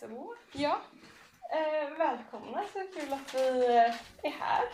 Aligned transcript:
Så, 0.00 0.34
ja. 0.52 0.78
Eh, 1.50 1.98
välkomna, 1.98 2.64
så 2.72 2.78
kul 2.78 3.12
att 3.12 3.34
vi 3.34 3.66
eh, 3.66 3.94
är 4.22 4.30
här 4.30 4.64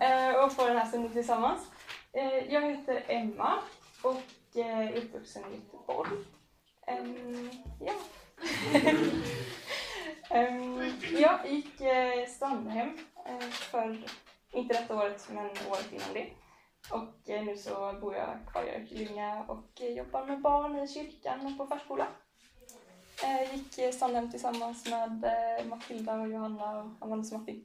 eh, 0.00 0.44
och 0.44 0.52
får 0.52 0.68
den 0.68 0.76
här 0.76 0.86
stunden 0.86 1.12
tillsammans. 1.12 1.70
Eh, 2.12 2.52
jag 2.52 2.60
heter 2.60 3.04
Emma 3.06 3.58
och 4.02 4.56
eh, 4.56 4.78
är 4.78 4.96
uppvuxen 4.96 5.42
i 5.52 5.54
Göteborg. 5.54 6.10
Ja. 7.80 7.92
Jag 11.18 11.50
gick 11.50 11.80
eh, 11.80 12.26
Strandhem 12.26 12.98
eh, 13.26 13.48
för, 13.48 14.04
inte 14.52 14.74
detta 14.74 14.96
året, 14.96 15.28
men 15.30 15.46
året 15.46 15.92
innan 15.92 16.14
det. 16.14 16.30
Och 16.90 17.30
eh, 17.30 17.44
nu 17.44 17.56
så 17.56 17.92
bor 18.00 18.14
jag 18.14 18.38
kvar 18.52 18.62
i 18.62 18.70
Örkelljunga 18.70 19.44
och 19.48 19.80
eh, 19.80 19.92
jobbar 19.92 20.26
med 20.26 20.40
barn 20.40 20.78
i 20.78 20.88
kyrkan 20.88 21.46
och 21.46 21.58
på 21.58 21.66
förskola. 21.66 22.06
Eh, 23.22 23.54
gick 23.54 23.78
eh, 23.78 23.92
Sandhem 23.92 24.30
tillsammans 24.30 24.86
med 24.86 25.24
eh, 25.24 25.66
Matilda 25.66 26.14
och 26.14 26.28
Johanna 26.28 26.78
och 26.78 26.90
Amandas 27.00 27.32
Martin. 27.32 27.64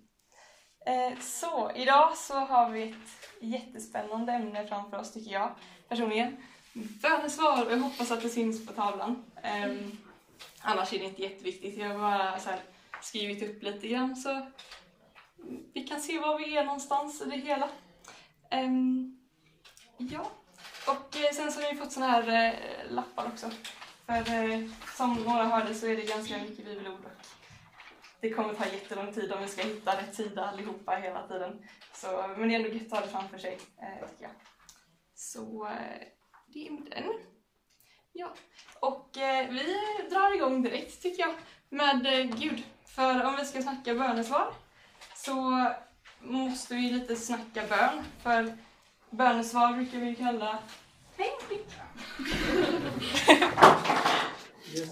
Eh, 0.86 1.20
så 1.20 1.72
idag 1.76 2.18
så 2.18 2.34
har 2.34 2.70
vi 2.70 2.90
ett 2.90 3.42
jättespännande 3.42 4.32
ämne 4.32 4.68
framför 4.68 4.98
oss 4.98 5.14
tycker 5.14 5.32
jag 5.32 5.52
personligen. 5.90 6.38
Bönesvar 6.74 7.66
och 7.66 7.72
jag 7.72 7.78
hoppas 7.78 8.12
att 8.12 8.22
det 8.22 8.30
syns 8.30 8.66
på 8.66 8.74
tavlan. 8.74 9.26
Ehm, 9.44 9.98
annars 10.62 10.94
är 10.94 11.00
det 11.00 11.06
inte 11.06 11.22
jätteviktigt. 11.22 11.78
Jag 11.78 11.90
har 11.90 12.00
bara 12.00 12.40
så 12.40 12.50
här, 12.50 12.60
skrivit 13.02 13.50
upp 13.50 13.64
lite 13.64 13.88
grann 13.88 14.16
så 14.16 14.52
vi 15.74 15.84
kan 15.84 16.02
se 16.02 16.20
var 16.20 16.38
vi 16.40 16.58
är 16.58 16.64
någonstans 16.64 17.22
i 17.22 17.26
det 17.26 17.38
hela. 17.38 17.70
Ehm, 18.52 19.20
ja, 19.98 20.32
och 20.88 21.18
eh, 21.18 21.32
sen 21.34 21.52
så 21.52 21.62
har 21.62 21.74
vi 21.74 21.80
fått 21.80 21.92
såna 21.92 22.08
här 22.08 22.48
eh, 22.48 22.92
lappar 22.92 23.26
också. 23.26 23.52
För 24.08 24.34
eh, 24.34 24.60
som 24.96 25.14
några 25.14 25.44
hörde 25.44 25.74
så 25.74 25.88
är 25.88 25.96
det 25.96 26.04
ganska 26.04 26.38
mycket 26.38 26.66
bibelord 26.66 27.06
och 27.06 27.28
det 28.20 28.30
kommer 28.30 28.54
ta 28.54 28.66
jättelång 28.66 29.14
tid 29.14 29.32
om 29.32 29.42
vi 29.42 29.48
ska 29.48 29.62
hitta 29.62 29.98
rätt 29.98 30.16
sida 30.16 30.46
allihopa 30.46 30.92
hela 30.92 31.28
tiden. 31.28 31.68
Så, 31.94 32.26
men 32.38 32.50
det 32.50 32.56
är 32.56 32.60
ändå 32.60 32.70
gött 32.70 32.94
att 32.94 33.00
ha 33.00 33.02
det 33.06 33.12
framför 33.12 33.38
sig, 33.38 33.58
eh, 33.82 34.10
tycker 34.10 34.24
jag. 34.24 34.32
Så 35.16 35.68
eh, 35.68 36.08
det 36.48 36.68
är 36.68 36.90
den. 36.90 37.14
Ja, 38.14 38.34
och 38.80 39.18
eh, 39.18 39.50
vi 39.50 39.76
drar 40.10 40.36
igång 40.36 40.62
direkt 40.62 41.02
tycker 41.02 41.24
jag 41.24 41.36
med 41.70 42.06
eh, 42.06 42.38
Gud. 42.38 42.64
För 42.86 43.26
om 43.26 43.36
vi 43.36 43.46
ska 43.46 43.62
snacka 43.62 43.94
bönesvar 43.94 44.54
så 45.16 45.68
måste 46.20 46.76
vi 46.76 46.82
lite 46.82 47.16
snacka 47.16 47.64
bön. 47.70 48.04
För 48.24 48.58
bönesvar 49.10 49.74
brukar 49.74 49.98
vi 50.00 50.16
kalla 50.16 50.60
Hej 51.18 51.32
Frick! 51.40 51.68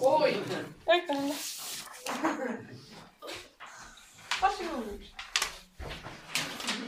Oj! 0.02 0.38
Varsågod! 4.42 5.02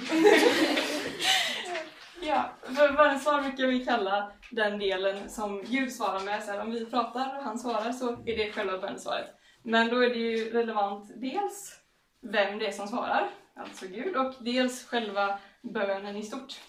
ja, 2.21 2.49
för 2.61 2.93
bönesvar 2.93 3.41
brukar 3.41 3.67
vi 3.67 3.85
kalla 3.85 4.31
den 4.51 4.79
delen 4.79 5.29
som 5.29 5.63
Gud 5.63 5.93
svarar 5.93 6.19
med. 6.19 6.43
Så 6.43 6.51
här, 6.51 6.61
om 6.61 6.71
vi 6.71 6.85
pratar 6.85 7.37
och 7.37 7.43
han 7.43 7.59
svarar 7.59 7.91
så 7.91 8.11
är 8.11 8.37
det 8.37 8.51
själva 8.51 8.77
bönesvaret. 8.77 9.27
Men 9.63 9.89
då 9.89 10.03
är 10.03 10.09
det 10.09 10.19
ju 10.19 10.53
relevant 10.53 11.11
dels 11.15 11.79
vem 12.21 12.59
det 12.59 12.67
är 12.67 12.71
som 12.71 12.87
svarar, 12.87 13.29
alltså 13.55 13.87
Gud, 13.87 14.15
och 14.15 14.33
dels 14.39 14.87
själva 14.87 15.39
bönen 15.61 16.15
i 16.15 16.23
stort. 16.23 16.59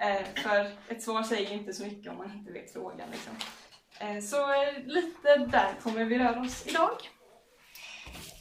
Eh, 0.00 0.42
för 0.42 0.70
ett 0.88 1.02
svar 1.02 1.22
säger 1.22 1.52
inte 1.52 1.72
så 1.72 1.84
mycket 1.84 2.12
om 2.12 2.18
man 2.18 2.32
inte 2.32 2.52
vet 2.52 2.72
frågan. 2.72 3.10
Liksom. 3.10 3.32
Eh, 4.00 4.20
så 4.20 4.52
eh, 4.52 4.84
lite 4.84 5.36
där 5.36 5.74
kommer 5.82 6.04
vi 6.04 6.18
röra 6.18 6.40
oss 6.40 6.66
idag. 6.66 6.96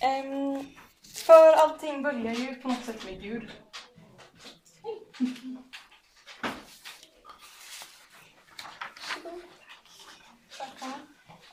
Ehm, 0.01 0.65
för 1.25 1.53
allting 1.53 2.03
börjar 2.03 2.33
ju 2.33 2.55
på 2.55 2.67
något 2.67 2.85
sätt 2.85 3.05
med 3.05 3.21
Gud. 3.21 3.51
Um, 5.19 5.57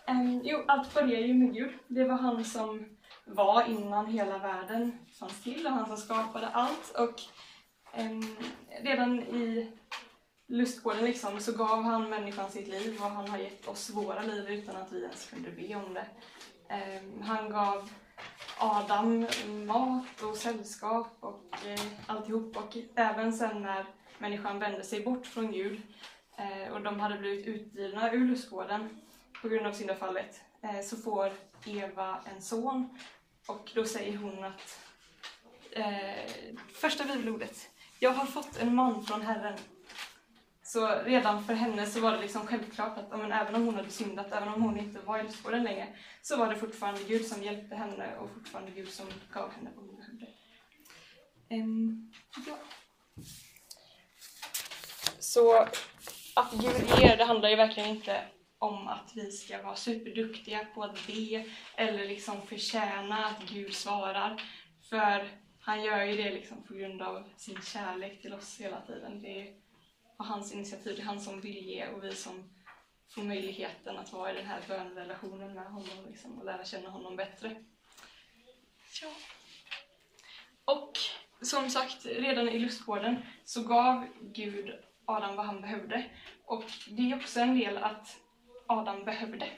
ehm, 0.06 0.40
jo, 0.44 0.64
allt 0.68 0.94
börjar 0.94 1.20
ju 1.20 1.34
med 1.34 1.54
Gud. 1.54 1.72
Det 1.88 2.04
var 2.04 2.16
han 2.16 2.44
som 2.44 2.96
var 3.24 3.64
innan 3.68 4.06
hela 4.06 4.38
världen 4.38 4.98
fanns 5.18 5.42
till 5.42 5.66
och 5.66 5.72
han 5.72 5.86
som 5.86 5.96
skapade 5.96 6.48
allt. 6.48 6.94
Och 6.98 7.20
um, 8.00 8.36
redan 8.82 9.20
i 9.20 9.72
lustgården 10.46 11.04
liksom, 11.04 11.40
så 11.40 11.52
gav 11.52 11.82
han 11.82 12.10
människan 12.10 12.50
sitt 12.50 12.68
liv 12.68 12.96
och 13.00 13.10
han 13.10 13.28
har 13.28 13.38
gett 13.38 13.68
oss 13.68 13.90
våra 13.90 14.22
liv 14.22 14.48
utan 14.48 14.76
att 14.76 14.92
vi 14.92 15.02
ens 15.02 15.30
kunde 15.30 15.50
be 15.50 15.74
om 15.74 15.94
det. 15.94 16.06
Ehm, 16.68 17.22
han 17.22 17.50
gav 17.50 17.90
Adam 18.58 19.26
mat 19.66 20.22
och 20.22 20.36
sällskap 20.36 21.16
och 21.20 21.66
eh, 21.66 21.80
alltihop 22.06 22.56
och 22.56 22.76
även 22.94 23.32
sen 23.32 23.62
när 23.62 23.86
människan 24.18 24.58
vände 24.58 24.84
sig 24.84 25.04
bort 25.04 25.26
från 25.26 25.52
Gud 25.52 25.82
eh, 26.38 26.72
och 26.72 26.80
de 26.80 27.00
hade 27.00 27.18
blivit 27.18 27.46
utdrivna 27.46 28.12
ur 28.12 28.28
lustgården 28.28 29.00
på 29.42 29.48
grund 29.48 29.66
av 29.66 29.72
syndafallet 29.72 30.40
eh, 30.62 30.80
så 30.80 30.96
får 30.96 31.32
Eva 31.66 32.20
en 32.34 32.42
son 32.42 32.98
och 33.46 33.72
då 33.74 33.84
säger 33.84 34.16
hon 34.16 34.44
att 34.44 34.78
eh, 35.70 36.54
första 36.74 37.04
bibelordet 37.04 37.70
Jag 37.98 38.10
har 38.10 38.26
fått 38.26 38.58
en 38.60 38.74
man 38.74 39.04
från 39.04 39.22
Herren. 39.22 39.58
Så 40.74 41.00
redan 41.04 41.44
för 41.44 41.54
henne 41.54 41.86
så 41.86 42.00
var 42.00 42.12
det 42.12 42.20
liksom 42.20 42.46
självklart 42.46 42.98
att 42.98 43.18
men 43.18 43.32
även 43.32 43.54
om 43.54 43.64
hon 43.64 43.74
hade 43.74 43.90
syndat, 43.90 44.32
även 44.32 44.48
om 44.48 44.62
hon 44.62 44.78
inte 44.78 45.00
var 45.00 45.18
i 45.18 45.22
lustgården 45.22 45.64
längre, 45.64 45.86
så 46.22 46.36
var 46.36 46.48
det 46.48 46.56
fortfarande 46.56 47.00
Gud 47.08 47.26
som 47.26 47.42
hjälpte 47.42 47.74
henne 47.76 48.16
och 48.16 48.30
fortfarande 48.30 48.70
Gud 48.70 48.88
som 48.88 49.06
gav 49.32 49.50
henne 49.52 49.70
vad 49.76 49.86
hon 49.86 49.96
behövde. 49.96 50.26
Ja. 52.46 52.58
Så 55.18 55.56
att 56.36 56.52
Gud 56.52 57.00
ger, 57.00 57.16
det 57.16 57.24
handlar 57.24 57.48
ju 57.48 57.56
verkligen 57.56 57.88
inte 57.88 58.24
om 58.58 58.88
att 58.88 59.12
vi 59.14 59.32
ska 59.32 59.62
vara 59.62 59.76
superduktiga 59.76 60.64
på 60.74 60.82
att 60.82 61.06
be 61.06 61.44
eller 61.76 62.08
liksom 62.08 62.46
förtjäna 62.46 63.26
att 63.26 63.50
Gud 63.50 63.74
svarar. 63.74 64.42
För 64.90 65.28
han 65.60 65.82
gör 65.82 66.04
ju 66.04 66.16
det 66.22 66.30
liksom 66.30 66.62
på 66.62 66.74
grund 66.74 67.02
av 67.02 67.28
sin 67.36 67.62
kärlek 67.62 68.22
till 68.22 68.34
oss 68.34 68.60
hela 68.60 68.80
tiden. 68.80 69.22
Det 69.22 69.48
är 69.48 69.63
på 70.16 70.24
hans 70.24 70.52
initiativ, 70.52 70.96
det 70.96 71.02
är 71.02 71.06
han 71.06 71.20
som 71.20 71.40
vill 71.40 71.66
ge 71.66 71.88
och 71.88 72.04
vi 72.04 72.14
som 72.14 72.50
får 73.08 73.22
möjligheten 73.22 73.98
att 73.98 74.12
vara 74.12 74.32
i 74.32 74.36
den 74.36 74.46
här 74.46 74.60
bönrelationen 74.68 75.54
med 75.54 75.66
honom 75.66 76.06
liksom, 76.08 76.38
och 76.38 76.44
lära 76.44 76.64
känna 76.64 76.90
honom 76.90 77.16
bättre. 77.16 77.64
Ja. 79.02 79.08
Och 80.64 80.92
som 81.42 81.70
sagt, 81.70 82.06
redan 82.06 82.48
i 82.48 82.58
lustgården 82.58 83.16
så 83.44 83.62
gav 83.62 84.06
Gud 84.20 84.74
Adam 85.04 85.36
vad 85.36 85.46
han 85.46 85.60
behövde. 85.60 86.04
Och 86.44 86.64
det 86.88 87.10
är 87.10 87.16
också 87.16 87.40
en 87.40 87.58
del 87.58 87.78
att 87.78 88.16
Adam 88.66 89.04
behövde. 89.04 89.48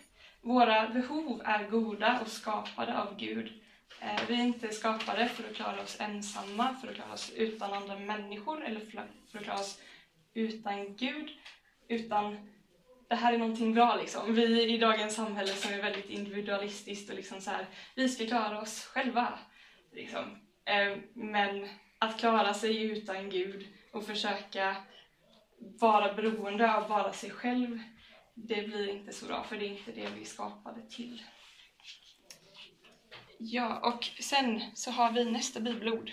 Våra 0.40 0.88
behov 0.88 1.42
är 1.44 1.68
goda 1.70 2.20
och 2.20 2.28
skapade 2.28 3.02
av 3.02 3.16
Gud. 3.16 3.62
Eh, 4.00 4.20
Vi 4.28 4.34
är 4.34 4.44
inte 4.44 4.68
skapade 4.68 5.28
för 5.28 5.50
att 5.50 5.56
klara 5.56 5.82
oss 5.82 5.96
ensamma, 6.00 6.74
för 6.74 6.88
att 6.88 6.94
klara 6.94 7.12
oss 7.12 7.32
utan 7.36 7.72
andra 7.72 7.98
människor 7.98 8.64
eller 8.64 8.80
för 8.80 9.08
för 9.30 9.38
att 9.38 9.44
klara 9.44 9.60
oss 9.60 9.80
utan 10.36 10.96
Gud. 10.96 11.30
Utan 11.88 12.50
det 13.08 13.14
här 13.14 13.32
är 13.32 13.38
någonting 13.38 13.74
bra 13.74 13.96
liksom. 13.96 14.34
Vi 14.34 14.74
i 14.74 14.78
dagens 14.78 15.14
samhälle 15.14 15.52
som 15.52 15.72
är 15.72 15.82
väldigt 15.82 16.10
individualistiskt 16.10 17.10
och 17.10 17.16
liksom 17.16 17.40
så 17.40 17.50
här, 17.50 17.66
vi 17.94 18.08
ska 18.08 18.26
klara 18.26 18.60
oss 18.60 18.84
själva. 18.84 19.38
Liksom. 19.92 20.24
Eh, 20.64 20.98
men 21.14 21.68
att 21.98 22.20
klara 22.20 22.54
sig 22.54 22.82
utan 22.82 23.30
Gud 23.30 23.66
och 23.92 24.06
försöka 24.06 24.76
vara 25.58 26.14
beroende 26.14 26.74
av 26.74 26.88
bara 26.88 27.12
sig 27.12 27.30
själv, 27.30 27.80
det 28.34 28.62
blir 28.62 28.88
inte 28.88 29.12
så 29.12 29.26
bra 29.26 29.44
för 29.44 29.56
det 29.56 29.64
är 29.64 29.70
inte 29.70 29.92
det 29.92 30.08
vi 30.14 30.20
är 30.20 30.24
skapade 30.24 30.82
till. 30.90 31.22
Ja, 33.38 33.80
och 33.88 34.04
sen 34.04 34.60
så 34.74 34.90
har 34.90 35.12
vi 35.12 35.24
nästa 35.24 35.60
bibelord. 35.60 36.12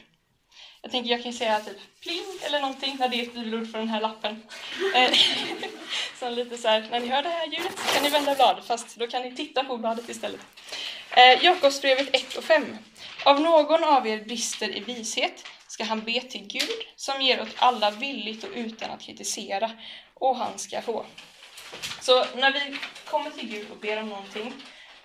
Jag 0.83 0.91
tänker 0.91 1.11
jag 1.11 1.23
kan 1.23 1.33
säga 1.33 1.59
typ 1.59 1.77
pling 2.01 2.25
eller 2.41 2.59
någonting 2.59 2.95
när 2.99 3.09
det 3.09 3.15
är 3.15 3.23
ett 3.23 3.33
bibelord 3.33 3.71
för 3.71 3.79
den 3.79 3.89
här 3.89 4.01
lappen. 4.01 4.43
Eh, 4.95 5.13
så 6.19 6.29
lite 6.29 6.57
så 6.57 6.67
här, 6.67 6.87
när 6.91 6.99
ni 6.99 7.07
hör 7.07 7.23
det 7.23 7.29
här 7.29 7.45
ljudet 7.45 7.79
så 7.79 7.93
kan 7.93 8.03
ni 8.03 8.09
vända 8.09 8.35
blad, 8.35 8.63
fast 8.65 8.95
då 8.95 9.07
kan 9.07 9.21
ni 9.21 9.35
titta 9.35 9.63
på 9.63 9.77
bladet 9.77 10.09
istället. 10.09 10.41
Eh, 11.09 11.45
Jakobsbrevet 11.45 12.15
1 12.15 12.35
och 12.35 12.43
5. 12.43 12.77
Av 13.25 13.41
någon 13.41 13.83
av 13.83 14.07
er 14.07 14.23
brister 14.23 14.77
i 14.77 14.79
vishet 14.79 15.45
ska 15.67 15.83
han 15.83 16.03
be 16.03 16.21
till 16.21 16.47
Gud 16.47 16.85
som 16.95 17.21
ger 17.21 17.41
åt 17.41 17.55
alla 17.55 17.91
villigt 17.91 18.43
och 18.43 18.49
utan 18.55 18.91
att 18.91 19.01
kritisera, 19.01 19.71
och 20.13 20.35
han 20.35 20.59
ska 20.59 20.81
få. 20.81 21.05
Så 22.01 22.25
när 22.35 22.51
vi 22.51 22.77
kommer 23.05 23.29
till 23.29 23.49
Gud 23.49 23.71
och 23.71 23.77
ber 23.77 24.01
om 24.01 24.09
någonting 24.09 24.53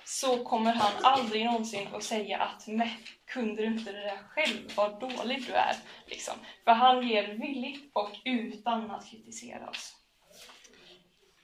så 0.08 0.44
kommer 0.44 0.72
han 0.72 0.92
aldrig 1.04 1.44
någonsin 1.44 1.88
att 1.94 2.02
säga 2.02 2.38
att 2.38 2.66
'meh, 2.66 2.92
kunde 3.26 3.62
du 3.62 3.66
inte 3.66 3.92
det 3.92 4.00
där 4.00 4.18
själv, 4.28 4.72
vad 4.76 5.00
dålig 5.00 5.46
du 5.46 5.52
är. 5.52 5.76
Liksom. 6.06 6.34
För 6.64 6.72
han 6.72 7.08
ger 7.08 7.34
villigt 7.34 7.90
och 7.92 8.10
utan 8.24 8.90
att 8.90 9.10
kritisera 9.10 9.70
oss. 9.70 9.96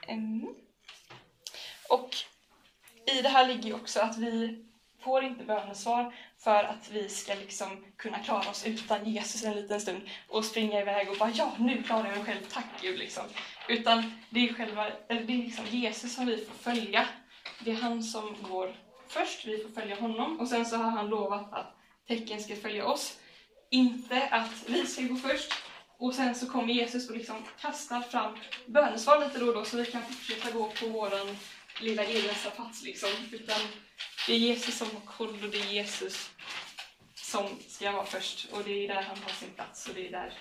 Mm. 0.08 0.54
Och 1.88 2.08
i 3.16 3.22
det 3.22 3.28
här 3.28 3.48
ligger 3.48 3.62
ju 3.62 3.74
också 3.74 4.00
att 4.00 4.18
vi 4.18 4.64
får 5.00 5.24
inte 5.24 5.44
bönesvar 5.44 6.14
för 6.38 6.64
att 6.64 6.90
vi 6.90 7.08
ska 7.08 7.34
liksom 7.34 7.84
kunna 7.96 8.18
klara 8.18 8.50
oss 8.50 8.66
utan 8.66 9.10
Jesus 9.10 9.44
en 9.44 9.56
liten 9.56 9.80
stund 9.80 10.08
och 10.28 10.44
springa 10.44 10.80
iväg 10.80 11.10
och 11.10 11.16
bara 11.18 11.30
ja, 11.30 11.52
nu 11.58 11.82
klarar 11.82 12.06
jag 12.06 12.16
mig 12.16 12.24
själv, 12.24 12.46
tack 12.52 12.66
Gud 12.82 12.98
liksom. 12.98 13.24
Utan 13.68 14.12
det 14.30 14.48
är, 14.48 14.54
själva, 14.54 14.90
det 15.08 15.14
är 15.14 15.24
liksom 15.24 15.64
Jesus 15.70 16.14
som 16.14 16.26
vi 16.26 16.44
får 16.44 16.54
följa. 16.54 17.08
Det 17.64 17.70
är 17.70 17.74
han 17.74 18.02
som 18.02 18.36
går 18.42 18.76
först, 19.08 19.44
vi 19.44 19.62
får 19.62 19.80
följa 19.80 20.00
honom 20.00 20.40
och 20.40 20.48
sen 20.48 20.66
så 20.66 20.76
har 20.76 20.90
han 20.90 21.08
lovat 21.08 21.52
att 21.52 21.76
tecken 22.08 22.42
ska 22.42 22.56
följa 22.56 22.86
oss. 22.86 23.18
Inte 23.70 24.28
att 24.28 24.64
vi 24.66 24.86
ska 24.86 25.02
gå 25.02 25.16
först 25.16 25.52
och 25.98 26.14
sen 26.14 26.34
så 26.34 26.46
kommer 26.50 26.74
Jesus 26.74 27.10
och 27.10 27.16
liksom 27.16 27.44
kastar 27.60 28.00
fram 28.00 28.38
bönesvar 28.66 29.18
lite 29.18 29.38
då 29.38 29.46
och 29.46 29.54
då 29.54 29.64
så 29.64 29.76
vi 29.76 29.86
kan 29.86 30.02
fortsätta 30.02 30.50
gå 30.50 30.70
på 30.70 30.86
våran 30.86 31.36
lilla 31.80 32.04
egen 32.04 32.34
plats 32.56 32.82
liksom. 32.82 33.10
Utan 33.32 33.60
det 34.26 34.32
är 34.32 34.38
Jesus 34.38 34.78
som 34.78 34.88
har 34.90 35.16
koll 35.16 35.44
och 35.44 35.50
det 35.50 35.60
är 35.60 35.72
Jesus 35.72 36.30
som 37.14 37.48
ska 37.68 37.92
vara 37.92 38.06
först 38.06 38.52
och 38.52 38.64
det 38.64 38.84
är 38.84 38.88
där 38.88 39.02
han 39.02 39.18
har 39.18 39.30
sin 39.30 39.50
plats 39.50 39.88
och 39.88 39.94
det 39.94 40.08
är 40.08 40.10
där 40.10 40.38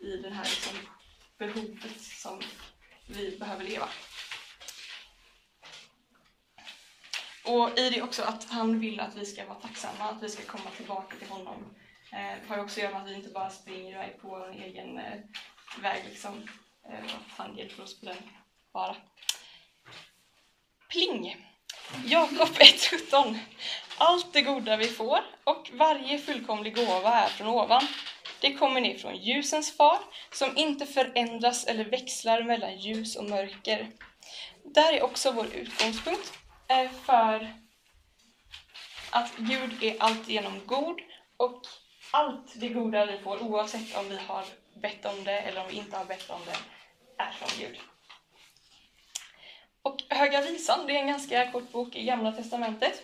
i 0.00 0.16
det 0.16 0.30
här 0.30 0.44
liksom 0.44 0.78
behovet 1.38 2.00
som 2.00 2.40
vi 3.06 3.36
behöver 3.38 3.64
leva. 3.64 3.88
Och 7.50 7.78
i 7.78 7.90
det 7.90 8.02
också 8.02 8.22
att 8.22 8.44
han 8.44 8.80
vill 8.80 9.00
att 9.00 9.16
vi 9.16 9.26
ska 9.26 9.46
vara 9.46 9.58
tacksamma, 9.58 10.04
att 10.04 10.22
vi 10.22 10.28
ska 10.28 10.42
komma 10.42 10.70
tillbaka 10.76 11.16
till 11.16 11.28
honom. 11.28 11.74
Eh, 12.12 12.18
det 12.18 12.48
har 12.48 12.56
ju 12.56 12.62
också 12.62 12.80
att 12.80 12.84
göra 12.84 12.92
med 12.92 13.02
att 13.02 13.08
vi 13.08 13.14
inte 13.14 13.30
bara 13.30 13.50
springer 13.50 13.90
iväg 13.90 14.20
på 14.22 14.28
vår 14.28 14.50
egen 14.50 14.98
eh, 14.98 15.18
väg 15.82 16.04
liksom. 16.08 16.48
Eh, 16.88 17.04
att 17.04 17.38
han 17.38 17.56
hjälper 17.56 17.82
oss 17.82 18.00
på 18.00 18.06
den 18.06 18.16
bara. 18.72 18.96
Pling! 20.88 21.46
Jakob 22.04 22.48
1.17 22.48 23.38
Allt 23.98 24.32
det 24.32 24.42
goda 24.42 24.76
vi 24.76 24.88
får 24.88 25.20
och 25.44 25.70
varje 25.72 26.18
fullkomlig 26.18 26.76
gåva 26.76 27.14
är 27.14 27.28
från 27.28 27.48
ovan. 27.48 27.86
Det 28.40 28.54
kommer 28.54 28.80
ner 28.80 28.98
från 28.98 29.16
ljusens 29.16 29.76
far, 29.76 29.98
som 30.32 30.56
inte 30.56 30.86
förändras 30.86 31.64
eller 31.64 31.84
växlar 31.84 32.42
mellan 32.42 32.78
ljus 32.78 33.16
och 33.16 33.24
mörker. 33.24 33.90
Där 34.64 34.92
är 34.92 35.02
också 35.02 35.32
vår 35.32 35.46
utgångspunkt 35.46 36.39
för 36.88 37.54
att 39.10 39.36
Gud 39.36 39.82
är 39.82 40.02
alltigenom 40.02 40.60
god 40.66 41.00
och 41.36 41.62
allt 42.12 42.60
det 42.60 42.68
goda 42.68 43.06
vi 43.06 43.18
får, 43.18 43.42
oavsett 43.42 43.96
om 43.96 44.08
vi 44.08 44.16
har 44.16 44.44
bett 44.74 45.04
om 45.04 45.24
det 45.24 45.38
eller 45.38 45.60
om 45.60 45.68
vi 45.70 45.76
inte 45.76 45.96
har 45.96 46.04
bett 46.04 46.30
om 46.30 46.40
det, 46.46 46.56
är 47.22 47.30
från 47.30 47.48
Gud. 47.58 47.78
Och 49.82 50.02
Höga 50.08 50.40
Visan, 50.40 50.86
det 50.86 50.96
är 50.96 51.00
en 51.00 51.06
ganska 51.06 51.52
kort 51.52 51.72
bok 51.72 51.96
i 51.96 52.04
Gamla 52.04 52.32
Testamentet. 52.32 53.02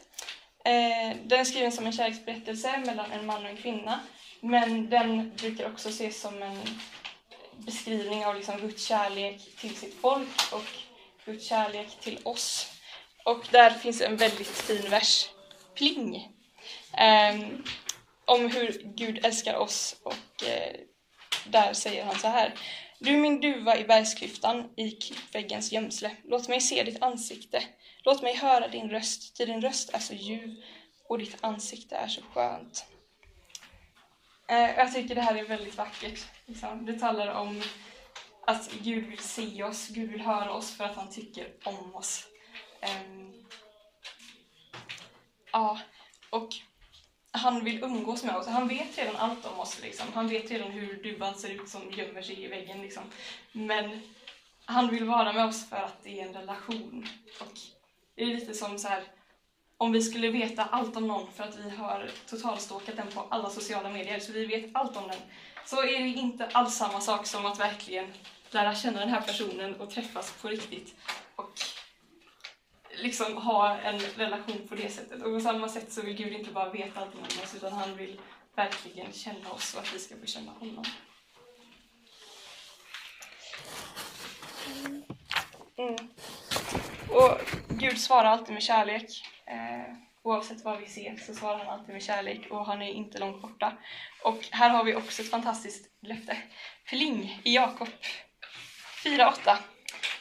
Eh, 0.64 1.16
den 1.24 1.40
är 1.40 1.44
skriven 1.44 1.72
som 1.72 1.86
en 1.86 1.92
kärleksberättelse 1.92 2.78
mellan 2.78 3.12
en 3.12 3.26
man 3.26 3.44
och 3.44 3.50
en 3.50 3.56
kvinna. 3.56 4.00
Men 4.40 4.90
den 4.90 5.36
brukar 5.36 5.72
också 5.72 5.88
ses 5.88 6.20
som 6.20 6.42
en 6.42 6.58
beskrivning 7.56 8.26
av 8.26 8.34
liksom 8.34 8.58
Guds 8.58 8.86
kärlek 8.86 9.56
till 9.56 9.76
sitt 9.76 10.00
folk 10.00 10.52
och 10.52 10.66
Guds 11.24 11.48
kärlek 11.48 12.00
till 12.00 12.20
oss. 12.24 12.75
Och 13.26 13.46
där 13.50 13.70
finns 13.70 14.00
en 14.00 14.17
väldigt 14.17 14.46
fin 14.46 14.90
vers, 14.90 15.28
pling, 15.75 16.32
um, 16.93 17.64
om 18.25 18.50
hur 18.50 18.82
Gud 18.96 19.26
älskar 19.26 19.56
oss. 19.56 19.96
Och 20.02 20.43
uh, 20.43 20.81
där 21.44 21.73
säger 21.73 22.05
han 22.05 22.19
så 22.19 22.28
här. 22.28 22.55
Du 22.99 23.17
min 23.17 23.40
duva 23.40 23.78
i 23.78 23.84
bergsklyftan, 23.84 24.70
i 24.76 24.90
klippväggens 24.90 25.73
gömsle, 25.73 26.11
låt 26.25 26.49
mig 26.49 26.61
se 26.61 26.82
ditt 26.82 27.02
ansikte. 27.02 27.62
Låt 28.05 28.23
mig 28.23 28.37
höra 28.37 28.69
din 28.69 28.90
röst, 28.90 29.37
ty 29.37 29.44
din 29.44 29.61
röst 29.61 29.94
är 29.94 29.99
så 29.99 30.14
ljuv 30.14 30.56
och 31.08 31.19
ditt 31.19 31.37
ansikte 31.40 31.96
är 31.96 32.08
så 32.08 32.22
skönt. 32.22 32.87
Eh, 34.49 34.70
jag 34.76 34.94
tycker 34.94 35.14
det 35.14 35.20
här 35.20 35.37
är 35.37 35.44
väldigt 35.44 35.76
vackert. 35.76 36.20
Liksom. 36.46 36.87
Det 36.87 36.99
talar 36.99 37.29
om 37.29 37.62
att 38.46 38.70
Gud 38.72 39.06
vill 39.06 39.19
se 39.19 39.62
oss, 39.62 39.88
Gud 39.88 40.11
vill 40.11 40.20
höra 40.20 40.52
oss 40.52 40.76
för 40.76 40.84
att 40.84 40.96
han 40.96 41.11
tycker 41.11 41.49
om 41.64 41.94
oss. 41.94 42.26
Um, 42.82 43.44
ja, 45.52 45.78
och 46.31 46.49
han 47.31 47.64
vill 47.64 47.84
umgås 47.84 48.25
med 48.25 48.37
oss. 48.37 48.46
Han 48.46 48.69
vet 48.69 48.99
redan 48.99 49.17
allt 49.17 49.46
om 49.46 49.61
oss. 49.61 49.82
Liksom. 49.82 50.06
Han 50.14 50.28
vet 50.28 50.50
redan 50.50 50.70
hur 50.70 51.02
duvan 51.02 51.34
ser 51.34 51.50
ut 51.50 51.69
som 51.69 51.90
gömmer 51.90 52.23
sig 52.23 52.44
i 52.44 52.46
väggen. 52.46 52.82
Liksom. 52.82 53.02
Men 53.52 54.02
han 54.64 54.90
vill 54.90 55.05
vara 55.05 55.32
med 55.32 55.46
oss 55.46 55.69
för 55.69 55.76
att 55.76 56.02
det 56.02 56.20
är 56.20 56.26
en 56.26 56.34
relation. 56.34 57.08
Och 57.40 57.52
det 58.14 58.23
är 58.23 58.26
lite 58.26 58.55
som 58.55 58.79
så 58.79 58.88
här, 58.88 59.05
om 59.76 59.93
vi 59.93 60.02
skulle 60.02 60.31
veta 60.31 60.64
allt 60.64 60.96
om 60.96 61.06
någon 61.06 61.32
för 61.32 61.44
att 61.44 61.58
vi 61.58 61.70
har 61.70 62.11
totalstalkat 62.26 62.96
den 62.96 63.06
på 63.06 63.26
alla 63.31 63.50
sociala 63.50 63.90
medier, 63.90 64.20
så 64.20 64.32
vi 64.32 64.46
vet 64.46 64.70
allt 64.75 64.96
om 64.96 65.08
den, 65.08 65.20
så 65.64 65.82
är 65.82 66.00
det 66.00 66.08
inte 66.08 66.46
alls 66.46 66.75
samma 66.75 67.00
sak 67.00 67.26
som 67.26 67.46
att 67.46 67.61
verkligen 67.61 68.12
lära 68.50 68.75
känna 68.75 69.00
den 69.00 69.08
här 69.08 69.20
personen 69.20 69.75
och 69.75 69.90
träffas 69.90 70.32
på 70.43 70.49
riktigt. 70.49 70.94
Och 71.37 71.52
liksom 72.96 73.37
ha 73.37 73.78
en 73.78 73.98
relation 73.98 74.69
på 74.69 74.75
det 74.75 74.88
sättet. 74.88 75.22
Och 75.22 75.34
på 75.34 75.40
samma 75.40 75.69
sätt 75.69 75.93
så 75.93 76.02
vill 76.02 76.16
Gud 76.16 76.32
inte 76.32 76.50
bara 76.50 76.70
veta 76.70 77.00
allting 77.00 77.20
om 77.20 77.43
oss, 77.43 77.54
utan 77.54 77.72
han 77.72 77.96
vill 77.96 78.20
verkligen 78.54 79.12
känna 79.12 79.50
oss 79.50 79.75
och 79.75 79.81
att 79.81 79.94
vi 79.94 79.98
ska 79.98 80.16
få 80.16 80.26
känna 80.26 80.52
honom. 80.52 80.84
Mm. 85.78 85.96
Och 87.08 87.40
Gud 87.69 88.00
svarar 88.00 88.25
alltid 88.25 88.54
med 88.54 88.62
kärlek. 88.62 89.25
Eh, 89.46 89.94
oavsett 90.22 90.64
vad 90.64 90.81
vi 90.81 90.87
ser 90.87 91.16
så 91.16 91.34
svarar 91.34 91.58
han 91.58 91.69
alltid 91.69 91.93
med 91.94 92.02
kärlek 92.02 92.50
och 92.50 92.66
han 92.66 92.82
är 92.82 92.93
inte 92.93 93.19
långt 93.19 93.43
borta. 93.43 93.72
Och 94.22 94.44
här 94.50 94.70
har 94.70 94.84
vi 94.84 94.94
också 94.94 95.22
ett 95.22 95.31
fantastiskt 95.31 95.90
löfte. 96.02 96.37
Pling 96.88 97.40
i 97.44 97.54
Jakob 97.54 97.88
4.8. 99.04 99.56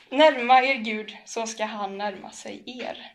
Närma 0.10 0.62
er 0.62 0.76
Gud 0.76 1.18
så 1.26 1.48
ska 1.48 1.66
han 1.66 1.98
närma 1.98 2.32
sig 2.32 2.64
er. 2.82 3.12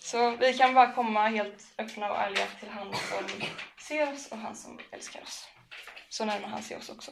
Så 0.00 0.30
vi 0.30 0.54
kan 0.54 0.74
bara 0.74 0.92
komma 0.92 1.28
helt 1.28 1.74
öppna 1.78 2.10
och 2.10 2.18
ärliga 2.18 2.46
till 2.60 2.68
han 2.68 2.94
som 2.94 3.48
ser 3.88 4.12
oss 4.12 4.28
och 4.32 4.38
han 4.38 4.56
som 4.56 4.80
älskar 4.90 5.22
oss. 5.22 5.48
Så 6.08 6.24
närmar 6.24 6.48
han 6.48 6.62
sig 6.62 6.76
oss 6.76 6.88
också. 6.88 7.10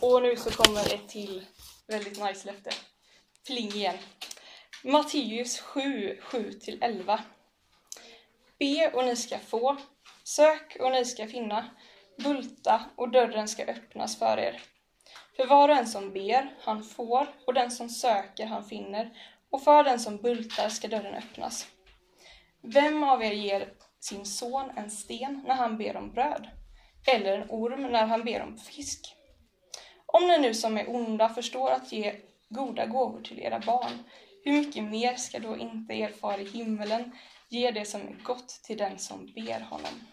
Och 0.00 0.22
nu 0.22 0.36
så 0.36 0.50
kommer 0.50 0.94
ett 0.94 1.08
till 1.08 1.46
väldigt 1.86 2.22
nice 2.22 2.46
löfte. 2.46 2.70
Pling 3.46 3.68
igen. 3.68 3.98
Matteus 4.84 5.60
7, 5.60 6.18
7-11. 6.22 7.18
Be 8.58 8.90
och 8.94 9.04
ni 9.04 9.16
ska 9.16 9.38
få. 9.38 9.76
Sök 10.24 10.76
och 10.80 10.92
ni 10.92 11.04
ska 11.04 11.26
finna. 11.26 11.70
Bulta 12.18 12.84
och 12.96 13.10
dörren 13.10 13.48
ska 13.48 13.64
öppnas 13.64 14.18
för 14.18 14.38
er. 14.38 14.62
För 15.40 15.46
var 15.46 15.68
och 15.68 15.74
en 15.74 15.86
som 15.86 16.12
ber, 16.12 16.54
han 16.60 16.84
får, 16.84 17.26
och 17.46 17.54
den 17.54 17.70
som 17.70 17.88
söker, 17.88 18.46
han 18.46 18.64
finner, 18.64 19.10
och 19.50 19.62
för 19.62 19.84
den 19.84 20.00
som 20.00 20.16
bultar 20.16 20.68
ska 20.68 20.88
dörren 20.88 21.14
öppnas. 21.14 21.66
Vem 22.62 23.04
av 23.04 23.22
er 23.22 23.32
ger 23.32 23.72
sin 24.00 24.24
son 24.24 24.70
en 24.76 24.90
sten 24.90 25.44
när 25.46 25.54
han 25.54 25.78
ber 25.78 25.96
om 25.96 26.10
bröd? 26.10 26.48
Eller 27.06 27.38
en 27.38 27.50
orm 27.50 27.82
när 27.82 28.06
han 28.06 28.24
ber 28.24 28.42
om 28.42 28.58
fisk? 28.58 29.14
Om 30.06 30.28
ni 30.28 30.38
nu 30.38 30.54
som 30.54 30.78
är 30.78 30.94
onda 30.94 31.28
förstår 31.28 31.70
att 31.70 31.92
ge 31.92 32.14
goda 32.48 32.86
gåvor 32.86 33.22
till 33.22 33.40
era 33.40 33.58
barn, 33.58 34.04
hur 34.44 34.52
mycket 34.52 34.84
mer 34.84 35.14
ska 35.14 35.38
då 35.38 35.56
inte 35.56 35.94
er 35.94 36.08
far 36.08 36.38
i 36.38 36.50
himmelen 36.50 37.12
ge 37.48 37.70
det 37.70 37.84
som 37.84 38.00
är 38.00 38.16
gott 38.22 38.48
till 38.48 38.78
den 38.78 38.98
som 38.98 39.32
ber 39.34 39.60
honom? 39.60 40.06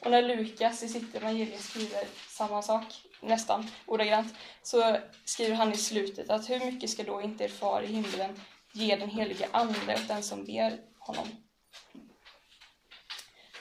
Och 0.00 0.10
när 0.10 0.22
Lukas 0.22 0.82
i 0.82 0.88
sitt 0.88 1.14
evangelium 1.14 1.58
skriver 1.58 2.04
samma 2.28 2.62
sak, 2.62 2.84
nästan 3.20 3.66
ordagrant, 3.86 4.34
så 4.62 4.96
skriver 5.24 5.54
han 5.54 5.72
i 5.72 5.76
slutet 5.76 6.30
att 6.30 6.50
hur 6.50 6.60
mycket 6.60 6.90
ska 6.90 7.02
då 7.02 7.22
inte 7.22 7.44
er 7.44 7.48
far 7.48 7.82
i 7.82 7.86
himlen 7.86 8.40
ge 8.72 8.96
den 8.96 9.10
helige 9.10 9.48
Ande 9.52 9.94
åt 9.94 10.08
den 10.08 10.22
som 10.22 10.44
ber 10.44 10.78
honom? 10.98 11.28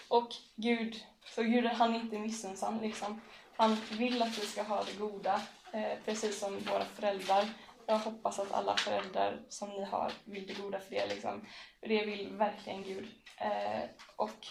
Och 0.07 0.29
Gud, 0.55 1.03
så 1.35 1.43
Gud 1.43 1.65
han 1.65 1.95
är 1.95 1.99
inte 1.99 2.19
missunnsam 2.19 2.81
liksom. 2.81 3.21
Han 3.55 3.77
vill 3.91 4.21
att 4.21 4.37
vi 4.37 4.45
ska 4.45 4.63
ha 4.63 4.83
det 4.83 4.99
goda, 4.99 5.41
eh, 5.73 5.97
precis 6.05 6.39
som 6.39 6.59
våra 6.59 6.85
föräldrar. 6.85 7.45
Jag 7.85 7.99
hoppas 7.99 8.39
att 8.39 8.51
alla 8.51 8.77
föräldrar 8.77 9.41
som 9.49 9.69
ni 9.69 9.83
har 9.83 10.11
vill 10.25 10.47
det 10.47 10.53
goda 10.53 10.79
för 10.79 10.95
er. 10.95 11.07
Liksom. 11.07 11.45
Det 11.81 12.05
vill 12.05 12.29
verkligen 12.29 12.83
Gud. 12.83 13.07
Eh, 13.37 13.89
och 14.15 14.47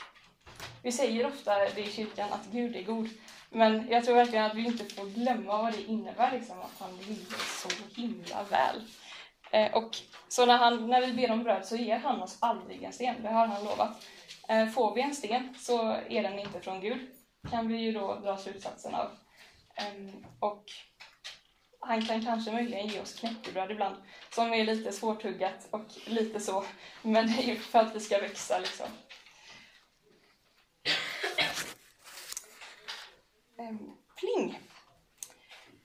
vi 0.83 0.93
säger 0.93 1.27
ofta 1.27 1.59
det 1.59 1.81
i 1.81 1.93
kyrkan 1.93 2.33
att 2.33 2.47
Gud 2.53 2.77
är 2.77 2.83
god. 2.83 3.09
Men 3.51 3.89
jag 3.89 4.05
tror 4.05 4.15
verkligen 4.15 4.45
att 4.45 4.55
vi 4.55 4.65
inte 4.65 4.95
får 4.95 5.05
glömma 5.07 5.63
vad 5.63 5.73
det 5.73 5.83
innebär 5.83 6.33
liksom, 6.33 6.61
att 6.61 6.79
han 6.79 6.99
vill 6.99 7.27
så 7.63 7.69
himla 8.01 8.43
väl. 8.43 8.83
Eh, 9.51 9.75
och 9.75 9.97
så 10.29 10.47
när, 10.47 10.59
han, 10.59 10.89
när 10.89 11.07
vi 11.07 11.13
ber 11.13 11.31
om 11.31 11.43
bröd 11.43 11.67
så 11.67 11.77
ger 11.77 11.99
han 11.99 12.23
oss 12.23 12.39
aldrig 12.41 12.83
en 12.83 12.93
sten, 12.93 13.23
det 13.23 13.29
har 13.29 13.47
han 13.47 13.65
lovat. 13.65 14.07
Eh, 14.49 14.69
får 14.69 14.95
vi 14.95 15.03
en 15.03 15.15
sten 15.15 15.55
så 15.59 15.91
är 15.91 16.23
den 16.23 16.39
inte 16.39 16.61
från 16.61 16.81
Gud, 16.81 17.11
kan 17.51 17.69
vi 17.69 17.77
ju 17.77 17.93
då 17.93 18.15
dra 18.15 18.37
slutsatsen 18.37 18.95
av. 18.95 19.11
Eh, 19.75 20.15
och 20.39 20.65
han 21.81 22.07
kan 22.07 22.25
kanske 22.25 22.53
möjligen 22.53 22.87
ge 22.87 23.01
oss 23.01 23.15
knäckebröd 23.15 23.71
ibland 23.71 23.97
som 24.31 24.53
är 24.53 24.65
lite 24.65 24.93
svårtuggat 24.93 25.69
och 25.71 25.87
lite 26.07 26.41
så, 26.41 26.65
men 27.03 27.27
det 27.27 27.43
är 27.43 27.47
ju 27.47 27.57
för 27.57 27.79
att 27.79 27.95
vi 27.95 28.01
ska 28.01 28.19
växa 28.19 28.59
liksom. 28.59 28.87
Ehm, 33.63 33.93
pling! 34.17 34.59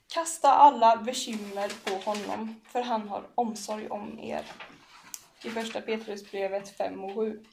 Kasta 0.07 0.51
alla 0.51 0.97
bekymmer 0.97 1.71
på 1.85 2.11
honom, 2.11 2.61
för 2.65 2.81
han 2.81 3.09
har 3.09 3.29
omsorg 3.35 3.89
om 3.89 4.19
er. 4.19 4.51
I 5.43 5.49
första 5.49 5.81
Petrusbrevet 5.81 6.69
5 6.69 7.03
och 7.03 7.15
7. 7.15 7.45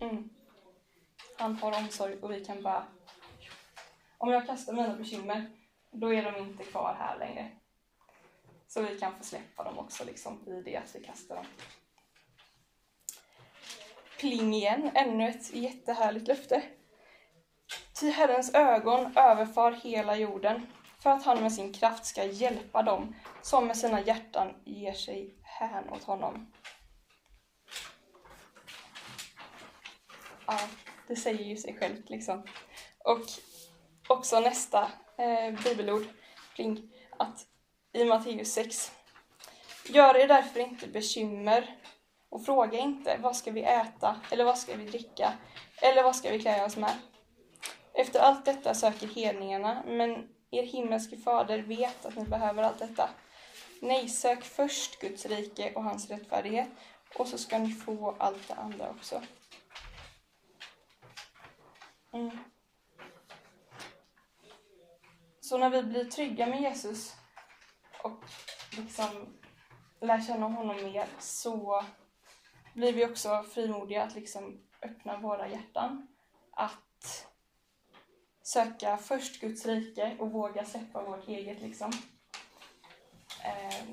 Mm. 0.00 0.30
Han 1.38 1.56
har 1.56 1.78
omsorg 1.78 2.18
och 2.22 2.32
vi 2.32 2.44
kan 2.44 2.62
bara... 2.62 2.86
Om 4.18 4.30
jag 4.30 4.46
kastar 4.46 4.72
mina 4.72 4.96
bekymmer, 4.96 5.50
då 5.90 6.14
är 6.14 6.32
de 6.32 6.42
inte 6.42 6.64
kvar 6.64 6.96
här 6.98 7.18
längre. 7.18 7.50
Så 8.68 8.82
vi 8.82 8.98
kan 8.98 9.18
få 9.18 9.24
släppa 9.24 9.64
dem 9.64 9.78
också 9.78 10.04
liksom, 10.04 10.48
i 10.48 10.62
det 10.62 10.76
att 10.76 10.94
vi 10.94 11.04
kastar 11.04 11.36
dem. 11.36 11.46
Pling 14.18 14.54
igen, 14.54 14.90
ännu 14.94 15.28
ett 15.28 15.54
jättehärligt 15.54 16.28
löfte. 16.28 16.62
Ty 18.02 18.10
Herrens 18.10 18.54
ögon 18.54 19.16
överfar 19.16 19.72
hela 19.72 20.16
jorden 20.16 20.66
för 20.98 21.10
att 21.10 21.24
han 21.24 21.42
med 21.42 21.52
sin 21.52 21.72
kraft 21.72 22.04
ska 22.04 22.24
hjälpa 22.24 22.82
dem 22.82 23.16
som 23.42 23.66
med 23.66 23.76
sina 23.76 24.00
hjärtan 24.00 24.54
ger 24.64 24.92
sig 24.92 25.34
hän 25.42 25.90
åt 25.90 26.04
honom. 26.04 26.52
Ja, 30.46 30.58
det 31.08 31.16
säger 31.16 31.44
ju 31.44 31.56
sig 31.56 31.76
självt 31.78 32.10
liksom. 32.10 32.42
Och 32.98 33.20
också 34.08 34.40
nästa 34.40 34.90
eh, 35.18 35.64
bibelord, 35.64 36.04
pling, 36.54 36.92
att 37.18 37.46
i 37.92 38.04
Matteus 38.04 38.52
6. 38.52 38.92
Gör 39.88 40.16
er 40.16 40.28
därför 40.28 40.60
inte 40.60 40.86
bekymmer 40.86 41.76
och 42.28 42.44
fråga 42.44 42.78
inte 42.78 43.18
vad 43.20 43.36
ska 43.36 43.50
vi 43.50 43.62
äta 43.62 44.20
eller 44.30 44.44
vad 44.44 44.58
ska 44.58 44.76
vi 44.76 44.84
dricka 44.84 45.32
eller 45.82 46.02
vad 46.02 46.16
ska 46.16 46.30
vi 46.30 46.40
klä 46.40 46.64
oss 46.64 46.76
med. 46.76 46.94
Efter 47.94 48.20
allt 48.20 48.44
detta 48.44 48.74
söker 48.74 49.06
hedningarna, 49.06 49.82
men 49.86 50.28
er 50.50 50.62
himmelske 50.62 51.16
fader 51.16 51.58
vet 51.58 52.06
att 52.06 52.16
ni 52.16 52.24
behöver 52.24 52.62
allt 52.62 52.78
detta. 52.78 53.08
Nej, 53.80 54.08
sök 54.08 54.44
först 54.44 55.00
Guds 55.00 55.26
rike 55.26 55.72
och 55.74 55.84
hans 55.84 56.10
rättfärdighet 56.10 56.68
och 57.18 57.28
så 57.28 57.38
ska 57.38 57.58
ni 57.58 57.72
få 57.72 58.16
allt 58.18 58.48
det 58.48 58.54
andra 58.54 58.90
också. 58.90 59.22
Mm. 62.12 62.38
Så 65.40 65.58
när 65.58 65.70
vi 65.70 65.82
blir 65.82 66.04
trygga 66.04 66.46
med 66.46 66.60
Jesus 66.60 67.16
och 68.02 68.24
liksom 68.76 69.38
lär 70.00 70.20
känna 70.20 70.48
honom 70.48 70.76
mer 70.76 71.06
så 71.18 71.84
blir 72.74 72.92
vi 72.92 73.04
också 73.04 73.42
frimodiga 73.42 74.02
att 74.02 74.14
liksom 74.14 74.60
öppna 74.82 75.16
våra 75.16 75.48
hjärtan. 75.48 76.08
Att 76.52 76.91
söka 78.42 78.96
först 78.96 79.40
Guds 79.40 79.66
rike 79.66 80.16
och 80.18 80.32
våga 80.32 80.64
släppa 80.64 81.02
vårt 81.02 81.28
eget 81.28 81.60
liksom. 81.60 81.92
Eh, 83.44 83.84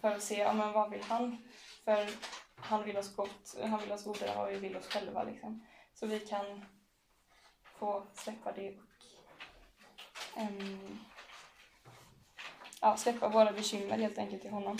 för 0.00 0.10
att 0.10 0.22
se, 0.22 0.38
ja 0.38 0.52
men 0.52 0.72
vad 0.72 0.90
vill 0.90 1.02
han? 1.02 1.36
För 1.84 2.10
han 2.56 2.84
vill 2.84 2.96
oss 2.96 3.16
gott, 3.16 3.56
han 3.62 3.80
vill 3.80 3.92
oss 3.92 4.04
godare 4.04 4.30
än 4.30 4.38
vad 4.38 4.50
vi 4.50 4.58
vill 4.58 4.76
oss 4.76 4.88
själva 4.88 5.22
liksom. 5.22 5.66
Så 5.94 6.06
vi 6.06 6.20
kan 6.20 6.64
få 7.78 8.06
släppa 8.14 8.52
det 8.52 8.78
och 10.34 10.42
um, 10.42 10.98
ja, 12.80 12.96
släppa 12.96 13.28
våra 13.28 13.52
bekymmer 13.52 13.98
helt 13.98 14.18
enkelt 14.18 14.42
till 14.42 14.50
honom. 14.50 14.78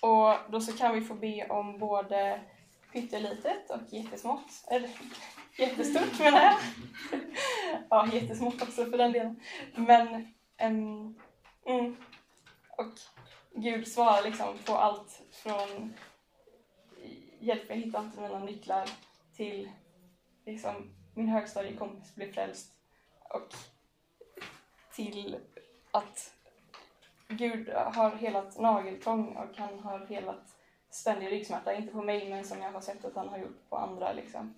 Och 0.00 0.34
då 0.50 0.60
så 0.60 0.72
kan 0.72 0.94
vi 0.94 1.00
få 1.00 1.14
be 1.14 1.48
om 1.48 1.78
både 1.78 2.40
pyttelitet 2.96 3.70
och 3.70 3.92
jättesmått. 3.92 4.64
Eller 4.70 4.90
jättestort 5.58 6.18
menar 6.18 6.40
jag. 6.40 6.58
ja, 7.90 8.08
jättesmått 8.12 8.62
också 8.62 8.84
för 8.84 8.98
den 8.98 9.12
delen. 9.12 9.40
Men, 9.74 10.14
um, 10.62 11.20
mm, 11.66 11.96
och 12.70 12.92
Gud 13.54 13.88
svarar 13.88 14.22
liksom 14.22 14.58
på 14.64 14.72
allt 14.72 15.22
från 15.32 15.94
hjälp 17.38 17.68
mig 17.68 17.78
hitta 17.80 17.98
inte 17.98 18.20
mina 18.20 18.38
nycklar 18.38 18.90
till 19.36 19.70
liksom 20.46 20.94
min 21.14 21.28
högstadiekompis 21.28 22.14
blir 22.14 22.32
frälst 22.32 22.72
och 23.30 23.54
till 24.94 25.36
att 25.90 26.34
Gud 27.28 27.68
har 27.68 28.16
helat 28.16 28.58
nageltrång 28.58 29.36
och 29.36 29.56
han 29.56 29.78
har 29.78 30.06
helat 30.06 30.55
ständig 30.96 31.32
ryggsmärta, 31.32 31.74
inte 31.74 31.92
på 31.92 32.02
mig 32.02 32.30
men 32.30 32.44
som 32.44 32.62
jag 32.62 32.72
har 32.72 32.80
sett 32.80 33.04
att 33.04 33.16
han 33.16 33.28
har 33.28 33.38
gjort 33.38 33.68
på 33.68 33.76
andra. 33.76 34.12
Liksom. 34.12 34.54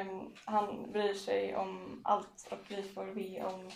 Um, 0.00 0.34
han 0.44 0.92
bryr 0.92 1.14
sig 1.14 1.56
om 1.56 2.00
allt 2.04 2.48
och 2.50 2.58
vi 2.68 2.82
får 2.82 3.06
be 3.06 3.44
om 3.44 3.70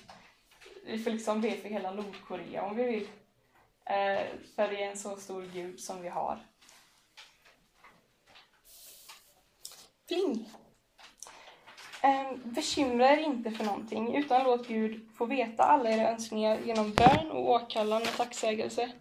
vi 0.87 0.99
får 0.99 1.11
liksom 1.11 1.41
be 1.41 1.51
för 1.51 1.69
hela 1.69 1.91
Nordkorea 1.91 2.65
om 2.65 2.77
vi 2.77 2.85
vill. 2.85 3.03
Uh, 3.03 4.27
för 4.57 4.69
det 4.69 4.83
är 4.83 4.91
en 4.91 4.99
så 4.99 5.17
stor 5.17 5.43
Gud 5.43 5.81
som 5.81 6.03
vi 6.03 6.09
har. 6.09 6.47
Pling! 10.09 10.49
Um, 12.05 12.41
bekymra 12.45 13.13
er 13.13 13.17
inte 13.17 13.51
för 13.51 13.65
någonting, 13.65 14.17
utan 14.17 14.45
låt 14.45 14.69
Gud 14.69 15.09
få 15.19 15.27
veta 15.27 15.63
alla 15.63 15.91
era 15.91 16.11
önskningar 16.11 16.59
genom 16.59 16.93
bön 16.93 17.31
och 17.31 17.51
åkallan 17.51 18.03
och 18.03 18.17
tacksägelse. 18.17 18.93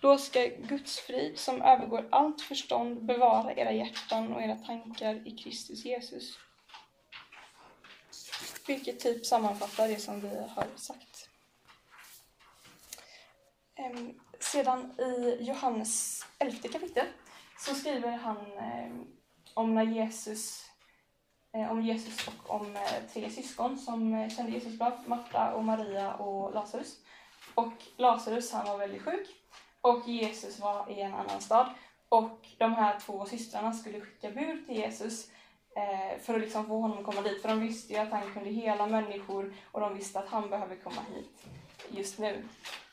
Då 0.00 0.18
ska 0.18 0.46
Guds 0.46 0.98
frid, 0.98 1.38
som 1.38 1.62
övergår 1.62 2.08
allt 2.10 2.40
förstånd, 2.40 3.04
bevara 3.04 3.52
era 3.54 3.72
hjärtan 3.72 4.32
och 4.32 4.42
era 4.42 4.56
tankar 4.56 5.28
i 5.28 5.36
Kristus 5.36 5.84
Jesus. 5.84 6.38
Vilket 8.66 9.00
typ 9.00 9.26
sammanfattar 9.26 9.88
det 9.88 9.96
som 9.96 10.20
vi 10.20 10.28
har 10.28 10.66
sagt. 10.76 11.28
Sedan 14.40 15.00
i 15.00 15.36
Johannes 15.40 16.24
11 16.38 16.68
kapitel 16.72 17.06
så 17.58 17.74
skriver 17.74 18.10
han 18.10 18.36
om 19.54 19.74
när 19.74 19.82
Jesus 19.82 20.68
eh, 21.52 21.70
om 21.70 21.82
Jesus 21.82 22.28
och 22.28 22.50
om 22.50 22.76
eh, 22.76 22.82
tre 23.12 23.30
syskon 23.30 23.78
som 23.78 24.14
eh, 24.14 24.28
kände 24.28 24.52
Jesus 24.52 24.78
bra, 24.78 24.98
Marta 25.06 25.52
och 25.52 25.64
Maria 25.64 26.14
och 26.14 26.54
Lazarus. 26.54 26.96
Och 27.54 27.72
Lazarus 27.96 28.52
han 28.52 28.66
var 28.66 28.78
väldigt 28.78 29.02
sjuk 29.02 29.28
och 29.80 30.08
Jesus 30.08 30.58
var 30.60 30.90
i 30.90 31.00
en 31.00 31.14
annan 31.14 31.40
stad. 31.40 31.66
Och 32.08 32.46
de 32.58 32.74
här 32.74 33.00
två 33.00 33.26
systrarna 33.26 33.72
skulle 33.72 34.00
skicka 34.00 34.30
bud 34.30 34.66
till 34.66 34.76
Jesus 34.76 35.30
eh, 35.76 36.20
för 36.20 36.34
att 36.34 36.40
liksom 36.40 36.66
få 36.66 36.80
honom 36.80 36.98
att 36.98 37.04
komma 37.04 37.20
dit. 37.20 37.42
För 37.42 37.48
de 37.48 37.60
visste 37.60 37.92
ju 37.92 37.98
att 37.98 38.10
han 38.10 38.32
kunde 38.32 38.50
hela 38.50 38.86
människor 38.86 39.54
och 39.72 39.80
de 39.80 39.94
visste 39.94 40.18
att 40.18 40.28
han 40.28 40.50
behöver 40.50 40.76
komma 40.76 41.00
hit 41.14 41.44
just 41.88 42.18
nu. 42.18 42.44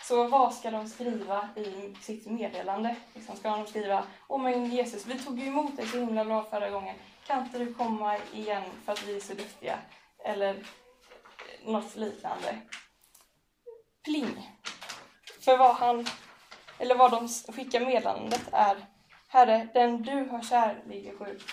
Så 0.03 0.27
vad 0.27 0.53
ska 0.53 0.71
de 0.71 0.87
skriva 0.87 1.49
i 1.55 1.95
sitt 2.01 2.25
meddelande? 2.25 2.95
Liksom 3.13 3.35
ska 3.35 3.49
de 3.49 3.67
skriva 3.67 4.03
Åh 4.27 4.41
men 4.41 4.65
Jesus, 4.65 5.07
vi 5.07 5.19
tog 5.19 5.39
ju 5.39 5.47
emot 5.47 5.77
dig 5.77 5.87
så 5.87 5.99
himla 5.99 6.25
bra 6.25 6.43
förra 6.43 6.69
gången 6.69 6.95
kan 7.27 7.43
inte 7.45 7.57
du 7.57 7.73
komma 7.73 8.17
igen 8.33 8.63
för 8.85 8.91
att 8.91 9.03
vi 9.03 9.15
är 9.15 9.19
så 9.19 9.33
duktiga? 9.33 9.79
Eller 10.25 10.53
eh, 10.53 11.71
något 11.71 11.95
liknande. 11.95 12.61
Pling. 14.03 14.51
För 15.39 15.57
vad 15.57 15.75
han, 15.75 16.05
eller 16.77 16.95
vad 16.95 17.11
de 17.11 17.27
skickar 17.27 17.79
meddelandet 17.79 18.49
är 18.51 18.85
Herre, 19.27 19.67
den 19.73 20.01
du 20.01 20.29
har 20.29 20.41
kär 20.41 20.83
ligger 20.87 21.17
sjuk. 21.17 21.43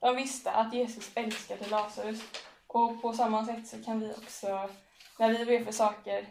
De 0.00 0.16
visste 0.16 0.52
att 0.52 0.74
Jesus 0.74 1.10
älskade 1.14 1.66
Lazarus 1.66 2.22
och 2.66 3.02
på 3.02 3.12
samma 3.12 3.46
sätt 3.46 3.68
så 3.68 3.82
kan 3.84 4.00
vi 4.00 4.12
också, 4.12 4.70
när 5.18 5.38
vi 5.38 5.44
ber 5.44 5.64
för 5.64 5.72
saker, 5.72 6.28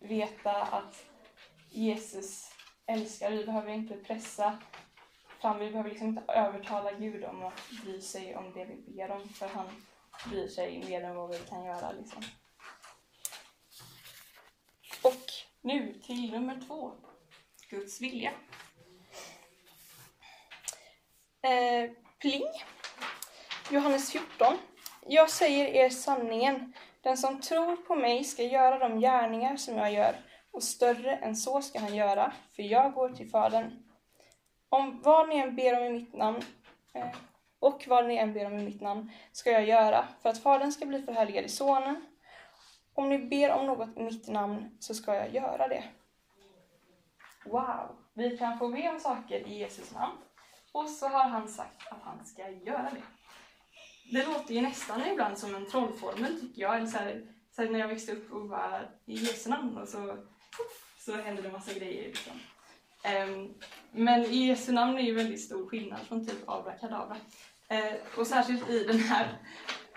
veta 0.00 0.52
att 0.62 1.04
Jesus 1.70 2.52
älskar. 2.86 3.30
Vi 3.30 3.44
behöver 3.44 3.72
inte 3.72 3.96
pressa 3.96 4.58
fram. 5.40 5.58
Vi 5.58 5.70
behöver 5.70 5.90
liksom 5.90 6.08
inte 6.08 6.32
övertala 6.32 6.92
Gud 6.92 7.24
om 7.24 7.44
att 7.44 7.70
bry 7.82 8.00
sig 8.00 8.36
om 8.36 8.52
det 8.52 8.64
vi 8.64 8.92
ber 8.92 9.10
om, 9.10 9.28
för 9.28 9.48
han 9.48 9.84
bryr 10.28 10.48
sig 10.48 10.84
mer 10.84 11.04
än 11.04 11.16
vad 11.16 11.30
vi 11.30 11.38
kan 11.38 11.64
göra. 11.64 11.92
Liksom. 11.92 12.22
Och 15.02 15.37
nu 15.68 15.94
till 16.06 16.32
nummer 16.32 16.60
två. 16.66 16.92
Guds 17.70 18.00
vilja. 18.00 18.30
Eh, 21.42 21.90
pling. 22.18 22.44
Johannes 23.70 24.12
14. 24.12 24.58
Jag 25.06 25.30
säger 25.30 25.66
er 25.66 25.90
sanningen. 25.90 26.72
Den 27.00 27.16
som 27.16 27.40
tror 27.40 27.76
på 27.76 27.94
mig 27.94 28.24
ska 28.24 28.42
göra 28.42 28.88
de 28.88 29.00
gärningar 29.00 29.56
som 29.56 29.76
jag 29.76 29.92
gör, 29.92 30.16
och 30.50 30.62
större 30.62 31.16
än 31.16 31.36
så 31.36 31.62
ska 31.62 31.78
han 31.78 31.96
göra, 31.96 32.32
för 32.56 32.62
jag 32.62 32.92
går 32.92 33.08
till 33.08 33.30
Fadern. 33.30 33.82
Om 34.68 35.02
vad 35.02 35.28
ni 35.28 35.38
än 35.38 35.56
ber 35.56 35.80
om 35.80 35.84
i 35.84 35.90
mitt 35.90 36.14
namn 36.14 36.42
eh, 36.94 37.08
och 37.58 37.84
vad 37.88 38.06
ni 38.06 38.16
än 38.16 38.32
ber 38.32 38.46
om 38.46 38.58
i 38.58 38.62
mitt 38.62 38.80
namn 38.80 39.10
ska 39.32 39.50
jag 39.50 39.64
göra 39.64 40.08
för 40.22 40.28
att 40.28 40.42
Fadern 40.42 40.72
ska 40.72 40.86
bli 40.86 41.02
förhärligad 41.02 41.44
i 41.44 41.48
Sonen. 41.48 42.04
Om 42.98 43.08
ni 43.08 43.18
ber 43.18 43.50
om 43.50 43.66
något 43.66 43.96
i 43.96 44.02
mitt 44.02 44.28
namn 44.28 44.76
så 44.78 44.94
ska 44.94 45.14
jag 45.14 45.34
göra 45.34 45.68
det. 45.68 45.84
Wow! 47.44 47.96
Vi 48.14 48.38
kan 48.38 48.58
få 48.58 48.68
be 48.68 48.88
om 48.88 49.00
saker 49.00 49.48
i 49.48 49.58
Jesus 49.58 49.94
namn. 49.94 50.18
Och 50.72 50.88
så 50.88 51.08
har 51.08 51.24
han 51.24 51.48
sagt 51.48 51.88
att 51.90 52.02
han 52.02 52.26
ska 52.26 52.48
göra 52.50 52.90
det. 52.94 53.02
Det 54.12 54.26
låter 54.26 54.54
ju 54.54 54.60
nästan 54.60 55.06
ibland 55.06 55.38
som 55.38 55.54
en 55.54 55.70
trollformel 55.70 56.40
tycker 56.40 56.62
jag. 56.62 56.76
Eller 56.76 56.86
så 56.86 56.98
här, 56.98 57.26
så 57.50 57.62
här 57.62 57.70
när 57.70 57.78
jag 57.78 57.88
växte 57.88 58.12
upp 58.12 58.32
och 58.32 58.48
bara 58.48 58.80
i 59.06 59.14
Jesu 59.14 59.50
namn 59.50 59.78
och 59.78 59.88
så, 59.88 60.16
så 60.98 61.16
hände 61.16 61.42
det 61.42 61.52
massa 61.52 61.72
grejer. 61.72 62.04
Liksom. 62.04 62.32
Um, 63.28 63.54
men 63.92 64.24
i 64.24 64.46
Jesu 64.46 64.72
namn 64.72 64.98
är 64.98 65.02
ju 65.02 65.14
väldigt 65.14 65.44
stor 65.44 65.68
skillnad 65.68 66.00
från 66.00 66.26
typ 66.26 66.48
abrakadabra. 66.48 67.16
Uh, 67.72 68.18
och 68.18 68.26
särskilt 68.26 68.70
i 68.70 68.84
den 68.84 68.98
här 68.98 69.38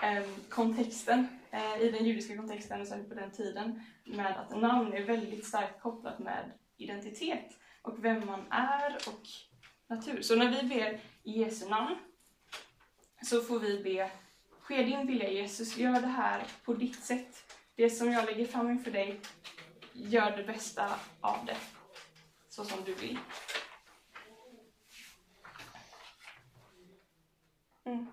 um, 0.04 0.36
kontexten, 0.50 1.41
Eh, 1.54 1.82
i 1.82 1.92
den 1.92 2.06
judiska 2.06 2.38
kontexten 2.38 2.82
och 2.82 2.88
särskilt 2.88 3.10
på 3.10 3.16
den 3.16 3.32
tiden, 3.32 3.82
med 4.06 4.38
att 4.38 4.62
namn 4.62 4.94
är 4.94 5.04
väldigt 5.04 5.46
starkt 5.46 5.82
kopplat 5.82 6.20
med 6.20 6.52
identitet 6.78 7.58
och 7.82 8.06
vem 8.06 8.26
man 8.26 8.52
är 8.52 8.96
och 8.96 9.28
natur. 9.88 10.22
Så 10.22 10.36
när 10.36 10.62
vi 10.62 10.68
ber 10.68 11.00
i 11.24 11.40
Jesu 11.40 11.70
namn 11.70 11.96
så 13.22 13.42
får 13.42 13.60
vi 13.60 13.84
be 13.84 14.12
Ske 14.62 14.84
din 14.84 15.08
vilja 15.08 15.30
Jesus, 15.30 15.78
gör 15.78 16.02
det 16.02 16.08
här 16.08 16.48
på 16.66 16.74
ditt 16.74 17.04
sätt. 17.04 17.56
Det 17.76 17.90
som 17.90 18.12
jag 18.12 18.26
lägger 18.26 18.46
fram 18.46 18.70
inför 18.70 18.92
dig, 18.92 19.20
gör 19.94 20.38
det 20.38 20.44
bästa 20.44 21.00
av 21.22 21.46
det. 21.46 21.58
Så 22.50 22.66
som 22.66 22.84
du 22.84 22.94
vill. 22.94 23.18
Mm. 27.84 28.08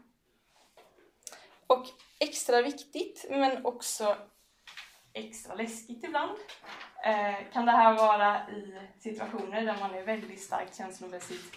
Och 1.67 1.87
extra 2.21 2.63
viktigt, 2.63 3.27
men 3.31 3.67
också 3.67 4.17
extra 5.13 5.55
läskigt 5.55 6.05
ibland, 6.05 6.39
eh, 7.05 7.53
kan 7.53 7.67
det 7.67 7.73
här 7.73 7.95
vara 7.97 8.51
i 8.51 8.79
situationer 9.01 9.65
där 9.65 9.77
man 9.81 9.95
är 9.95 10.05
väldigt 10.05 10.43
starkt 10.43 10.77
känslomässigt 10.77 11.55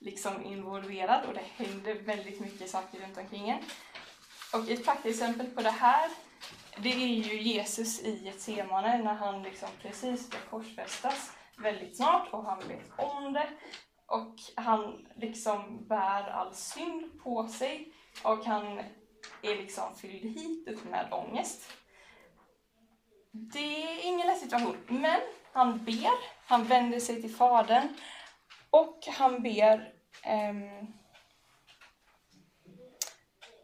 liksom 0.00 0.44
involverad 0.44 1.24
och 1.26 1.34
det 1.34 1.64
händer 1.64 1.94
väldigt 1.94 2.40
mycket 2.40 2.70
saker 2.70 3.00
runt 3.00 3.18
omkring 3.18 3.48
en. 3.48 3.62
Och 4.52 4.70
ett 4.70 4.84
praktexempel 4.84 5.46
på 5.46 5.62
det 5.62 5.70
här, 5.70 6.10
det 6.76 6.92
är 6.92 7.06
ju 7.06 7.42
Jesus 7.42 8.00
i 8.00 8.24
Getsemane 8.24 9.02
när 9.02 9.14
han 9.14 9.42
liksom 9.42 9.68
precis 9.82 10.26
ska 10.26 10.38
korsfästas 10.50 11.32
väldigt 11.58 11.96
snart 11.96 12.28
och 12.32 12.44
han 12.44 12.68
vet 12.68 12.98
om 12.98 13.32
det. 13.32 13.48
Och 14.06 14.34
han 14.56 15.06
liksom 15.16 15.86
bär 15.88 16.30
all 16.30 16.54
synd 16.54 17.22
på 17.22 17.48
sig 17.48 17.92
och 18.22 18.44
han 18.44 18.80
är 19.42 19.56
liksom 19.56 19.94
fylld 19.96 20.38
hit 20.38 20.68
upp 20.68 20.84
med 20.84 21.12
ångest. 21.12 21.72
Det 23.30 23.82
är 23.82 24.06
ingen 24.06 24.26
lätt 24.26 24.40
situation, 24.40 24.76
men 24.88 25.20
han 25.52 25.84
ber, 25.84 26.12
han 26.46 26.64
vänder 26.64 27.00
sig 27.00 27.22
till 27.22 27.34
Fadern 27.34 27.88
och 28.70 28.98
han 29.06 29.42
ber 29.42 29.92
eh, 30.22 30.54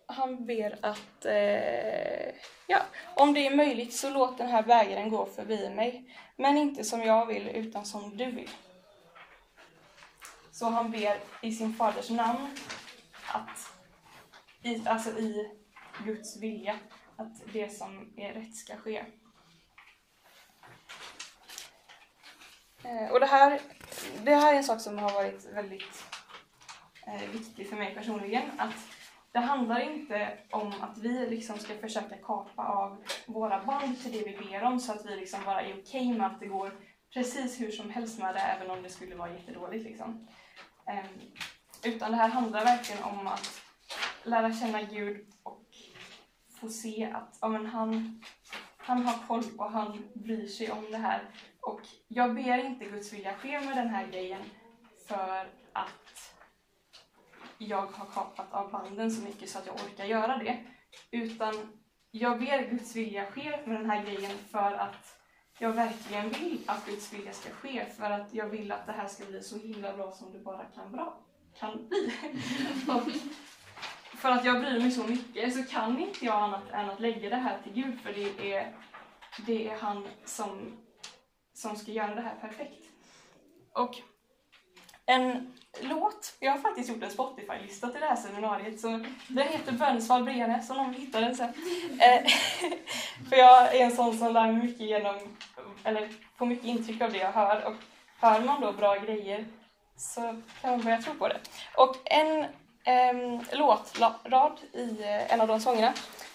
han 0.08 0.47
ber 0.47 0.78
att 0.82 1.25
eh, 1.25 2.35
ja, 2.66 2.78
om 3.16 3.35
det 3.35 3.47
är 3.47 3.56
möjligt 3.56 3.94
så 3.94 4.11
låt 4.11 4.38
den 4.38 4.49
här 4.49 4.62
bägaren 4.62 5.11
gå 5.11 5.26
förbi 5.26 5.70
mig, 5.70 6.14
men 6.37 6.58
inte 6.58 6.85
som 6.85 7.02
jag 7.02 7.26
vill 7.26 7.49
utan 7.49 7.87
som 7.87 8.16
du 8.16 8.30
vill. 8.30 8.50
Så 10.52 10.66
han 10.66 10.90
ber 10.90 11.18
i 11.42 11.52
sin 11.52 11.75
faders 11.75 12.11
namn 12.11 12.56
att, 13.32 13.73
i, 14.62 14.88
alltså 14.88 15.11
i 15.11 15.50
Guds 16.05 16.37
vilja, 16.37 16.78
att 17.17 17.52
det 17.52 17.73
som 17.73 18.12
är 18.17 18.33
rätt 18.33 18.57
ska 18.57 18.76
ske. 18.76 19.05
Eh, 22.85 23.11
och 23.12 23.21
det 23.21 23.26
här, 23.26 23.61
det 24.25 24.35
här 24.35 24.52
är 24.52 24.57
en 24.57 24.64
sak 24.64 24.81
som 24.81 24.99
har 24.99 25.12
varit 25.12 25.45
väldigt 25.52 26.04
eh, 27.06 27.30
viktig 27.32 27.69
för 27.69 27.76
mig 27.76 27.95
personligen. 27.95 28.43
Att 28.58 28.89
det 29.32 29.39
handlar 29.39 29.80
inte 29.80 30.39
om 30.50 30.73
att 30.80 30.99
vi 30.99 31.26
liksom 31.30 31.58
ska 31.58 31.75
försöka 31.75 32.17
kapa 32.17 32.63
av 32.63 33.04
våra 33.26 33.65
band 33.65 34.02
till 34.02 34.13
det 34.13 34.25
vi 34.25 34.37
ber 34.37 34.63
om 34.63 34.80
så 34.80 34.93
att 34.93 35.06
vi 35.06 35.17
liksom 35.17 35.45
bara 35.45 35.61
är 35.63 35.73
okej 35.73 35.80
okay 35.80 36.19
med 36.19 36.26
att 36.26 36.41
det 36.41 36.47
går 36.47 36.73
precis 37.15 37.61
hur 37.61 37.71
som 37.71 37.91
helst 37.91 38.19
med 38.19 38.34
det 38.34 38.41
även 38.41 38.71
om 38.71 38.82
det 38.82 38.91
skulle 38.91 39.17
vara 39.17 39.32
jättedåligt. 39.32 39.84
Liksom. 39.84 40.28
Ehm, 40.87 41.21
utan 41.84 42.11
det 42.11 42.17
här 42.17 42.28
handlar 42.28 42.65
verkligen 42.65 43.02
om 43.02 43.26
att 43.26 43.63
lära 44.23 44.52
känna 44.52 44.82
Gud 44.82 45.26
och 45.43 45.68
få 46.60 46.68
se 46.68 47.10
att 47.14 47.38
ja, 47.40 47.49
men 47.49 47.66
han, 47.66 48.21
han 48.76 49.06
har 49.06 49.26
koll 49.26 49.44
och 49.58 49.71
han 49.71 50.04
bryr 50.14 50.47
sig 50.47 50.71
om 50.71 50.90
det 50.90 50.97
här. 50.97 51.23
Och 51.60 51.80
jag 52.08 52.34
ber 52.34 52.66
inte 52.66 52.84
Guds 52.84 53.12
vilja 53.12 53.34
ske 53.34 53.60
med 53.60 53.76
den 53.76 53.88
här 53.88 54.06
grejen 54.06 54.42
för 55.08 55.50
att 55.73 56.34
jag 57.58 57.86
har 57.86 58.06
kapat 58.06 58.52
av 58.52 58.71
banden 58.71 59.10
så 59.10 59.23
mycket 59.23 59.50
så 59.50 59.58
att 59.58 59.66
jag 59.66 59.75
orkar 59.75 60.04
göra 60.04 60.36
det. 60.36 60.58
Utan 61.10 61.54
jag 62.10 62.38
ber 62.38 62.71
Guds 62.71 62.97
vilja 62.97 63.26
ske 63.26 63.60
med 63.66 63.80
den 63.80 63.90
här 63.90 64.04
grejen 64.04 64.38
för 64.50 64.73
att 64.73 65.18
jag 65.58 65.73
verkligen 65.73 66.30
vill 66.30 66.60
att 66.66 66.86
Guds 66.86 67.12
vilja 67.12 67.32
ska 67.32 67.50
ske. 67.50 67.84
För 67.84 68.10
att 68.10 68.34
jag 68.34 68.49
vill 68.49 68.73
att 68.73 68.86
det 68.86 68.92
här 68.92 69.08
ska 69.08 69.25
bli 69.25 69.42
så 69.42 69.58
himla 69.58 69.97
bra 69.97 70.12
som 70.12 70.32
det 70.32 70.38
bara 70.38 70.64
kan, 70.64 70.92
bra, 70.92 71.18
kan 71.58 71.88
bli. 71.88 72.12
och 72.88 73.02
för 74.16 74.30
att 74.30 74.44
jag 74.44 74.60
bryr 74.60 74.80
mig 74.80 74.90
så 74.90 75.04
mycket 75.04 75.54
så 75.54 75.62
kan 75.62 75.99
inte 75.99 76.25
jag 76.25 76.42
annat 76.42 76.71
än 76.73 76.90
att 76.90 77.00
lägga 77.00 77.30
det 77.30 77.36
här 77.36 77.58
till 77.62 77.73
Gud 77.73 78.00
för 78.00 78.12
det 78.12 78.54
är, 78.54 78.73
det 79.47 79.68
är 79.68 79.78
han 79.78 80.08
som, 80.25 80.78
som 81.54 81.76
ska 81.76 81.92
göra 81.92 82.14
det 82.14 82.21
här 82.21 82.34
perfekt. 82.40 82.84
Och 83.73 83.94
en 85.06 85.54
låt. 85.80 86.36
Jag 86.40 86.52
har 86.52 86.58
faktiskt 86.58 86.88
gjort 86.88 87.02
en 87.02 87.10
Spotify-lista 87.10 87.88
till 87.88 88.00
det 88.00 88.06
här 88.06 88.16
seminariet. 88.16 88.80
Så 88.80 88.88
den 89.28 89.49
heter 89.49 89.73
Bönsvall 89.73 90.25
Brene, 90.25 90.64
om 90.71 90.76
någon 90.76 90.94
hittar 90.94 91.21
den 91.21 91.36
sen. 91.36 91.52
Eh, 92.00 92.30
för 93.28 93.36
jag 93.36 93.76
är 93.76 93.84
en 93.84 93.97
sån 93.97 94.18
som 94.18 94.32
lär 94.32 94.52
mig 94.52 94.62
mycket 94.62 94.86
genom, 94.86 95.16
eller 95.84 96.08
får 96.36 96.47
mycket 96.47 96.64
intryck 96.64 97.00
av 97.00 97.12
det 97.12 97.18
jag 97.18 97.32
hör. 97.32 97.64
Och 97.64 97.76
hör 98.21 98.40
man 98.40 98.60
då 98.60 98.73
bra 98.73 98.97
grejer 98.97 99.47
så 99.97 100.21
kan 100.60 100.71
man 100.71 100.80
börja 100.80 101.02
tro 101.02 101.14
på 101.14 101.28
det. 101.28 101.40
Och 101.75 101.97
en 102.04 102.47
eh, 102.89 103.41
låtrad 103.53 104.61
i 104.73 105.03
eh, 105.03 105.33
en 105.33 105.41
av 105.41 105.49
de 105.49 105.61
sångerna 105.61 105.93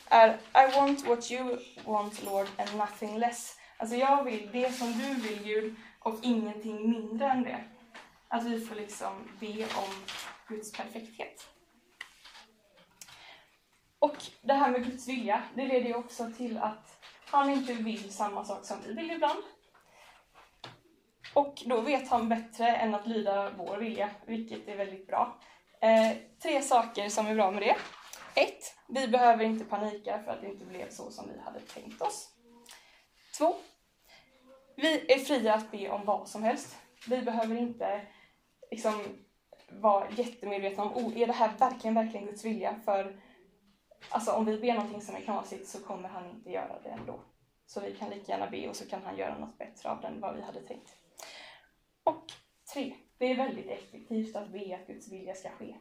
är 0.09 0.29
I 0.33 0.75
want 0.75 1.07
what 1.07 1.31
you 1.31 1.57
want 1.85 2.23
Lord 2.23 2.47
and 2.57 2.77
nothing 2.77 3.17
less. 3.17 3.57
Alltså 3.77 3.95
jag 3.95 4.23
vill 4.23 4.49
det 4.51 4.71
som 4.71 4.91
du 4.91 5.13
vill 5.13 5.43
Gud 5.43 5.75
och 5.99 6.15
ingenting 6.21 6.89
mindre 6.89 7.27
än 7.27 7.43
det. 7.43 7.63
Att 8.27 8.43
vi 8.43 8.65
får 8.65 8.75
liksom 8.75 9.29
be 9.39 9.63
om 9.63 9.93
Guds 10.47 10.71
perfekthet. 10.71 11.47
Och 13.99 14.15
det 14.41 14.53
här 14.53 14.71
med 14.71 14.85
Guds 14.85 15.07
vilja, 15.07 15.43
det 15.55 15.65
leder 15.67 15.87
ju 15.87 15.95
också 15.95 16.31
till 16.37 16.57
att 16.57 16.99
han 17.25 17.49
inte 17.49 17.73
vill 17.73 18.13
samma 18.13 18.45
sak 18.45 18.65
som 18.65 18.77
vi 18.87 18.93
vill 18.93 19.11
ibland. 19.11 19.43
Och 21.33 21.63
då 21.65 21.81
vet 21.81 22.09
han 22.09 22.29
bättre 22.29 22.75
än 22.75 22.95
att 22.95 23.07
lyda 23.07 23.49
vår 23.49 23.77
vilja, 23.77 24.09
vilket 24.25 24.67
är 24.67 24.77
väldigt 24.77 25.07
bra. 25.07 25.39
Eh, 25.83 26.17
tre 26.41 26.61
saker 26.61 27.09
som 27.09 27.27
är 27.27 27.35
bra 27.35 27.51
med 27.51 27.61
det. 27.61 27.75
Ett, 28.41 28.75
vi 28.87 29.07
behöver 29.07 29.43
inte 29.43 29.65
panika 29.65 30.23
för 30.23 30.31
att 30.31 30.41
det 30.41 30.47
inte 30.47 30.65
blev 30.65 30.89
så 30.89 31.11
som 31.11 31.29
vi 31.33 31.39
hade 31.39 31.59
tänkt 31.59 32.01
oss. 32.01 32.29
Två, 33.37 33.55
vi 34.75 35.13
är 35.13 35.19
fria 35.19 35.53
att 35.53 35.71
be 35.71 35.89
om 35.89 36.05
vad 36.05 36.27
som 36.27 36.43
helst. 36.43 36.75
Vi 37.07 37.21
behöver 37.21 37.55
inte 37.55 38.01
liksom 38.71 39.03
vara 39.69 40.09
jättemedvetna 40.09 40.83
om, 40.83 41.05
oh, 41.05 41.21
är 41.21 41.27
det 41.27 41.33
här 41.33 41.51
verkligen, 41.57 41.95
verkligen 41.95 42.25
Guds 42.25 42.45
vilja? 42.45 42.75
För 42.85 43.21
alltså, 44.09 44.31
om 44.31 44.45
vi 44.45 44.57
ber 44.57 44.73
någonting 44.73 45.01
som 45.01 45.15
är 45.15 45.21
knasigt 45.21 45.67
så 45.67 45.79
kommer 45.79 46.09
han 46.09 46.29
inte 46.29 46.49
göra 46.49 46.81
det 46.83 46.89
ändå. 46.89 47.19
Så 47.65 47.79
vi 47.79 47.95
kan 47.95 48.09
lika 48.09 48.31
gärna 48.31 48.49
be 48.49 48.69
och 48.69 48.75
så 48.75 48.89
kan 48.89 49.03
han 49.03 49.17
göra 49.17 49.37
något 49.37 49.57
bättre 49.57 49.89
av 49.89 50.01
det 50.01 50.07
än 50.07 50.21
vad 50.21 50.35
vi 50.35 50.41
hade 50.41 50.61
tänkt. 50.61 50.95
Och 52.03 52.25
tre, 52.73 52.95
det 53.17 53.31
är 53.31 53.35
väldigt 53.35 53.69
effektivt 53.69 54.35
att 54.35 54.49
be 54.49 54.75
att 54.75 54.87
Guds 54.87 55.11
vilja 55.11 55.35
ska 55.35 55.49
ske. 55.49 55.75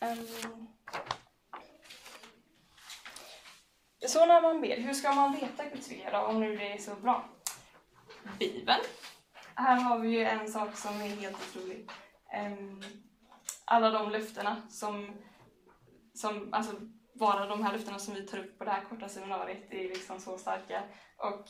Um, 0.00 0.68
så 4.06 4.26
när 4.26 4.42
man 4.42 4.60
ber, 4.60 4.76
hur 4.76 4.92
ska 4.92 5.12
man 5.12 5.32
veta 5.32 5.64
Guds 5.64 5.90
vilja 5.90 6.10
då, 6.10 6.26
om 6.26 6.40
nu 6.40 6.56
det 6.56 6.72
är 6.72 6.78
så 6.78 6.94
bra? 6.94 7.24
Bibeln 8.38 8.80
här 9.54 9.80
har 9.80 9.98
vi 9.98 10.08
ju 10.08 10.24
en 10.24 10.48
sak 10.48 10.76
som 10.76 11.00
är 11.00 11.08
helt 11.08 11.36
otrolig. 11.36 11.90
Um, 12.46 12.82
alla 13.64 13.90
de 13.90 14.10
löftena 14.10 14.62
som, 14.68 15.10
som, 16.14 16.48
alltså 16.52 16.72
bara 17.14 17.46
de 17.46 17.62
här 17.62 17.72
löftena 17.72 17.98
som 17.98 18.14
vi 18.14 18.26
tar 18.26 18.38
upp 18.38 18.58
på 18.58 18.64
det 18.64 18.70
här 18.70 18.84
korta 18.84 19.08
seminariet 19.08 19.70
är 19.70 19.88
liksom 19.88 20.20
så 20.20 20.38
starka. 20.38 20.82
Och 21.16 21.44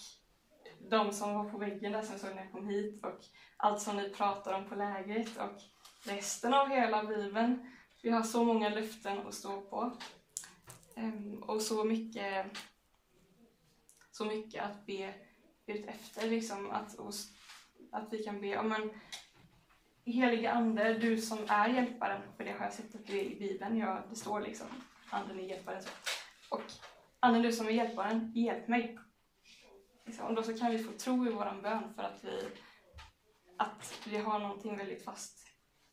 de 0.90 1.12
som 1.12 1.34
var 1.34 1.50
på 1.50 1.58
väggen 1.58 1.92
där 1.92 2.02
som 2.02 2.18
såg 2.18 2.34
när 2.34 2.42
jag 2.42 2.52
kom 2.52 2.68
hit 2.68 3.04
och 3.04 3.20
allt 3.56 3.80
som 3.80 3.96
ni 3.96 4.10
pratar 4.10 4.52
om 4.52 4.68
på 4.68 4.74
lägret 4.74 5.36
och 5.36 5.60
resten 6.04 6.54
av 6.54 6.68
hela 6.68 7.04
Bibeln. 7.04 7.70
Vi 8.02 8.10
har 8.10 8.22
så 8.22 8.44
många 8.44 8.68
löften 8.68 9.26
att 9.26 9.34
stå 9.34 9.60
på. 9.60 9.92
Ehm, 10.94 11.42
och 11.42 11.62
så 11.62 11.84
mycket 11.84 12.46
så 14.12 14.24
mycket 14.24 14.64
att 14.64 14.86
be 14.86 15.14
ut 15.66 15.86
efter. 15.86 16.28
Liksom, 16.28 16.70
att, 16.70 16.96
att 17.92 18.12
vi 18.12 18.22
kan 18.22 18.40
be, 18.40 18.46
ja, 18.46 18.62
men, 18.62 18.90
Helige 20.04 20.52
Ande, 20.52 20.94
du 20.94 21.20
som 21.20 21.38
är 21.48 21.68
hjälparen, 21.68 22.22
för 22.36 22.44
det 22.44 22.52
har 22.52 22.64
jag 22.64 22.72
sett 22.72 22.94
att 22.94 23.06
du 23.06 23.18
är 23.18 23.24
i 23.24 23.38
Bibeln, 23.38 23.78
ja, 23.78 24.02
det 24.10 24.16
står 24.16 24.40
liksom 24.40 24.66
Anden 25.10 25.40
är 25.40 25.42
hjälparen. 25.42 25.82
Så. 25.82 25.88
Och 26.50 26.62
Anden, 27.20 27.42
du 27.42 27.52
som 27.52 27.66
är 27.66 27.70
hjälparen, 27.70 28.32
hjälp 28.34 28.68
mig. 28.68 28.98
Liksom, 30.04 30.34
då 30.34 30.42
så 30.42 30.58
kan 30.58 30.70
vi 30.70 30.78
få 30.78 30.92
tro 30.92 31.26
i 31.26 31.30
våran 31.30 31.62
bön 31.62 31.94
för 31.94 32.02
att 32.02 32.24
vi, 32.24 32.48
att 33.56 33.98
vi 34.06 34.16
har 34.16 34.38
någonting 34.38 34.76
väldigt 34.76 35.04
fast 35.04 35.46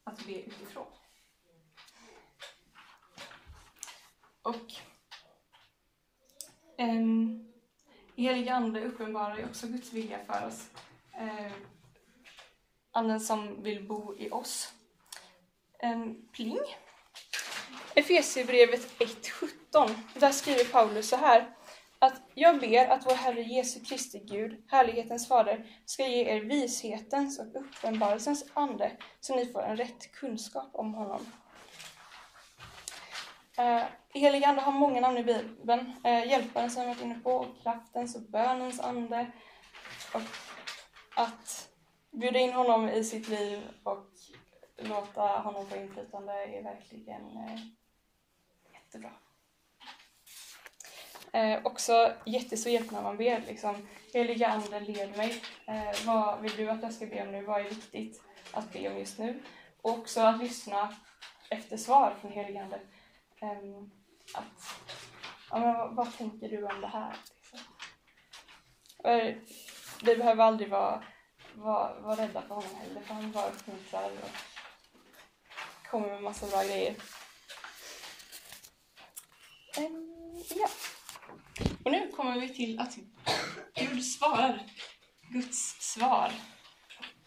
att 0.04 0.26
be 0.26 0.42
utifrån. 0.42 0.88
Och 4.42 4.74
ehm, 6.78 6.90
en 8.16 8.24
helig 8.24 8.50
Ande 8.50 8.82
uppenbarar 8.82 9.38
ju 9.38 9.46
också 9.46 9.68
Guds 9.68 9.94
vilja 9.94 10.20
för 10.26 10.48
oss. 10.48 10.70
Eh, 11.14 11.52
anden 12.92 13.20
som 13.20 13.64
vill 13.64 13.88
bo 13.88 14.16
i 14.18 14.30
oss. 14.30 14.74
En 15.80 16.30
pling. 16.32 16.60
Efesierbrevet 17.96 19.00
1.17. 19.00 19.90
Där 20.14 20.32
skriver 20.32 20.64
Paulus 20.64 21.10
så 21.10 21.16
här. 21.16 21.56
Att 22.02 22.22
jag 22.34 22.60
ber 22.60 22.88
att 22.88 23.06
vår 23.06 23.16
Herre 23.16 23.42
Jesu 23.42 23.80
Kristi 23.80 24.20
Gud, 24.20 24.64
härlighetens 24.68 25.28
fader, 25.28 25.66
ska 25.86 26.08
ge 26.08 26.30
er 26.30 26.42
vishetens 26.42 27.40
och 27.40 27.56
uppenbarelsens 27.56 28.46
ande 28.54 28.92
så 29.20 29.36
ni 29.36 29.46
får 29.46 29.62
en 29.62 29.78
rätt 29.78 30.12
kunskap 30.12 30.70
om 30.74 30.94
honom. 30.94 31.26
Eh, 33.58 33.84
helig 34.14 34.44
ande 34.44 34.62
har 34.62 34.72
många 34.72 35.02
namn 35.02 35.18
i 35.18 35.24
Bibeln. 35.24 35.94
Eh, 36.04 36.28
hjälparen 36.28 36.72
som 36.72 36.82
jag 36.82 36.90
varit 36.90 37.02
inne 37.02 37.20
på, 37.20 37.32
och 37.32 37.62
kraftens 37.64 38.16
och 38.16 38.22
bönens 38.22 38.80
ande. 38.80 39.32
Och 40.14 40.22
att 41.16 41.70
bjuda 42.12 42.40
in 42.40 42.54
honom 42.54 42.90
i 42.90 43.04
sitt 43.04 43.28
liv 43.28 43.60
och 43.84 44.08
låta 44.78 45.22
honom 45.22 45.68
få 45.68 45.76
inflytande 45.78 46.34
är 46.34 46.64
verkligen 46.64 47.22
eh, 47.22 47.60
jättebra. 48.74 49.12
Eh, 51.34 51.60
också 51.64 52.14
jättesvept 52.26 52.92
när 52.92 53.02
man 53.02 53.18
ber. 53.18 53.44
Liksom. 53.48 53.88
Heliga 54.14 54.48
Ande, 54.48 54.80
led 54.80 55.18
mig. 55.18 55.42
Eh, 55.68 56.06
vad 56.06 56.42
vill 56.42 56.56
du 56.56 56.70
att 56.70 56.84
jag 56.84 56.94
ska 56.94 57.06
be 57.06 57.22
om 57.22 57.32
nu? 57.32 57.42
Vad 57.42 57.60
är 57.60 57.70
viktigt 57.70 58.22
att 58.52 58.74
be 58.74 58.90
om 58.90 58.98
just 58.98 59.18
nu? 59.18 59.44
Och 59.82 59.92
också 59.92 60.22
att 60.22 60.40
lyssna 60.40 60.96
efter 61.50 61.78
svar 61.78 62.16
från 62.22 62.32
heliga 62.32 62.64
Ande. 62.64 62.80
Eh, 63.42 63.84
att, 64.34 64.80
ja, 65.52 65.60
men 65.60 65.74
vad, 65.78 65.96
vad, 65.96 66.18
tänker 66.18 66.50
du 66.50 66.64
om 66.66 66.82
det 66.82 66.88
här? 66.88 67.16
Liksom. 67.42 67.60
Eh, 69.04 69.36
vi 70.04 70.16
behöver 70.16 70.44
aldrig 70.44 70.70
vara, 70.70 71.04
vara, 71.54 72.00
vara 72.00 72.16
rädda 72.16 72.42
för 72.42 72.56
honom 72.56 72.76
heller, 72.76 73.02
för 73.02 73.14
han 73.14 73.32
bara 73.32 73.50
uppmuntrar 73.50 74.06
och 74.06 74.30
kommer 75.90 76.08
med 76.08 76.24
massa 76.24 76.48
bra 76.48 76.64
grejer. 76.64 76.96
Um, 79.78 80.44
ja. 80.56 80.70
Och 81.84 81.92
nu 81.92 82.12
kommer 82.12 82.40
vi 82.40 82.50
till 82.50 82.80
att 82.80 82.98
Gud 83.76 84.06
svarar. 84.06 84.66
Guds 85.32 85.78
svar. 85.80 86.32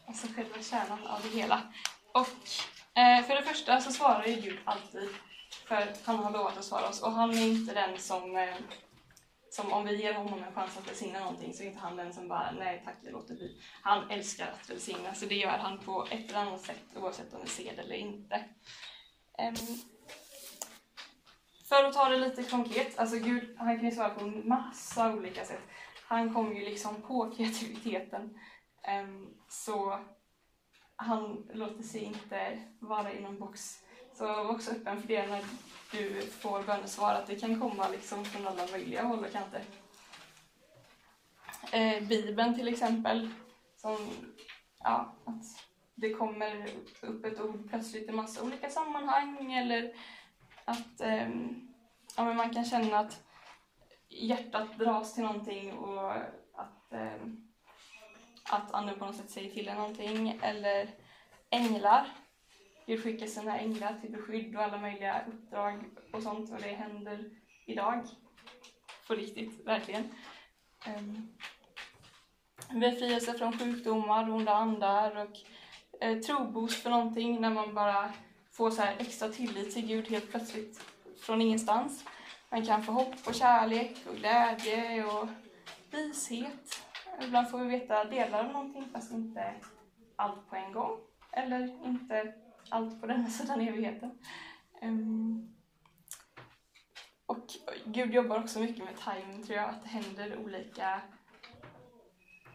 Alltså 0.06 0.26
själva 0.36 0.62
kärnan 0.62 1.06
av 1.06 1.22
det 1.22 1.28
hela. 1.28 1.72
Och 2.14 2.28
eh, 3.00 3.24
för 3.24 3.34
det 3.34 3.42
första 3.42 3.80
så 3.80 3.92
svarar 3.92 4.26
ju 4.26 4.40
Gud 4.40 4.58
alltid. 4.64 5.08
För 5.66 5.94
han 6.04 6.16
har 6.16 6.30
lovat 6.30 6.58
att 6.58 6.64
svara 6.64 6.88
oss. 6.88 7.02
Och 7.02 7.12
han 7.12 7.30
är 7.30 7.46
inte 7.46 7.74
den 7.74 7.98
som, 7.98 8.36
eh, 8.36 8.54
som 9.50 9.72
om 9.72 9.84
vi 9.84 10.02
ger 10.02 10.14
honom 10.14 10.42
en 10.42 10.54
chans 10.54 10.78
att 10.78 10.88
välsigna 10.88 11.20
någonting 11.20 11.54
så 11.54 11.62
är 11.62 11.66
inte 11.66 11.80
han 11.80 11.96
den 11.96 12.12
som 12.12 12.28
bara 12.28 12.50
nej 12.50 12.82
tack, 12.84 12.96
det 13.02 13.10
låter 13.10 13.34
bli. 13.34 13.62
Han 13.82 14.10
älskar 14.10 14.46
att 14.46 14.70
välsigna, 14.70 15.14
så 15.14 15.26
det 15.26 15.34
gör 15.34 15.58
han 15.58 15.78
på 15.78 16.06
ett 16.10 16.30
eller 16.30 16.40
annat 16.40 16.60
sätt 16.60 16.84
oavsett 16.96 17.34
om 17.34 17.40
vi 17.42 17.48
ser 17.48 17.76
det 17.76 17.82
eller 17.82 17.94
inte. 17.94 18.44
Um, 19.38 19.91
för 21.72 21.84
att 21.84 21.94
ta 21.94 22.08
det 22.08 22.16
lite 22.16 22.42
konkret, 22.42 22.98
alltså 22.98 23.16
Gud 23.16 23.56
han 23.58 23.76
kan 23.76 23.84
ju 23.84 23.90
svara 23.90 24.10
på 24.10 24.26
massa 24.26 25.12
olika 25.14 25.44
sätt. 25.44 25.62
Han 26.04 26.34
kommer 26.34 26.54
ju 26.54 26.64
liksom 26.64 27.02
på 27.02 27.30
kreativiteten. 27.36 28.38
Um, 29.02 29.34
så 29.48 29.98
han 30.96 31.50
låter 31.52 31.82
sig 31.82 32.00
inte 32.00 32.62
vara 32.78 33.12
i 33.12 33.20
någon 33.20 33.38
box. 33.38 33.78
Så 34.14 34.26
var 34.26 34.50
också 34.50 34.70
öppen 34.70 35.00
för 35.00 35.08
det 35.08 35.26
när 35.26 35.44
du 35.92 36.20
får 36.20 36.62
bönesvar, 36.62 37.14
att 37.14 37.26
det 37.26 37.36
kan 37.36 37.60
komma 37.60 37.88
liksom 37.88 38.24
från 38.24 38.46
alla 38.46 38.66
möjliga 38.72 39.02
håll 39.02 39.24
och 39.24 39.32
kanter. 39.32 39.62
Eh, 41.72 42.02
Bibeln 42.02 42.54
till 42.54 42.68
exempel, 42.68 43.30
som, 43.76 43.96
ja, 44.78 45.14
att 45.24 45.44
det 45.94 46.14
kommer 46.14 46.68
upp 47.00 47.24
ett 47.24 47.40
ord 47.40 47.70
plötsligt 47.70 48.08
i 48.08 48.12
massa 48.12 48.42
olika 48.42 48.70
sammanhang 48.70 49.52
eller 49.52 49.94
att 50.72 51.00
eh, 51.00 51.28
ja, 52.16 52.24
men 52.24 52.36
man 52.36 52.54
kan 52.54 52.64
känna 52.64 52.98
att 52.98 53.22
hjärtat 54.08 54.78
dras 54.78 55.14
till 55.14 55.24
någonting 55.24 55.72
och 55.72 56.12
att, 56.54 56.92
eh, 56.92 57.22
att 58.44 58.72
anden 58.72 58.98
på 58.98 59.06
något 59.06 59.16
sätt 59.16 59.30
säger 59.30 59.50
till 59.50 59.68
en 59.68 59.76
någonting. 59.76 60.38
Eller 60.42 60.88
änglar. 61.50 62.06
Gud 62.86 63.02
skickar 63.02 63.26
sina 63.26 63.58
änglar 63.58 63.98
till 64.00 64.12
beskydd 64.12 64.56
och 64.56 64.62
alla 64.62 64.78
möjliga 64.78 65.24
uppdrag 65.28 65.84
och 66.12 66.22
sånt 66.22 66.50
och 66.50 66.60
det 66.60 66.74
händer 66.74 67.30
idag. 67.66 68.04
På 69.06 69.14
riktigt, 69.14 69.66
verkligen. 69.66 70.14
Um, 70.86 71.38
befrielse 72.80 73.34
från 73.34 73.58
sjukdomar, 73.58 74.30
onda 74.30 74.52
andar 74.52 75.16
och 75.16 75.36
eh, 76.00 76.18
troboost 76.18 76.82
för 76.82 76.90
någonting 76.90 77.40
när 77.40 77.50
man 77.50 77.74
bara 77.74 78.12
få 78.52 78.70
så 78.70 78.82
extra 78.82 79.28
tillit 79.28 79.74
till 79.74 79.86
Gud 79.86 80.08
helt 80.08 80.30
plötsligt 80.30 80.80
från 81.20 81.42
ingenstans. 81.42 82.04
Man 82.50 82.66
kan 82.66 82.82
få 82.82 82.92
hopp 82.92 83.14
och 83.26 83.34
kärlek 83.34 83.96
och 84.08 84.16
glädje 84.16 85.04
och 85.04 85.28
vishet. 85.90 86.82
Ibland 87.24 87.50
får 87.50 87.58
vi 87.58 87.64
veta 87.64 88.04
delar 88.04 88.44
av 88.44 88.52
någonting 88.52 88.88
fast 88.92 89.12
inte 89.12 89.54
allt 90.16 90.50
på 90.50 90.56
en 90.56 90.72
gång. 90.72 90.98
Eller 91.32 91.86
inte 91.86 92.34
allt 92.68 93.00
på 93.00 93.06
denna 93.06 93.30
sidan 93.30 93.60
evigheten. 93.60 94.18
Um, 94.82 95.54
och 97.26 97.46
Gud 97.84 98.14
jobbar 98.14 98.40
också 98.40 98.60
mycket 98.60 98.84
med 98.84 98.96
timing 98.96 99.42
tror 99.42 99.56
jag, 99.56 99.68
att 99.68 99.82
det 99.82 99.88
händer 99.88 100.36
olika, 100.36 101.00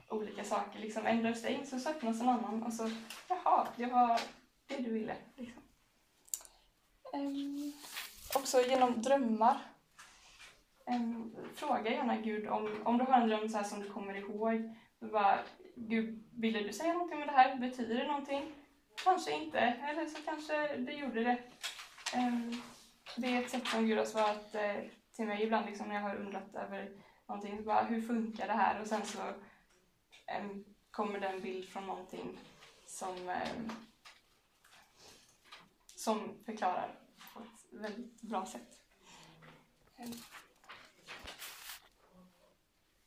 olika 0.10 0.44
saker. 0.44 0.80
Liksom, 0.80 1.06
ändrar 1.06 1.30
du 1.30 1.36
stängs 1.36 1.74
och 1.74 1.80
så 1.80 1.94
saknas 1.94 2.22
en 2.22 2.30
annan 2.30 2.64
och 2.64 2.74
så, 2.74 2.90
jaha, 3.28 3.68
det 3.76 3.86
var 3.86 4.20
det 4.68 4.78
du 4.78 4.92
ville. 4.92 5.16
Liksom. 5.36 5.62
Um, 7.18 7.74
också 8.36 8.62
genom 8.62 9.02
drömmar. 9.02 9.58
Um, 10.86 11.36
fråga 11.56 11.92
gärna 11.92 12.18
Gud 12.18 12.48
om, 12.48 12.82
om 12.84 12.98
du 12.98 13.04
har 13.04 13.22
en 13.22 13.28
dröm 13.28 13.50
så 13.50 13.64
som 13.64 13.80
du 13.80 13.90
kommer 13.90 14.14
ihåg. 14.14 14.76
Bara, 15.00 15.40
Gud, 15.76 16.24
ville 16.32 16.60
du 16.60 16.74
säga 16.74 16.94
någonting 16.94 17.20
med 17.20 17.28
det 17.28 17.32
här? 17.32 17.56
Betyder 17.56 17.96
det 17.96 18.08
någonting? 18.08 18.54
Kanske 19.04 19.32
inte, 19.32 19.60
eller 19.60 20.06
så 20.06 20.18
kanske 20.26 20.78
det 20.78 20.94
gjorde 20.94 21.24
det. 21.24 21.38
Um, 22.16 22.62
det 23.18 23.28
är 23.28 23.42
ett 23.42 23.50
sätt 23.50 23.68
som 23.68 23.88
Gud 23.88 23.98
har 23.98 24.06
svarat 24.06 24.56
uh, 24.56 24.90
till 25.16 25.28
mig 25.28 25.44
ibland 25.44 25.66
liksom, 25.66 25.88
när 25.88 25.96
jag 25.96 26.02
har 26.02 26.16
undrat 26.16 26.56
över 26.56 26.92
någonting. 27.28 27.58
Så 27.58 27.64
bara, 27.64 27.84
hur 27.84 28.02
funkar 28.02 28.48
det 28.48 28.54
här? 28.54 28.82
Och 28.82 28.88
sen 28.88 29.06
så 29.06 29.20
um, 30.40 30.66
kommer 30.92 31.20
det 31.20 31.28
en 31.28 31.42
bild 31.42 31.70
från 31.70 31.88
någonting 31.88 32.40
som 32.86 33.32
som 35.96 36.44
förklarar 36.46 37.07
väldigt 37.82 38.22
bra 38.22 38.46
sätt. 38.46 38.82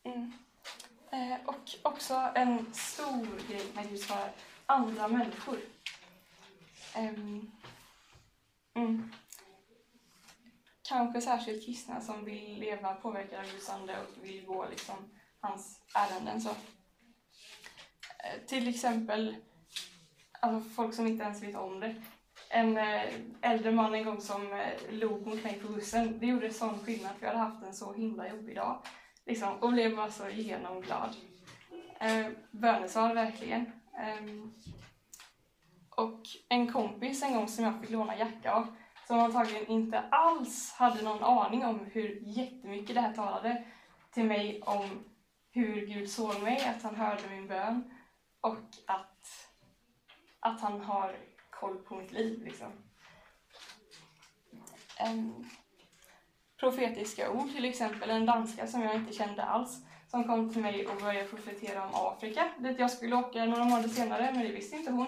Mm. 0.02 0.32
Eh, 1.12 1.46
och 1.46 1.70
också 1.82 2.14
en 2.34 2.74
stor 2.74 3.48
grej 3.48 3.72
med 3.74 3.88
Gud 3.88 4.00
svarar 4.00 4.32
andra 4.66 5.08
människor. 5.08 5.58
Ehm, 6.94 7.50
mm. 8.74 9.12
Kanske 10.82 11.20
särskilt 11.20 11.66
kristna 11.66 12.00
som 12.00 12.24
vill 12.24 12.60
leva 12.60 12.94
påverkade 12.94 13.42
av 13.42 13.50
Guds 13.50 13.70
ande 13.70 13.96
och 14.00 14.24
vill 14.24 14.46
gå 14.46 14.68
liksom 14.68 15.10
hans 15.40 15.80
ärenden. 15.94 16.40
Så. 16.40 16.48
Eh, 16.48 18.40
till 18.46 18.68
exempel 18.68 19.36
alltså 20.40 20.70
folk 20.70 20.94
som 20.94 21.06
inte 21.06 21.24
ens 21.24 21.42
vet 21.42 21.56
om 21.56 21.80
det 21.80 22.02
en 22.52 22.76
eh, 22.76 23.02
äldre 23.40 23.72
man 23.72 23.94
en 23.94 24.04
gång 24.04 24.20
som 24.20 24.52
eh, 24.52 24.90
log 24.90 25.26
mot 25.26 25.44
mig 25.44 25.60
på 25.60 25.68
bussen. 25.68 26.18
Det 26.18 26.26
gjorde 26.26 26.52
sån 26.52 26.78
skillnad 26.78 27.12
för 27.18 27.26
jag 27.26 27.32
hade 27.32 27.44
haft 27.44 27.62
en 27.62 27.74
så 27.74 27.92
himla 27.92 28.28
jobbig 28.28 28.56
dag. 28.56 28.82
Liksom, 29.26 29.56
och 29.56 29.72
blev 29.72 29.96
bara 29.96 30.10
så 30.10 30.28
genomglad. 30.28 31.16
Eh, 32.00 32.26
bönesvar 32.50 33.14
verkligen. 33.14 33.72
Eh, 33.94 34.24
och 35.90 36.22
en 36.48 36.72
kompis 36.72 37.22
en 37.22 37.34
gång 37.34 37.48
som 37.48 37.64
jag 37.64 37.80
fick 37.80 37.90
låna 37.90 38.16
jacka 38.16 38.52
av 38.52 38.66
som 39.06 39.18
antagligen 39.18 39.66
inte 39.66 40.00
alls 40.00 40.72
hade 40.72 41.02
någon 41.02 41.22
aning 41.22 41.64
om 41.64 41.80
hur 41.92 42.18
jättemycket 42.22 42.94
det 42.94 43.00
här 43.00 43.12
talade 43.12 43.64
till 44.10 44.24
mig 44.24 44.62
om 44.62 45.04
hur 45.52 45.86
Gud 45.86 46.10
såg 46.10 46.42
mig, 46.42 46.74
att 46.76 46.82
han 46.82 46.96
hörde 46.96 47.22
min 47.30 47.46
bön 47.46 47.90
och 48.40 48.58
att, 48.86 49.48
att 50.40 50.60
han 50.60 50.80
har 50.80 51.16
koll 51.60 51.76
på 51.76 51.94
mitt 51.94 52.12
liv. 52.12 52.44
Liksom. 52.44 52.72
Um, 55.06 55.50
profetiska 56.60 57.30
ord, 57.30 57.52
till 57.52 57.64
exempel 57.64 58.10
en 58.10 58.26
danska 58.26 58.66
som 58.66 58.82
jag 58.82 58.94
inte 58.94 59.12
kände 59.12 59.42
alls 59.42 59.84
som 60.10 60.24
kom 60.24 60.52
till 60.52 60.62
mig 60.62 60.86
och 60.86 61.00
började 61.00 61.28
profetera 61.28 61.84
om 61.84 61.90
Afrika 61.94 62.48
dit 62.58 62.78
jag 62.78 62.90
skulle 62.90 63.16
åka 63.16 63.44
några 63.44 63.64
månader 63.64 63.88
senare, 63.88 64.32
men 64.34 64.42
det 64.42 64.52
visste 64.52 64.76
inte 64.76 64.90
hon. 64.90 65.06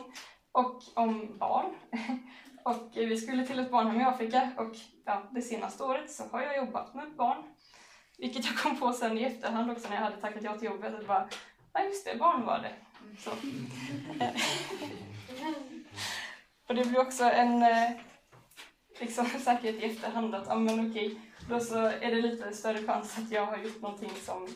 Och 0.52 0.82
om 0.94 1.38
barn. 1.38 1.74
och 2.64 2.90
vi 2.94 3.16
skulle 3.16 3.46
till 3.46 3.58
ett 3.58 3.70
barnhem 3.70 4.00
i 4.00 4.04
Afrika 4.04 4.50
och 4.56 4.76
ja, 5.04 5.22
det 5.30 5.42
senaste 5.42 5.84
året 5.84 6.10
så 6.10 6.24
har 6.28 6.42
jag 6.42 6.56
jobbat 6.56 6.94
med 6.94 7.16
barn. 7.16 7.42
Vilket 8.18 8.46
jag 8.46 8.56
kom 8.56 8.76
på 8.76 8.92
sen 8.92 9.18
i 9.18 9.22
efterhand 9.22 9.70
också 9.70 9.88
när 9.88 9.96
jag 9.96 10.02
hade 10.02 10.16
tackat 10.16 10.42
ja 10.42 10.58
till 10.58 10.68
jobbet. 10.68 11.00
Och 11.00 11.06
bara, 11.06 11.28
ja 11.72 11.84
just 11.84 12.04
det, 12.04 12.18
barn 12.18 12.46
var 12.46 12.58
det. 12.58 12.74
Så. 13.18 13.30
och 16.72 16.78
det 16.78 16.84
blir 16.84 17.00
också 17.00 17.24
en 17.24 17.62
eh, 17.62 17.90
liksom, 19.00 19.26
säkerhet 19.44 19.82
i 19.82 19.84
efterhand 19.84 20.34
att, 20.34 20.46
ja 20.46 20.54
men 20.54 20.90
okej, 20.90 21.20
då 21.48 21.60
så 21.60 21.78
är 21.78 22.10
det 22.10 22.22
lite 22.22 22.52
större 22.52 22.86
chans 22.86 23.18
att 23.18 23.30
jag 23.30 23.46
har 23.46 23.56
gjort 23.56 23.80
någonting 23.80 24.12
som 24.24 24.48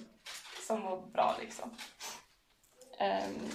som 0.67 0.83
var 0.83 1.07
bra 1.07 1.37
liksom. 1.41 1.71
Um, 3.01 3.51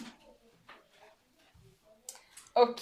och 2.53 2.81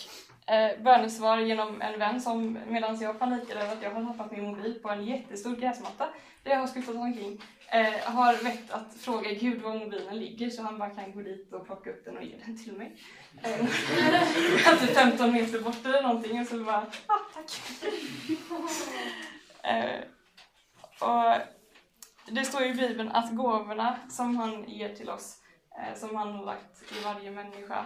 eh, 0.50 0.84
bönesvar 0.84 1.38
genom 1.38 1.82
en 1.82 2.00
vän 2.00 2.22
som 2.22 2.60
medan 2.68 3.00
jag 3.00 3.20
panikade 3.20 3.62
över 3.62 3.74
att 3.74 3.84
jag 3.84 3.92
har 3.92 4.06
tappat 4.06 4.32
min 4.32 4.44
mobil 4.44 4.80
på 4.82 4.90
en 4.90 5.06
jättestor 5.06 5.56
gräsmatta 5.56 6.08
där 6.44 6.52
jag 6.52 6.60
har 6.60 6.68
skuttat 6.68 6.96
omkring 6.96 7.42
eh, 7.68 8.14
har 8.14 8.44
vett 8.44 8.72
att 8.72 8.94
fråga 8.94 9.34
Gud 9.34 9.62
var 9.62 9.74
mobilen 9.74 10.20
ligger 10.20 10.50
så 10.50 10.64
han 10.64 10.78
bara 10.78 10.90
kan 10.90 11.12
gå 11.12 11.22
dit 11.22 11.54
och 11.54 11.66
plocka 11.66 11.90
upp 11.90 12.06
den 12.06 12.18
och 12.18 12.24
ge 12.24 12.36
den 12.46 12.64
till 12.64 12.74
mig. 12.74 12.96
Eh, 13.44 13.60
kanske 14.64 14.88
15 14.88 15.32
meter 15.32 15.62
bort 15.62 15.86
eller 15.86 16.02
någonting 16.02 16.42
och 16.42 16.48
så 16.48 16.64
bara, 16.64 16.86
ah, 17.08 17.20
tack. 17.34 17.52
eh, 19.64 20.00
och 21.10 21.36
det 22.32 22.44
står 22.46 22.64
i 22.64 22.74
Bibeln 22.74 23.12
att 23.12 23.36
gåvorna 23.36 24.00
som 24.10 24.38
han 24.38 24.70
ger 24.70 24.96
till 24.96 25.10
oss, 25.10 25.38
eh, 25.80 26.00
som 26.00 26.16
han 26.16 26.32
har 26.32 26.46
lagt 26.46 26.92
i 26.92 27.04
varje 27.04 27.32
människa, 27.32 27.86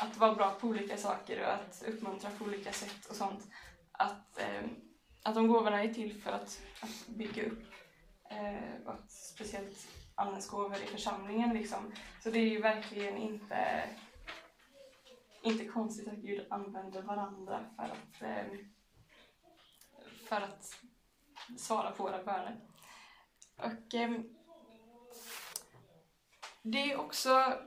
att 0.00 0.16
vara 0.16 0.34
bra 0.34 0.50
på 0.50 0.66
olika 0.66 0.96
saker 0.96 1.40
och 1.40 1.52
att 1.52 1.84
uppmuntra 1.88 2.30
på 2.38 2.44
olika 2.44 2.72
sätt 2.72 3.06
och 3.10 3.16
sånt. 3.16 3.46
Att, 3.92 4.38
eh, 4.38 4.64
att 5.22 5.34
de 5.34 5.48
gåvorna 5.48 5.82
är 5.82 5.94
till 5.94 6.22
för 6.22 6.32
att, 6.32 6.60
att 6.80 7.06
bygga 7.06 7.46
upp, 7.46 7.64
eh, 8.30 8.86
att 8.86 9.10
speciellt 9.10 9.88
Andens 10.14 10.48
gåvor 10.48 10.76
i 10.76 10.86
församlingen. 10.86 11.54
Liksom. 11.54 11.92
Så 12.22 12.30
det 12.30 12.38
är 12.38 12.48
ju 12.48 12.60
verkligen 12.60 13.16
inte, 13.16 13.88
inte 15.42 15.64
konstigt 15.64 16.08
att 16.08 16.14
Gud 16.14 16.46
använder 16.50 17.02
varandra 17.02 17.64
för 17.76 17.84
att, 17.84 18.22
eh, 18.22 18.58
för 20.28 20.40
att 20.40 20.80
svara 21.58 21.90
på 21.90 22.02
våra 22.02 22.24
böner. 22.24 22.60
Och 23.56 23.94
eh, 23.94 24.20
Det 26.68 26.92
är 26.92 27.00
också 27.00 27.58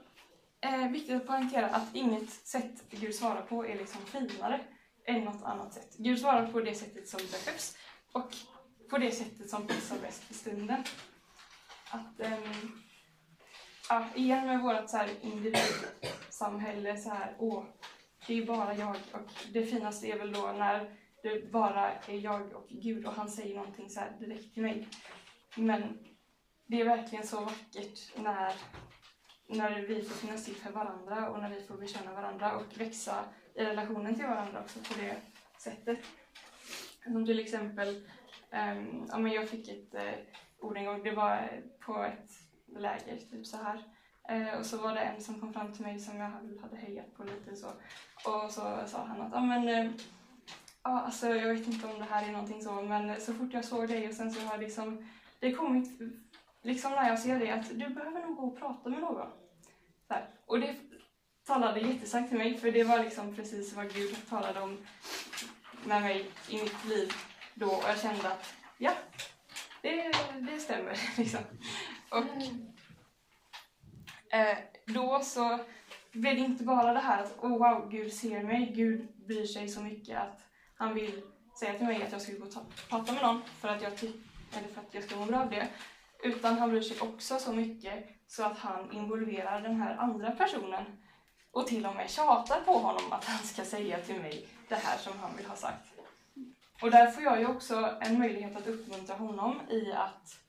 eh, 0.60 0.88
viktigt 0.88 1.16
att 1.16 1.26
poängtera 1.26 1.66
att 1.66 1.94
inget 1.94 2.30
sätt 2.30 2.82
Gud 2.90 3.14
svarar 3.14 3.42
på 3.42 3.66
är 3.66 3.78
liksom 3.78 4.00
finare 4.00 4.60
än 5.06 5.24
något 5.24 5.42
annat 5.42 5.74
sätt. 5.74 5.96
Gud 5.98 6.20
svarar 6.20 6.46
på 6.46 6.60
det 6.60 6.74
sättet 6.74 7.08
som 7.08 7.20
behövs 7.32 7.76
och 8.12 8.34
på 8.90 8.98
det 8.98 9.12
sättet 9.12 9.50
som 9.50 9.66
passar 9.66 9.98
bäst 9.98 10.24
för 10.24 10.34
stunden. 10.34 10.84
Att, 11.90 12.20
eh, 12.20 12.38
ja, 13.88 14.06
igen 14.14 14.46
med 14.46 14.60
vårt 14.60 14.90
så 14.90 14.96
här 14.96 15.10
individsamhälle, 15.20 16.96
så 16.96 17.10
här, 17.10 17.36
åh, 17.38 17.64
det 18.26 18.38
är 18.38 18.46
bara 18.46 18.74
jag 18.74 18.96
och 19.12 19.32
det 19.52 19.66
finaste 19.66 20.06
är 20.06 20.18
väl 20.18 20.32
då 20.32 20.52
när 20.52 20.96
det 21.22 21.52
bara 21.52 21.92
är 21.92 22.18
jag 22.18 22.52
och 22.52 22.68
Gud 22.68 23.06
och 23.06 23.12
han 23.12 23.30
säger 23.30 23.56
någonting 23.56 23.90
så 23.90 24.00
direkt 24.20 24.54
till 24.54 24.62
mig. 24.62 24.88
Men 25.56 25.98
det 26.66 26.80
är 26.80 26.84
verkligen 26.84 27.26
så 27.26 27.40
vackert 27.40 28.16
när, 28.16 28.52
när 29.50 29.80
vi 29.80 30.02
får 30.02 30.14
finnas 30.14 30.44
till 30.44 30.56
för 30.56 30.72
varandra 30.72 31.30
och 31.30 31.38
när 31.42 31.50
vi 31.50 31.62
får 31.62 31.76
bekänna 31.76 32.14
varandra 32.14 32.56
och 32.56 32.80
växa 32.80 33.24
i 33.54 33.64
relationen 33.64 34.14
till 34.14 34.26
varandra 34.26 34.60
också 34.60 34.78
på 34.78 35.00
det 35.00 35.16
sättet. 35.58 35.98
Som 37.04 37.26
till 37.26 37.40
exempel, 37.40 37.88
um, 38.50 39.06
ja, 39.08 39.18
men 39.18 39.32
jag 39.32 39.48
fick 39.48 39.68
ett 39.68 39.94
uh, 39.94 40.00
ord 40.60 40.76
en 40.76 40.84
gång, 40.84 41.02
det 41.02 41.10
var 41.10 41.62
på 41.80 42.04
ett 42.04 42.30
läger, 42.78 43.16
typ 43.30 43.46
så 43.46 43.56
här. 43.56 43.84
Uh, 44.30 44.58
och 44.58 44.66
så 44.66 44.76
var 44.76 44.94
det 44.94 45.00
en 45.00 45.20
som 45.20 45.40
kom 45.40 45.52
fram 45.52 45.72
till 45.72 45.82
mig 45.82 46.00
som 46.00 46.16
jag 46.16 46.30
hade 46.62 46.76
hejat 46.76 47.14
på 47.16 47.24
lite 47.24 47.56
så. 47.56 47.66
Och 48.30 48.50
så 48.50 48.78
sa 48.86 49.04
han 49.04 49.20
att, 49.20 49.32
ja 49.32 49.40
men 49.40 49.68
uh, 49.68 49.92
Ja, 50.82 51.00
alltså 51.00 51.28
jag 51.28 51.54
vet 51.54 51.66
inte 51.66 51.86
om 51.86 51.98
det 51.98 52.04
här 52.04 52.28
är 52.28 52.32
någonting 52.32 52.62
så, 52.62 52.82
men 52.82 53.20
så 53.20 53.34
fort 53.34 53.52
jag 53.52 53.64
såg 53.64 53.88
dig 53.88 54.08
och 54.08 54.14
sen 54.14 54.30
så 54.32 54.40
har 54.40 54.58
liksom 54.58 55.08
det 55.38 55.52
kommit, 55.52 56.00
liksom 56.62 56.92
när 56.92 57.08
jag 57.08 57.18
ser 57.18 57.38
det, 57.38 57.50
att 57.50 57.68
du 57.68 57.88
behöver 57.88 58.26
nog 58.26 58.36
gå 58.36 58.42
och 58.42 58.58
prata 58.58 58.88
med 58.88 59.00
någon. 59.00 59.30
Där. 60.08 60.28
Och 60.46 60.60
det 60.60 60.76
talade 61.46 61.80
jättestarkt 61.80 62.28
till 62.28 62.38
mig, 62.38 62.58
för 62.58 62.72
det 62.72 62.84
var 62.84 62.98
liksom 62.98 63.34
precis 63.34 63.72
vad 63.72 63.94
Gud 63.94 64.16
talade 64.28 64.60
om 64.60 64.78
med 65.84 66.02
mig 66.02 66.30
i 66.48 66.62
mitt 66.62 66.84
liv 66.84 67.12
då. 67.54 67.66
Och 67.66 67.84
jag 67.88 68.00
kände 68.00 68.28
att, 68.28 68.54
ja, 68.78 68.92
det, 69.82 70.12
det 70.40 70.58
stämmer. 70.58 71.00
Liksom. 71.18 71.40
Och 72.10 72.42
eh, 74.36 74.58
då 74.86 75.20
så 75.22 75.58
blev 76.12 76.34
det 76.34 76.40
inte 76.40 76.64
bara 76.64 76.92
det 76.92 77.00
här 77.00 77.22
att, 77.22 77.38
oh 77.38 77.58
wow, 77.58 77.90
Gud 77.90 78.12
ser 78.12 78.42
mig, 78.42 78.72
Gud 78.76 79.26
bryr 79.26 79.46
sig 79.46 79.68
så 79.68 79.80
mycket 79.80 80.18
att 80.18 80.40
han 80.76 80.94
vill 80.94 81.22
säga 81.60 81.78
till 81.78 81.86
mig 81.86 82.02
att 82.02 82.12
jag 82.12 82.22
ska 82.22 82.32
gå 82.32 82.44
och 82.44 82.74
prata 82.88 83.12
med 83.12 83.22
någon 83.22 83.42
för 83.60 83.68
att 83.68 83.82
jag 83.82 83.92
eller 83.92 84.68
för 84.68 84.80
att 84.80 84.94
jag 84.94 85.04
ska 85.04 85.16
må 85.16 85.26
bra 85.26 85.40
av 85.40 85.50
det. 85.50 85.68
Utan 86.22 86.58
han 86.58 86.70
bryr 86.70 86.82
sig 86.82 87.00
också 87.00 87.38
så 87.38 87.52
mycket 87.52 88.04
så 88.26 88.44
att 88.44 88.58
han 88.58 88.92
involverar 88.92 89.60
den 89.60 89.80
här 89.80 89.96
andra 89.96 90.30
personen 90.30 90.84
och 91.50 91.66
till 91.66 91.86
och 91.86 91.94
med 91.94 92.10
tjatar 92.10 92.60
på 92.60 92.72
honom 92.72 93.12
att 93.12 93.24
han 93.24 93.38
ska 93.38 93.64
säga 93.64 93.98
till 93.98 94.20
mig 94.20 94.48
det 94.68 94.74
här 94.74 94.98
som 94.98 95.18
han 95.18 95.36
vill 95.36 95.46
ha 95.46 95.56
sagt. 95.56 95.86
Och 96.82 96.90
där 96.90 97.10
får 97.10 97.22
jag 97.22 97.40
ju 97.40 97.46
också 97.46 97.98
en 98.00 98.18
möjlighet 98.18 98.56
att 98.56 98.66
uppmuntra 98.66 99.16
honom 99.16 99.60
i 99.70 99.92
att 99.92 100.40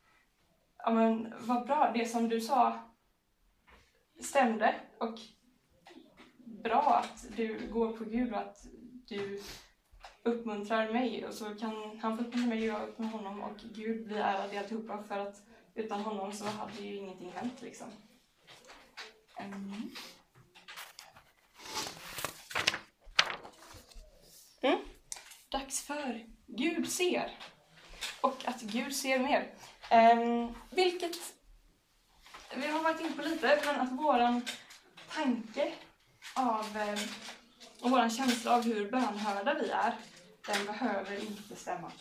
ja 0.78 0.92
men 0.92 1.34
vad 1.40 1.66
bra, 1.66 1.92
det 1.94 2.06
som 2.06 2.30
du 2.30 2.42
sa 2.42 2.80
stämde 4.20 4.76
och 4.98 5.20
bra 6.64 7.04
att 7.04 7.26
du 7.38 7.70
går 7.72 7.92
på 7.92 8.04
Gud 8.04 8.34
och 8.34 8.40
att 8.40 8.66
du 9.08 9.42
uppmuntrar 10.24 10.94
mig 10.94 11.26
och 11.26 11.34
så 11.34 11.56
kan 11.56 12.00
han 12.02 12.18
få 12.18 12.24
uppmuntra 12.24 12.50
mig 12.50 12.72
och 12.72 12.80
jag 12.80 12.90
uppmuntrar 12.90 13.20
honom 13.20 13.42
och 13.42 13.58
Gud 13.76 14.08
blir 14.08 14.18
ärad 14.18 14.54
i 14.54 14.58
alltihopa 14.58 15.04
för 15.08 15.18
att 15.18 15.51
utan 15.76 16.02
honom 16.02 16.34
så 16.34 16.46
hade 16.46 16.82
ju 16.82 16.96
ingenting 16.96 17.32
hänt 17.32 17.62
liksom. 17.62 17.88
Mm. 19.38 19.92
Mm. 24.62 24.80
Dags 25.52 25.82
för 25.82 26.26
Gud 26.48 26.92
ser. 26.92 27.38
Och 28.22 28.46
att 28.46 28.62
Gud 28.62 28.96
ser 28.96 29.20
mer. 29.20 29.54
Um, 29.92 30.56
vilket 30.70 31.18
vi 32.56 32.68
har 32.68 32.84
varit 32.84 33.02
inne 33.02 33.12
på 33.12 33.22
lite, 33.22 33.62
men 33.66 33.82
att 33.82 33.92
våran 33.92 34.42
tanke 35.10 35.74
av 36.36 36.66
um, 36.66 36.98
och 37.82 37.92
vår 37.92 38.10
känsla 38.10 38.56
av 38.56 38.64
hur 38.64 38.92
bönhörda 38.92 39.54
vi 39.54 39.70
är 39.70 39.96
den 40.48 40.66
behöver 40.66 41.24
inte 41.24 41.56
stämma. 41.56 41.92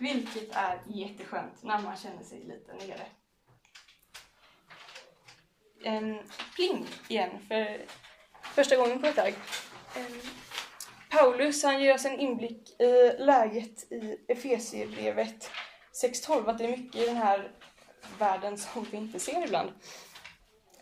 Vilket 0.00 0.56
är 0.56 0.80
jätteskönt 0.86 1.62
när 1.62 1.82
man 1.82 1.96
känner 1.96 2.22
sig 2.22 2.38
lite 2.38 2.72
nere. 2.72 3.06
En 5.84 6.18
pling 6.54 6.86
igen 7.08 7.30
för 7.48 7.86
första 8.42 8.76
gången 8.76 9.00
på 9.00 9.06
ett 9.06 9.16
tag. 9.16 9.34
Ehm, 9.96 10.20
Paulus 11.10 11.64
han 11.64 11.82
ger 11.82 11.94
oss 11.94 12.04
en 12.04 12.20
inblick 12.20 12.80
i 12.80 13.12
läget 13.18 13.92
i 13.92 14.16
Efesierbrevet 14.28 15.50
6.12, 16.02 16.50
att 16.50 16.58
det 16.58 16.64
är 16.64 16.76
mycket 16.76 17.02
i 17.02 17.06
den 17.06 17.16
här 17.16 17.52
världen 18.18 18.58
som 18.58 18.86
vi 18.90 18.96
inte 18.96 19.20
ser 19.20 19.44
ibland. 19.44 19.70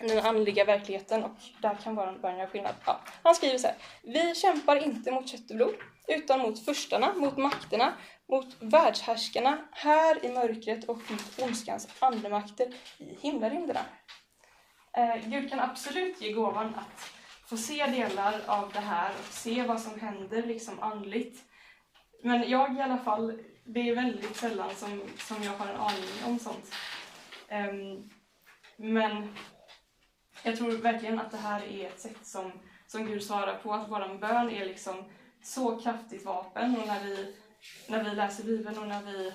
Den 0.00 0.26
andliga 0.26 0.64
verkligheten 0.64 1.24
och 1.24 1.37
där 1.62 1.74
kan 1.74 1.94
vara 1.94 2.09
en 2.09 2.20
början 2.20 2.48
skillnad. 2.48 2.74
Ja, 2.87 3.00
han 3.22 3.35
skriver 3.35 3.59
så 3.59 3.66
här. 3.66 3.76
Vi 4.02 4.35
kämpar 4.35 4.76
inte 4.85 5.11
mot 5.11 5.28
kött 5.28 5.50
och 5.50 5.57
blod 5.57 5.74
utan 6.09 6.40
mot 6.40 6.64
förstarna, 6.64 7.14
mot 7.14 7.37
makterna, 7.37 7.94
mot 8.28 8.56
världshärskarna 8.60 9.58
här 9.72 10.24
i 10.24 10.32
mörkret 10.32 10.84
och 10.84 11.10
mot 11.10 11.38
ondskans 11.42 11.88
andemakter 11.98 12.74
i 12.98 13.14
himlarymderna. 13.20 13.80
Eh, 14.92 15.16
Gud 15.24 15.50
kan 15.50 15.60
absolut 15.60 16.20
ge 16.20 16.32
gåvan 16.32 16.74
att 16.74 17.12
få 17.46 17.56
se 17.56 17.86
delar 17.86 18.40
av 18.46 18.72
det 18.72 18.80
här 18.80 19.10
och 19.10 19.32
se 19.32 19.62
vad 19.62 19.80
som 19.80 20.00
händer 20.00 20.42
liksom 20.42 20.80
andligt. 20.80 21.44
Men 22.22 22.50
jag 22.50 22.76
i 22.76 22.80
alla 22.80 22.98
fall, 22.98 23.42
det 23.64 23.88
är 23.88 23.94
väldigt 23.94 24.36
sällan 24.36 24.74
som, 24.74 25.02
som 25.18 25.42
jag 25.42 25.52
har 25.52 25.66
en 25.66 25.80
aning 25.80 26.24
om 26.26 26.38
sånt. 26.38 26.74
Um, 27.50 28.10
Men 28.76 29.36
jag 30.42 30.56
tror 30.56 30.70
verkligen 30.70 31.20
att 31.20 31.30
det 31.30 31.36
här 31.36 31.62
är 31.62 31.86
ett 31.86 32.00
sätt 32.00 32.26
som, 32.26 32.52
som 32.86 33.06
Gud 33.06 33.22
svarar 33.22 33.54
på, 33.54 33.72
att 33.72 33.90
vår 33.90 34.18
bön 34.18 34.50
är 34.50 34.64
liksom 34.64 35.04
så 35.42 35.80
kraftigt 35.80 36.24
vapen 36.24 36.76
och 36.76 36.86
när 36.86 37.04
vi, 37.04 37.36
när 37.86 38.04
vi 38.04 38.10
läser 38.10 38.44
Bibeln 38.44 38.78
och 38.78 38.88
när 38.88 39.02
vi 39.02 39.32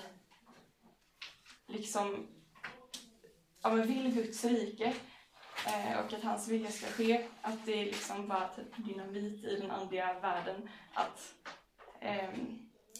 liksom 1.66 2.26
ja, 3.62 3.70
men 3.70 3.86
vill 3.86 4.14
Guds 4.14 4.44
rike 4.44 4.94
eh, 5.66 5.98
och 5.98 6.12
att 6.12 6.22
hans 6.22 6.48
vilja 6.48 6.70
ska 6.70 6.86
ske, 6.86 7.26
att 7.42 7.66
det 7.66 7.80
är 7.80 7.84
liksom 7.84 8.28
bara 8.28 8.48
typ 8.48 8.76
dynamit 8.76 9.44
i 9.44 9.56
den 9.60 9.70
andliga 9.70 10.20
världen, 10.20 10.70
att, 10.94 11.34
eh, 12.00 12.28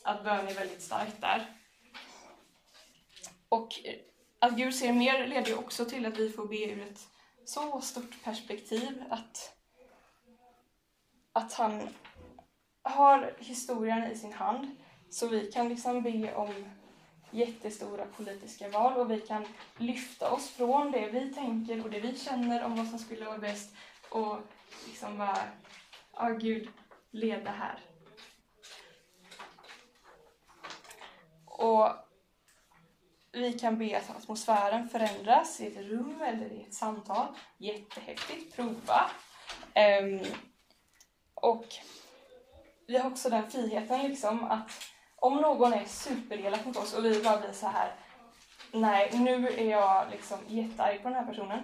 att 0.03 0.25
bön 0.25 0.49
är 0.49 0.55
väldigt 0.55 0.83
starkt 0.83 1.21
där. 1.21 1.47
Och 3.49 3.73
att 4.39 4.57
Gud 4.57 4.75
ser 4.75 4.93
mer 4.93 5.27
leder 5.27 5.49
ju 5.49 5.57
också 5.57 5.85
till 5.85 6.07
att 6.07 6.19
vi 6.19 6.31
får 6.31 6.47
be 6.47 6.65
ur 6.65 6.83
ett 6.83 7.09
så 7.45 7.81
stort 7.81 8.23
perspektiv 8.25 9.05
att, 9.11 9.57
att 11.33 11.53
han 11.53 11.89
har 12.83 13.37
historien 13.39 14.13
i 14.13 14.17
sin 14.17 14.33
hand. 14.33 14.77
Så 15.15 15.27
vi 15.27 15.53
kan 15.53 15.69
liksom 15.69 16.03
be 16.03 16.35
om 16.35 16.55
jättestora 17.31 18.07
politiska 18.17 18.69
val 18.69 18.97
och 18.97 19.11
vi 19.11 19.21
kan 19.21 19.47
lyfta 19.77 20.31
oss 20.31 20.51
från 20.51 20.91
det 20.91 21.09
vi 21.09 21.35
tänker 21.35 21.85
och 21.85 21.91
det 21.91 22.01
vi 22.01 22.19
känner 22.19 22.65
om 22.65 22.77
vad 22.77 22.89
som 22.89 22.99
skulle 22.99 23.25
vara 23.25 23.39
bäst 23.39 23.75
och 24.09 24.39
liksom 24.87 25.19
bara, 25.19 25.39
ja 26.17 26.29
Gud, 26.29 26.69
leda 27.11 27.51
här. 27.51 27.79
Och 31.47 31.89
vi 33.33 33.53
kan 33.53 33.79
be 33.79 33.99
att 33.99 34.17
atmosfären 34.17 34.89
förändras 34.89 35.61
i 35.61 35.67
ett 35.67 35.77
rum 35.77 36.23
eller 36.23 36.53
i 36.53 36.63
ett 36.63 36.75
samtal. 36.75 37.27
Jättehäftigt, 37.59 38.57
prova. 38.57 39.11
Um, 40.03 40.21
och 41.35 41.67
vi 42.87 42.99
har 42.99 43.11
också 43.11 43.31
den 43.31 43.51
friheten 43.51 44.03
liksom 44.03 44.45
att 44.45 44.94
om 45.25 45.37
någon 45.37 45.73
är 45.73 45.85
superelak 45.85 46.65
mot 46.65 46.77
oss 46.77 46.95
och 46.95 47.05
vi 47.05 47.23
bara 47.23 47.41
blir 47.41 47.53
så 47.53 47.67
här 47.67 47.93
nej, 48.73 49.11
nu 49.19 49.49
är 49.49 49.71
jag 49.71 50.11
liksom 50.11 50.39
jättearg 50.47 51.03
på 51.03 51.09
den 51.09 51.19
här 51.19 51.27
personen. 51.27 51.61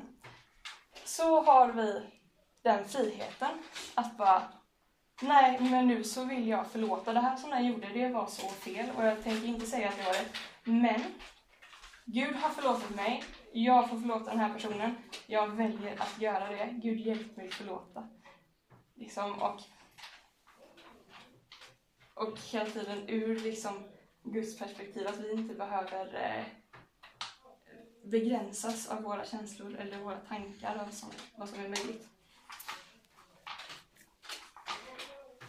Så 1.05 1.41
har 1.41 1.69
vi 1.73 2.03
den 2.63 2.85
friheten 2.85 3.51
att 3.95 4.17
bara 4.17 4.43
nej, 5.23 5.61
men 5.61 5.87
nu 5.87 6.05
så 6.05 6.25
vill 6.25 6.49
jag 6.49 6.67
förlåta. 6.67 7.13
Det 7.13 7.21
här 7.21 7.37
som 7.37 7.51
jag 7.51 7.65
gjorde, 7.65 7.89
det 7.89 8.09
var 8.09 8.27
så 8.27 8.49
fel 8.49 8.91
och 8.97 9.05
jag 9.05 9.23
tänker 9.23 9.49
inte 9.49 9.67
säga 9.67 9.89
att 9.89 9.97
det 9.97 10.05
var 10.05 10.13
det. 10.13 10.31
Men 10.71 11.01
Gud 12.05 12.37
har 12.37 12.51
förlåtit 12.51 12.97
mig, 12.97 13.25
jag 13.53 13.91
får 13.91 13.97
förlåta 13.97 14.31
den 14.31 14.41
här 14.41 14.55
personen, 14.55 14.97
jag 15.27 15.49
väljer 15.49 16.03
att 16.03 16.21
göra 16.21 16.49
det. 16.49 16.69
Gud 16.83 17.01
hjälp 17.01 17.37
mig 17.37 17.51
förlåta. 17.51 18.09
Liksom, 18.97 19.43
och, 19.43 19.61
och 22.21 22.39
hela 22.39 22.71
tiden 22.71 23.09
ur 23.09 23.41
liksom 23.41 23.75
Guds 24.23 24.59
perspektiv, 24.59 25.07
att 25.07 25.19
vi 25.19 25.33
inte 25.33 25.55
behöver 25.55 26.15
eh, 26.15 26.45
begränsas 28.05 28.89
av 28.89 29.03
våra 29.03 29.25
känslor 29.25 29.77
eller 29.77 29.99
våra 29.99 30.19
tankar 30.19 30.77
av 30.77 30.91
som, 30.91 31.09
vad 31.37 31.49
som 31.49 31.59
är 31.61 31.69
möjligt. 31.69 32.09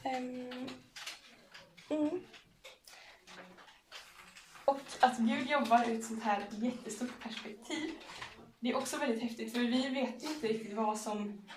Um, 0.05 0.69
mm. 1.89 2.21
Och 4.65 4.81
att 4.99 5.17
Gud 5.17 5.49
jobbar 5.49 5.83
ett 5.83 6.05
sånt 6.05 6.23
här 6.23 6.47
jättestort 6.51 7.23
perspektiv, 7.23 7.91
det 8.59 8.69
är 8.69 8.77
också 8.77 8.97
väldigt 8.97 9.23
häftigt 9.23 9.53
för 9.53 9.59
vi 9.59 9.89
vet 9.89 10.23
ju 10.23 10.27
inte 10.27 10.47
riktigt 10.47 10.73
vad 10.73 10.97
som, 10.97 11.47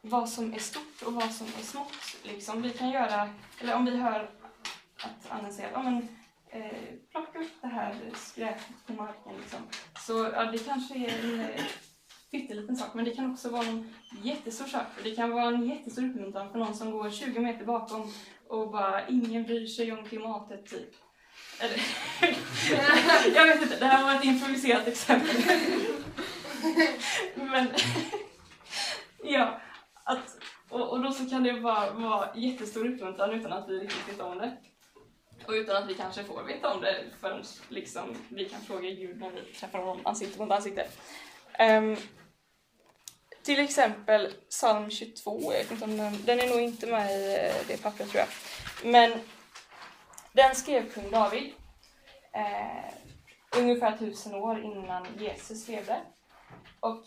vad 0.00 0.28
som 0.28 0.54
är 0.54 0.58
stort 0.58 1.02
och 1.06 1.12
vad 1.12 1.32
som 1.32 1.46
är 1.46 1.62
smått. 1.62 2.16
Liksom. 2.22 2.62
Vi 2.62 2.70
kan 2.70 2.90
göra, 2.90 3.28
eller 3.60 3.74
om 3.74 3.84
vi 3.84 3.96
hör 3.96 4.30
att 5.02 5.30
Anna 5.30 5.50
säger 5.50 5.72
att 5.72 5.84
men, 5.84 6.08
eh, 6.48 6.72
plocka 7.10 7.38
upp 7.38 7.52
det 7.62 7.68
här 7.68 7.94
skräpet 8.14 8.86
på 8.86 8.92
marken. 8.92 9.32
Liksom. 9.40 9.58
Så 10.06 10.30
ja, 10.32 10.44
det 10.44 10.58
kanske 10.58 10.94
är 10.94 11.24
en 11.24 11.40
eh, 11.40 11.60
pytteliten 12.30 12.76
sak, 12.76 12.94
men 12.94 13.04
det 13.04 13.10
kan 13.10 13.32
också 13.32 13.48
vara 13.48 13.66
en 13.66 13.94
jättestor 14.22 14.66
sak. 14.66 14.86
Det 15.02 15.16
kan 15.16 15.30
vara 15.30 15.54
en 15.54 15.66
jättestor 15.66 16.04
uppmuntran 16.04 16.52
för 16.52 16.58
någon 16.58 16.74
som 16.74 16.90
går 16.90 17.10
20 17.10 17.40
meter 17.40 17.64
bakom 17.64 18.12
och 18.48 18.70
bara 18.70 19.08
ingen 19.08 19.44
bryr 19.44 19.66
sig 19.66 19.92
om 19.92 20.04
klimatet, 20.04 20.66
typ. 20.66 20.94
Eller, 21.60 21.80
jag 23.34 23.46
vet 23.46 23.62
inte, 23.62 23.78
det 23.78 23.86
här 23.86 24.04
var 24.04 24.14
ett 24.14 24.24
improviserat 24.24 24.86
exempel. 24.86 25.36
Men 27.34 27.68
ja, 29.24 29.60
att, 30.04 30.36
och, 30.68 30.90
och 30.90 31.02
då 31.02 31.12
så 31.12 31.30
kan 31.30 31.42
det 31.42 31.52
vara, 31.52 31.90
vara 31.90 32.28
jättestor 32.34 32.86
uppmuntran 32.86 33.30
utan 33.30 33.52
att 33.52 33.68
vi 33.68 33.78
riktigt 33.78 34.08
vet 34.08 34.20
om 34.20 34.38
det. 34.38 34.56
Och 35.46 35.52
utan 35.52 35.76
att 35.82 35.88
vi 35.88 35.94
kanske 35.94 36.24
får 36.24 36.42
veta 36.42 36.74
om 36.74 36.80
det 36.80 37.04
förrän 37.20 37.44
liksom, 37.68 38.16
vi 38.28 38.48
kan 38.48 38.60
fråga 38.60 38.90
Gud 38.90 39.20
när 39.20 39.30
vi 39.30 39.40
träffar 39.52 39.78
honom 39.78 40.06
ansikte 40.06 40.38
mot 40.38 40.50
ansikte. 40.50 40.86
Um, 41.60 41.96
till 43.42 43.60
exempel 43.60 44.34
psalm 44.48 44.90
22, 44.90 45.40
jag 45.42 45.58
vet 45.58 45.70
inte 45.70 45.84
om 45.84 45.96
den, 45.96 46.24
den 46.24 46.40
är 46.40 46.48
nog 46.48 46.60
inte 46.60 46.86
med 46.86 47.10
i 47.10 47.34
eh, 47.34 47.66
det 47.68 47.82
pappret 47.82 48.10
tror 48.10 48.20
jag. 48.20 48.28
Men 48.92 49.20
den 50.32 50.54
skrev 50.54 50.92
kung 50.92 51.10
David 51.10 51.52
eh, 52.34 52.94
ungefär 53.56 53.96
tusen 53.96 54.34
år 54.34 54.64
innan 54.64 55.06
Jesus 55.18 55.68
levde. 55.68 56.00
Och 56.80 57.04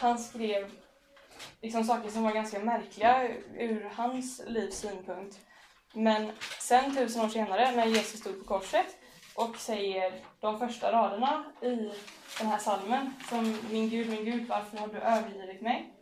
han 0.00 0.18
skrev 0.18 0.70
liksom 1.62 1.84
saker 1.84 2.10
som 2.10 2.22
var 2.22 2.32
ganska 2.32 2.58
märkliga 2.58 3.28
ur 3.58 3.90
hans 3.94 4.42
livs 4.46 4.76
synpunkt. 4.76 5.38
Men 5.94 6.32
sen 6.60 6.96
tusen 6.96 7.24
år 7.24 7.28
senare 7.28 7.70
när 7.70 7.86
Jesus 7.86 8.20
stod 8.20 8.38
på 8.38 8.44
korset 8.44 8.86
och 9.34 9.56
säger 9.56 10.12
de 10.40 10.58
första 10.58 10.92
raderna 10.92 11.44
i 11.62 11.90
den 12.38 12.46
här 12.46 12.58
salmen 12.58 13.14
som 13.28 13.58
Min 13.70 13.88
Gud, 13.88 14.10
min 14.10 14.24
Gud, 14.24 14.48
varför 14.48 14.78
har 14.78 14.88
du 14.88 14.98
övergivit 14.98 15.60
mig? 15.60 15.92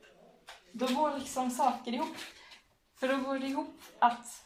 Då 0.73 0.87
går 0.87 1.19
liksom 1.19 1.51
saker 1.51 1.93
ihop. 1.93 2.17
För 3.01 3.09
då 3.09 3.17
går 3.17 3.39
det 3.39 3.47
ihop 3.47 3.81
att 3.99 4.43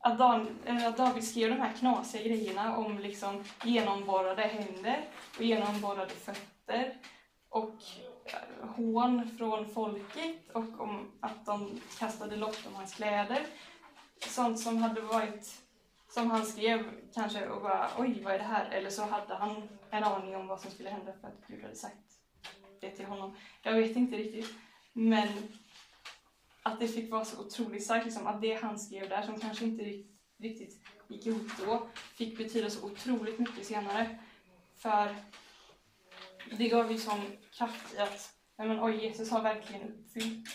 att, 0.00 0.18
Dan, 0.18 0.58
eh, 0.64 0.86
att 0.86 0.96
David 0.96 1.28
skrev 1.28 1.50
de 1.50 1.60
här 1.60 1.72
knasiga 1.72 2.22
grejerna 2.22 2.76
om 2.76 2.98
liksom 2.98 3.44
genomborrade 3.64 4.42
händer 4.42 5.04
och 5.36 5.42
genomborrade 5.42 6.14
fötter 6.14 6.94
och 7.50 7.74
hån 8.60 9.30
från 9.38 9.68
folket 9.68 10.50
och 10.52 10.80
om 10.80 11.12
att 11.20 11.46
de 11.46 11.80
kastade 11.98 12.36
lott 12.36 12.66
om 12.66 12.74
hans 12.74 12.94
kläder. 12.94 13.46
Sånt 14.26 14.60
som 14.60 14.76
hade 14.76 15.00
varit, 15.00 15.62
som 16.08 16.30
han 16.30 16.46
skrev 16.46 16.90
kanske 17.14 17.48
och 17.48 17.62
bara 17.62 17.90
oj 17.98 18.22
vad 18.24 18.34
är 18.34 18.38
det 18.38 18.44
här? 18.44 18.70
Eller 18.70 18.90
så 18.90 19.02
hade 19.02 19.34
han 19.34 19.68
en 19.90 20.04
aning 20.04 20.36
om 20.36 20.46
vad 20.46 20.60
som 20.60 20.70
skulle 20.70 20.90
hända 20.90 21.12
för 21.20 21.28
att 21.28 21.46
Gud 21.46 21.62
hade 21.62 21.76
sagt 21.76 21.96
det 22.80 22.90
till 22.90 23.04
honom. 23.04 23.36
Jag 23.62 23.72
vet 23.72 23.96
inte 23.96 24.16
riktigt. 24.16 24.54
Men 24.92 25.28
att 26.62 26.80
det 26.80 26.88
fick 26.88 27.10
vara 27.10 27.24
så 27.24 27.40
otroligt 27.40 27.84
starkt, 27.84 28.04
liksom, 28.04 28.26
att 28.26 28.40
det 28.40 28.62
han 28.62 28.78
skrev 28.78 29.08
där 29.08 29.22
som 29.22 29.40
kanske 29.40 29.64
inte 29.64 29.82
riktigt 30.38 30.80
gick 31.08 31.26
ihop 31.26 31.46
då, 31.66 31.88
fick 31.94 32.38
betyda 32.38 32.70
så 32.70 32.86
otroligt 32.86 33.38
mycket 33.38 33.66
senare. 33.66 34.18
För 34.76 35.16
det 36.56 36.68
gav 36.68 36.92
ju 36.92 36.98
sån 36.98 37.20
kraft 37.52 37.94
i 37.94 37.98
att 37.98 38.34
nej 38.58 38.68
men, 38.68 38.84
oj, 38.84 39.04
Jesus 39.04 39.30
har 39.30 39.42
verkligen 39.42 39.88
uppfyllt 39.88 40.48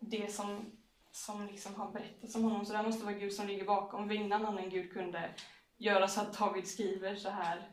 det 0.00 0.32
som, 0.32 0.72
som 1.10 1.46
liksom 1.46 1.74
har 1.74 1.92
berättats 1.92 2.34
om 2.34 2.42
honom. 2.42 2.66
Så 2.66 2.72
det 2.72 2.82
måste 2.82 3.04
vara 3.04 3.14
Gud 3.14 3.32
som 3.32 3.46
ligger 3.46 3.64
bakom, 3.64 4.08
för 4.08 4.14
innan 4.14 4.46
annan 4.46 4.70
Gud 4.70 4.92
kunde 4.92 5.34
göra 5.76 6.08
så 6.08 6.20
att 6.20 6.38
David 6.38 6.68
skriver 6.68 7.16
så 7.16 7.30
här 7.30 7.70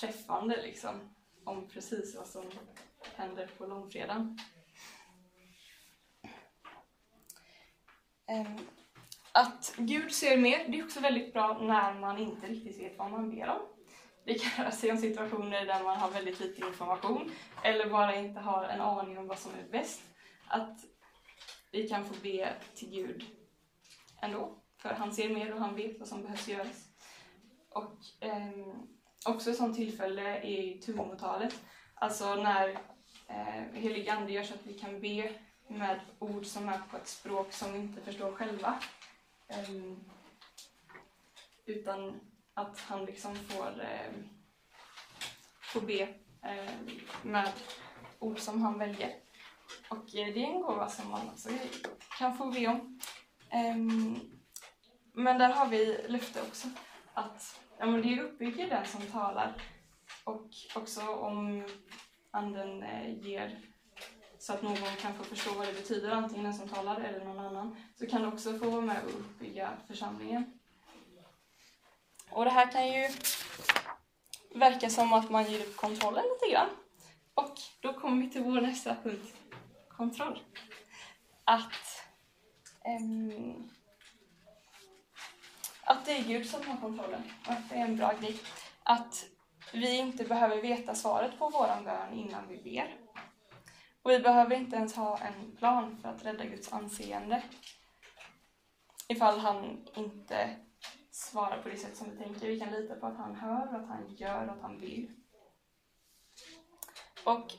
träffande 0.00 0.62
liksom, 0.62 1.14
om 1.44 1.68
precis 1.68 2.16
vad 2.16 2.26
som 2.26 2.44
händer 3.16 3.50
på 3.58 3.66
långfredagen. 3.66 4.38
Um, 8.28 8.58
att 9.32 9.74
Gud 9.76 10.12
ser 10.12 10.38
mer, 10.38 10.68
det 10.68 10.78
är 10.78 10.84
också 10.84 11.00
väldigt 11.00 11.32
bra 11.32 11.58
när 11.58 11.94
man 12.00 12.18
inte 12.18 12.46
riktigt 12.46 12.80
vet 12.80 12.98
vad 12.98 13.10
man 13.10 13.30
ber 13.30 13.48
om. 13.48 13.75
Det 14.26 14.34
kan 14.34 14.64
röra 14.64 14.72
sig 14.72 14.90
om 14.92 14.98
situationer 14.98 15.66
där 15.66 15.84
man 15.84 15.98
har 15.98 16.10
väldigt 16.10 16.40
lite 16.40 16.66
information 16.66 17.30
eller 17.62 17.90
bara 17.90 18.16
inte 18.16 18.40
har 18.40 18.64
en 18.64 18.80
aning 18.80 19.18
om 19.18 19.26
vad 19.26 19.38
som 19.38 19.52
är 19.54 19.72
bäst. 19.72 20.02
Att 20.46 20.84
vi 21.72 21.88
kan 21.88 22.04
få 22.04 22.14
be 22.22 22.52
till 22.74 22.90
Gud 22.90 23.24
ändå, 24.20 24.62
för 24.78 24.88
han 24.88 25.14
ser 25.14 25.28
mer 25.28 25.54
och 25.54 25.60
han 25.60 25.74
vet 25.74 25.98
vad 25.98 26.08
som 26.08 26.22
behövs 26.22 26.48
göras. 26.48 26.88
Och 27.68 28.24
eh, 28.24 28.66
också 29.26 29.50
ett 29.50 29.56
sådant 29.56 29.76
tillfälle 29.76 30.36
är 30.36 30.60
i 30.60 30.80
tungotalet, 30.80 31.60
alltså 31.94 32.34
när 32.34 32.68
eh, 33.28 33.64
helig 33.72 34.08
ande 34.08 34.32
gör 34.32 34.42
så 34.42 34.54
att 34.54 34.66
vi 34.66 34.78
kan 34.78 35.00
be 35.00 35.32
med 35.68 36.00
ord 36.18 36.46
som 36.46 36.68
är 36.68 36.80
på 36.90 36.96
ett 36.96 37.08
språk 37.08 37.52
som 37.52 37.72
vi 37.72 37.78
inte 37.78 38.00
förstår 38.00 38.32
själva. 38.32 38.80
Eh, 39.48 39.70
utan 41.66 42.20
att 42.56 42.80
han 42.80 43.04
liksom 43.04 43.36
får, 43.36 43.80
eh, 43.80 44.12
får 45.60 45.80
be 45.80 46.00
eh, 46.42 46.74
med 47.22 47.52
ord 48.18 48.38
som 48.38 48.62
han 48.62 48.78
väljer. 48.78 49.14
Och 49.88 50.14
eh, 50.14 50.34
det 50.34 50.44
är 50.44 50.46
en 50.46 50.62
gåva 50.62 50.88
som 50.88 51.10
man 51.10 51.28
också 51.28 51.48
kan 52.18 52.36
få 52.36 52.50
be 52.50 52.66
om. 52.66 53.00
Ehm, 53.50 54.20
men 55.12 55.38
där 55.38 55.52
har 55.52 55.66
vi 55.66 56.06
löfte 56.08 56.42
också 56.42 56.68
att 57.14 57.60
ja, 57.78 57.86
men 57.86 58.02
det 58.02 58.20
uppbygger 58.20 58.68
den 58.68 58.86
som 58.86 59.02
talar 59.02 59.62
och 60.24 60.50
också 60.74 61.08
om 61.08 61.64
anden 62.30 62.82
eh, 62.82 63.18
ger 63.18 63.60
så 64.38 64.52
att 64.52 64.62
någon 64.62 64.76
kan 64.76 65.14
få 65.14 65.24
förstå 65.24 65.54
vad 65.54 65.66
det 65.66 65.72
betyder, 65.72 66.10
antingen 66.10 66.44
den 66.44 66.54
som 66.54 66.68
talar 66.68 67.00
eller 67.00 67.24
någon 67.24 67.38
annan, 67.38 67.76
så 67.94 68.06
kan 68.06 68.22
du 68.22 68.28
också 68.28 68.58
få 68.58 68.70
vara 68.70 68.80
med 68.80 69.04
och 69.04 69.20
uppbygga 69.20 69.72
församlingen. 69.86 70.58
Och 72.30 72.44
det 72.44 72.50
här 72.50 72.72
kan 72.72 72.88
ju 72.92 73.08
verka 74.54 74.90
som 74.90 75.12
att 75.12 75.30
man 75.30 75.44
ger 75.44 75.60
upp 75.60 75.76
kontrollen 75.76 76.24
lite 76.24 76.52
grann. 76.52 76.68
Och 77.34 77.54
då 77.80 77.92
kommer 77.92 78.22
vi 78.22 78.30
till 78.30 78.42
vår 78.42 78.60
nästa 78.60 78.94
punkt, 78.94 79.36
kontroll. 79.88 80.42
Att, 81.44 82.04
um, 83.00 83.70
att 85.84 86.04
det 86.04 86.12
är 86.12 86.24
Gud 86.24 86.46
som 86.46 86.66
har 86.66 86.76
kontrollen 86.76 87.22
och 87.46 87.52
att 87.52 87.68
det 87.68 87.74
är 87.74 87.84
en 87.84 87.96
bra 87.96 88.12
grej. 88.20 88.40
Att 88.82 89.26
vi 89.72 89.96
inte 89.96 90.24
behöver 90.24 90.62
veta 90.62 90.94
svaret 90.94 91.38
på 91.38 91.48
vår 91.48 91.84
bön 91.84 92.12
innan 92.12 92.48
vi 92.48 92.56
ber. 92.56 92.96
Och 94.02 94.10
vi 94.10 94.18
behöver 94.18 94.56
inte 94.56 94.76
ens 94.76 94.96
ha 94.96 95.18
en 95.18 95.56
plan 95.56 95.98
för 96.02 96.08
att 96.08 96.24
rädda 96.24 96.44
Guds 96.44 96.72
anseende. 96.72 97.42
Ifall 99.08 99.38
han 99.38 99.86
inte 99.94 100.56
svara 101.26 101.62
på 101.62 101.68
det 101.68 101.76
sätt 101.76 101.96
som 101.96 102.10
vi 102.10 102.16
tänker. 102.16 102.46
Vi 102.46 102.60
kan 102.60 102.72
lita 102.72 102.94
på 102.94 103.06
att 103.06 103.16
han 103.16 103.34
hör, 103.34 103.66
att 103.66 103.88
han 103.88 104.14
gör, 104.16 104.46
att 104.46 104.62
han 104.62 104.78
vill. 104.78 105.10
Och 107.24 107.52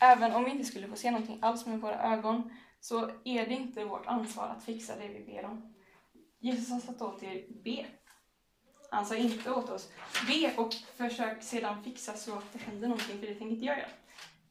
även 0.00 0.32
om 0.32 0.44
vi 0.44 0.50
inte 0.50 0.64
skulle 0.64 0.88
få 0.88 0.96
se 0.96 1.10
någonting 1.10 1.38
alls 1.42 1.66
med 1.66 1.80
våra 1.80 2.02
ögon 2.02 2.50
så 2.80 3.10
är 3.24 3.46
det 3.46 3.54
inte 3.54 3.84
vårt 3.84 4.06
ansvar 4.06 4.48
att 4.48 4.64
fixa 4.64 4.96
det 4.96 5.08
vi 5.08 5.24
ber 5.24 5.44
om. 5.44 5.74
Jesus 6.38 6.70
har 6.70 6.80
sagt 6.80 7.02
åt 7.02 7.22
er, 7.22 7.46
be. 7.64 7.86
Han 8.90 9.06
sa 9.06 9.16
inte 9.16 9.50
åt 9.50 9.70
oss, 9.70 9.88
be 10.26 10.54
och 10.56 10.74
försök 10.74 11.42
sedan 11.42 11.84
fixa 11.84 12.16
så 12.16 12.32
att 12.32 12.52
det 12.52 12.58
händer 12.58 12.88
någonting, 12.88 13.18
för 13.18 13.26
det 13.26 13.34
tänker 13.34 13.54
inte 13.54 13.66
jag 13.66 13.78
göra. 13.78 13.88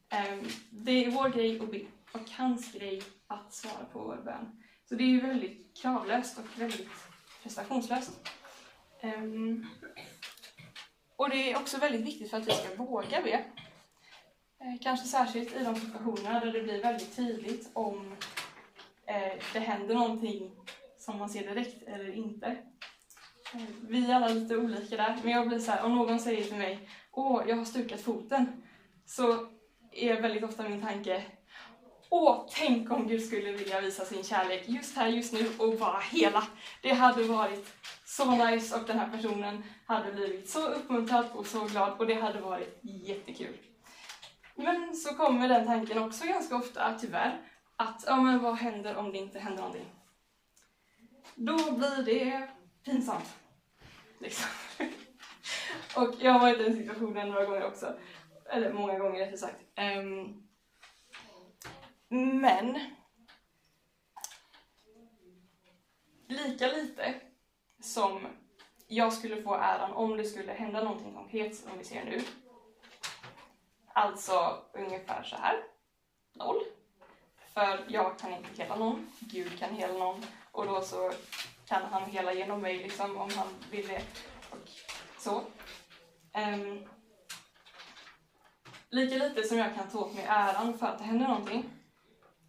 Ehm, 0.08 0.44
det 0.70 1.04
är 1.04 1.10
vår 1.10 1.28
grej 1.28 1.60
att 1.60 1.70
be 1.70 1.80
och 2.12 2.30
hans 2.30 2.72
grej 2.72 3.02
att 3.26 3.54
svara 3.54 3.84
på 3.92 3.98
vår 3.98 4.16
bön. 4.24 4.62
Så 4.88 4.94
det 4.94 5.04
är 5.04 5.08
ju 5.08 5.20
väldigt 5.20 5.76
kravlöst 5.76 6.38
och 6.38 6.60
väldigt 6.60 6.88
prestationslöst. 7.42 8.30
Ehm, 9.00 9.66
och 11.16 11.30
det 11.30 11.52
är 11.52 11.56
också 11.56 11.78
väldigt 11.78 12.06
viktigt 12.06 12.30
för 12.30 12.36
att 12.36 12.48
vi 12.48 12.52
ska 12.52 12.74
våga 12.74 13.22
be. 13.22 13.44
Eh, 14.60 14.80
kanske 14.80 15.06
särskilt 15.06 15.56
i 15.56 15.64
de 15.64 15.76
situationerna 15.76 16.40
där 16.40 16.52
det 16.52 16.62
blir 16.62 16.82
väldigt 16.82 17.16
tydligt 17.16 17.70
om 17.72 18.16
eh, 19.06 19.32
det 19.52 19.58
händer 19.58 19.94
någonting 19.94 20.50
som 20.98 21.18
man 21.18 21.28
ser 21.28 21.54
direkt 21.54 21.82
eller 21.82 22.12
inte. 22.14 22.46
Eh, 23.54 23.62
vi 23.80 24.10
är 24.10 24.14
alla 24.14 24.28
lite 24.28 24.56
olika 24.56 24.96
där, 24.96 25.18
men 25.22 25.32
jag 25.32 25.48
blir 25.48 25.58
så 25.58 25.70
här, 25.70 25.84
om 25.84 25.94
någon 25.94 26.20
säger 26.20 26.44
till 26.44 26.56
mig 26.56 26.88
Åh, 27.12 27.42
jag 27.48 27.56
har 27.56 27.64
stukat 27.64 28.00
foten, 28.00 28.62
så 29.06 29.48
är 29.92 30.20
väldigt 30.20 30.44
ofta 30.44 30.68
min 30.68 30.82
tanke 30.82 31.22
Åh, 32.10 32.46
tänk 32.50 32.90
om 32.90 33.08
Gud 33.08 33.26
skulle 33.26 33.52
vilja 33.52 33.80
visa 33.80 34.04
sin 34.04 34.24
kärlek 34.24 34.68
just 34.68 34.96
här, 34.96 35.08
just 35.08 35.32
nu 35.32 35.48
och 35.58 35.78
bara 35.78 35.98
hela. 35.98 36.46
Det 36.82 36.92
hade 36.92 37.22
varit 37.22 37.74
så 38.04 38.30
nice 38.30 38.76
och 38.76 38.86
den 38.86 38.98
här 38.98 39.10
personen 39.10 39.62
hade 39.86 40.12
blivit 40.12 40.50
så 40.50 40.68
uppmuntrad 40.68 41.26
och 41.34 41.46
så 41.46 41.64
glad 41.64 41.92
och 41.98 42.06
det 42.06 42.14
hade 42.14 42.40
varit 42.40 42.78
jättekul. 42.82 43.56
Men 44.54 44.94
så 44.94 45.14
kommer 45.14 45.48
den 45.48 45.66
tanken 45.66 45.98
också 45.98 46.26
ganska 46.26 46.56
ofta, 46.56 46.98
tyvärr, 47.00 47.40
att 47.76 48.04
ja, 48.06 48.16
men 48.16 48.42
vad 48.42 48.54
händer 48.54 48.96
om 48.96 49.12
det 49.12 49.18
inte 49.18 49.38
händer 49.38 49.62
någonting? 49.62 49.86
Då 51.34 51.72
blir 51.72 52.02
det 52.02 52.48
pinsamt. 52.84 53.36
Liksom. 54.18 54.50
och 55.96 56.14
jag 56.18 56.32
har 56.32 56.40
varit 56.40 56.60
i 56.60 56.62
den 56.62 56.76
situationen 56.76 57.28
några 57.28 57.44
gånger 57.44 57.66
också. 57.66 57.94
Eller 58.50 58.72
många 58.72 58.98
gånger 58.98 59.18
rättare 59.18 59.36
sagt. 59.36 59.56
Um, 59.98 60.45
men 62.08 62.78
lika 66.28 66.66
lite 66.66 67.14
som 67.80 68.26
jag 68.86 69.12
skulle 69.12 69.42
få 69.42 69.54
äran 69.54 69.92
om 69.92 70.16
det 70.16 70.24
skulle 70.24 70.52
hända 70.52 70.84
någonting 70.84 71.14
konkret 71.14 71.56
som 71.56 71.78
vi 71.78 71.84
ser 71.84 72.04
nu. 72.04 72.20
Alltså 73.92 74.64
ungefär 74.72 75.22
så 75.22 75.36
här. 75.36 75.62
Noll. 76.32 76.64
För 77.54 77.84
jag 77.88 78.18
kan 78.18 78.32
inte 78.32 78.62
hela 78.62 78.76
någon, 78.76 79.12
Gud 79.18 79.58
kan 79.58 79.74
hela 79.74 79.98
någon 79.98 80.26
och 80.52 80.66
då 80.66 80.82
så 80.82 81.12
kan 81.66 81.82
han 81.82 82.10
hela 82.10 82.32
genom 82.32 82.60
mig 82.60 82.76
liksom 82.78 83.16
om 83.16 83.30
han 83.36 83.48
vill 83.70 83.88
det. 83.88 84.02
Och 84.50 84.68
så. 85.18 85.42
Um, 86.34 86.88
lika 88.90 89.16
lite 89.16 89.42
som 89.42 89.58
jag 89.58 89.74
kan 89.74 89.88
ta 89.88 89.98
åt 89.98 90.14
mig 90.14 90.24
äran 90.28 90.78
för 90.78 90.86
att 90.86 90.98
det 90.98 91.04
händer 91.04 91.28
någonting, 91.28 91.70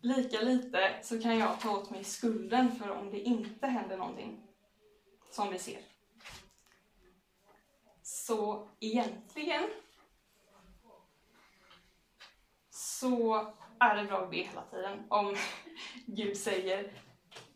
lika 0.07 0.41
lite 0.41 0.99
så 1.01 1.21
kan 1.21 1.39
jag 1.39 1.59
ta 1.59 1.77
åt 1.77 1.89
mig 1.89 2.03
skulden 2.03 2.71
för 2.71 2.89
om 2.89 3.11
det 3.11 3.19
inte 3.19 3.67
händer 3.67 3.97
någonting 3.97 4.47
som 5.31 5.51
vi 5.51 5.59
ser. 5.59 5.79
Så 8.01 8.69
egentligen 8.79 9.63
så 12.69 13.47
är 13.79 13.95
det 13.95 14.03
bra 14.03 14.23
att 14.23 14.31
be 14.31 14.37
hela 14.37 14.61
tiden. 14.61 15.03
Om 15.09 15.35
Gud 16.05 16.37
säger, 16.37 16.91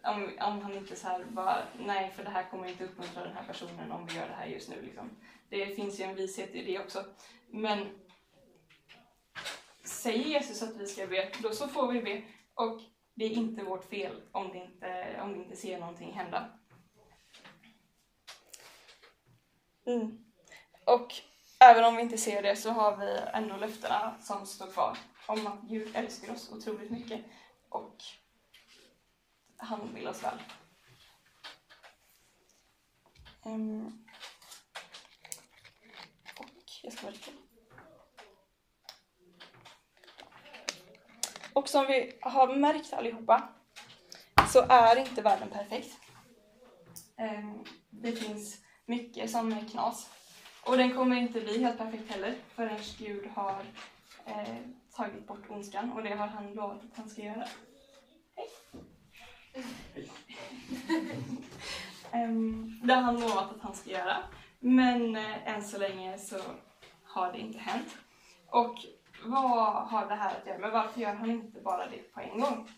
om, 0.04 0.32
om 0.40 0.62
han 0.62 0.74
inte 0.74 0.96
så 0.96 1.08
här 1.08 1.24
bara, 1.24 1.58
nej 1.80 2.12
för 2.16 2.24
det 2.24 2.30
här 2.30 2.50
kommer 2.50 2.68
inte 2.68 2.84
uppmuntra 2.84 3.24
den 3.24 3.36
här 3.36 3.48
personen 3.48 3.92
om 3.92 4.06
vi 4.06 4.16
gör 4.16 4.28
det 4.28 4.34
här 4.34 4.46
just 4.46 4.70
nu. 4.70 4.82
Liksom. 4.82 5.10
Det 5.50 5.76
finns 5.76 6.00
ju 6.00 6.04
en 6.04 6.16
vishet 6.16 6.56
i 6.56 6.64
det 6.64 6.80
också. 6.80 7.06
Men 7.50 8.00
säger 9.84 10.26
Jesus 10.26 10.62
att 10.62 10.76
vi 10.76 10.88
ska 10.88 11.08
be, 11.08 11.32
då 11.40 11.52
så 11.52 11.68
får 11.68 11.92
vi 11.92 12.02
be. 12.02 12.22
Och 12.54 12.82
det 13.14 13.26
är 13.26 13.30
inte 13.30 13.64
vårt 13.64 13.86
fel 13.86 14.22
om, 14.32 14.52
det 14.52 14.58
inte, 14.58 15.20
om 15.22 15.34
vi 15.34 15.40
inte 15.40 15.56
ser 15.56 15.80
någonting 15.80 16.14
hända. 16.14 16.50
Mm. 19.86 20.26
Och 20.86 21.14
även 21.60 21.84
om 21.84 21.96
vi 21.96 22.02
inte 22.02 22.18
ser 22.18 22.42
det 22.42 22.56
så 22.56 22.72
har 22.72 22.98
vi 22.98 23.20
ändå 23.34 23.58
löftena 23.58 24.18
som 24.22 24.46
står 24.46 24.72
kvar 24.72 24.98
om 25.28 25.48
att 25.48 25.62
Gud 25.62 25.96
älskar 25.96 26.34
oss 26.34 26.52
otroligt 26.52 26.92
mycket 26.92 27.26
och 27.70 27.98
han 29.58 29.94
vill 29.94 30.08
oss 30.08 30.24
väl. 30.24 30.40
Um, 33.44 34.06
och 36.40 36.72
jag 36.84 36.94
ska 36.94 37.06
verkligen 37.06 37.41
Och 41.54 41.70
som 41.70 41.86
vi 41.86 42.18
har 42.22 42.56
märkt 42.56 42.94
allihopa 42.94 43.50
så 44.48 44.66
är 44.70 44.96
inte 44.96 45.22
världen 45.22 45.50
perfekt. 45.50 45.98
Ehm, 47.18 47.64
det 47.90 48.12
finns 48.12 48.58
mycket 48.86 49.32
som 49.32 49.52
är 49.52 49.66
knas. 49.72 50.10
Och 50.66 50.78
den 50.78 50.96
kommer 50.96 51.16
inte 51.16 51.42
bli 51.42 51.64
helt 51.64 51.78
perfekt 51.78 52.12
heller 52.12 52.36
förrän 52.56 52.80
Gud 52.98 53.28
har 53.36 53.64
eh, 54.26 54.56
tagit 54.96 55.28
bort 55.28 55.50
ondskan 55.50 55.92
och 55.92 56.04
det 56.04 56.16
har 56.16 56.28
han 56.28 56.54
lovat 56.54 56.84
att 56.84 56.98
han 56.98 57.10
ska 57.10 57.22
göra. 57.22 57.48
Hej! 58.36 58.50
Ehm, 62.14 62.80
det 62.84 62.94
har 62.94 63.02
han 63.02 63.20
lovat 63.20 63.52
att 63.56 63.62
han 63.62 63.76
ska 63.76 63.90
göra. 63.90 64.18
Men 64.60 65.16
eh, 65.16 65.48
än 65.48 65.64
så 65.64 65.78
länge 65.78 66.18
så 66.18 66.40
har 67.04 67.32
det 67.32 67.40
inte 67.40 67.60
hänt. 67.60 67.98
Och 68.48 68.76
vad 69.24 69.88
har 69.88 70.06
det 70.10 70.16
här 70.16 70.38
att 70.38 70.48
göra 70.48 70.58
med? 70.58 70.72
Varför 70.72 71.02
gör 71.02 71.14
han 71.14 71.32
inte 71.32 71.62
bara 71.62 71.88
det 71.88 72.14
på 72.14 72.22
en 72.22 72.40
gång? 72.40 72.70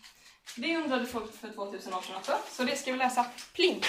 Det 0.56 0.76
undrade 0.76 1.06
folk 1.06 1.32
för 1.32 1.48
2000 1.48 1.94
år 1.94 2.00
sedan 2.00 2.16
också, 2.16 2.32
så 2.48 2.64
det 2.64 2.76
ska 2.76 2.92
vi 2.92 2.98
läsa. 2.98 3.26
Pling! 3.54 3.82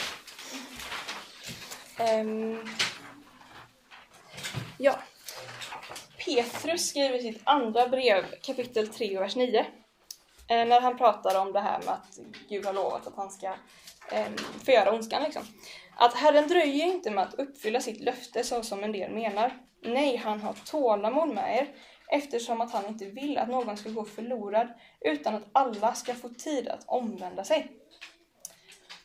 Um, 1.99 2.69
ja. 4.77 4.95
Petrus 6.25 6.89
skriver 6.89 7.17
i 7.17 7.21
sitt 7.21 7.41
andra 7.43 7.87
brev, 7.87 8.25
kapitel 8.41 8.87
3, 8.87 9.19
vers 9.19 9.35
9. 9.35 9.65
Eh, 10.47 10.65
när 10.65 10.81
han 10.81 10.97
pratar 10.97 11.41
om 11.41 11.53
det 11.53 11.59
här 11.59 11.79
med 11.79 11.93
att 11.93 12.19
Gud 12.49 12.65
har 12.65 12.73
lovat 12.73 13.07
att 13.07 13.15
han 13.15 13.31
ska 13.31 13.47
eh, 14.11 14.27
förgöra 14.65 14.91
ondskan. 14.91 15.23
Liksom. 15.23 15.43
Att 15.95 16.13
Herren 16.13 16.47
dröjer 16.47 16.85
inte 16.85 17.11
med 17.11 17.23
att 17.23 17.33
uppfylla 17.33 17.79
sitt 17.79 18.01
löfte 18.01 18.43
så 18.43 18.63
som 18.63 18.83
en 18.83 18.91
del 18.91 19.11
menar. 19.11 19.59
Nej, 19.81 20.17
han 20.17 20.41
har 20.41 20.53
tålamod 20.65 21.29
med 21.29 21.57
er 21.57 21.67
eftersom 22.07 22.61
att 22.61 22.71
han 22.71 22.85
inte 22.85 23.05
vill 23.05 23.37
att 23.37 23.49
någon 23.49 23.77
ska 23.77 23.89
gå 23.89 24.05
förlorad 24.05 24.67
utan 25.01 25.35
att 25.35 25.47
alla 25.51 25.93
ska 25.93 26.15
få 26.15 26.29
tid 26.29 26.67
att 26.67 26.83
omvända 26.87 27.43
sig. 27.43 27.71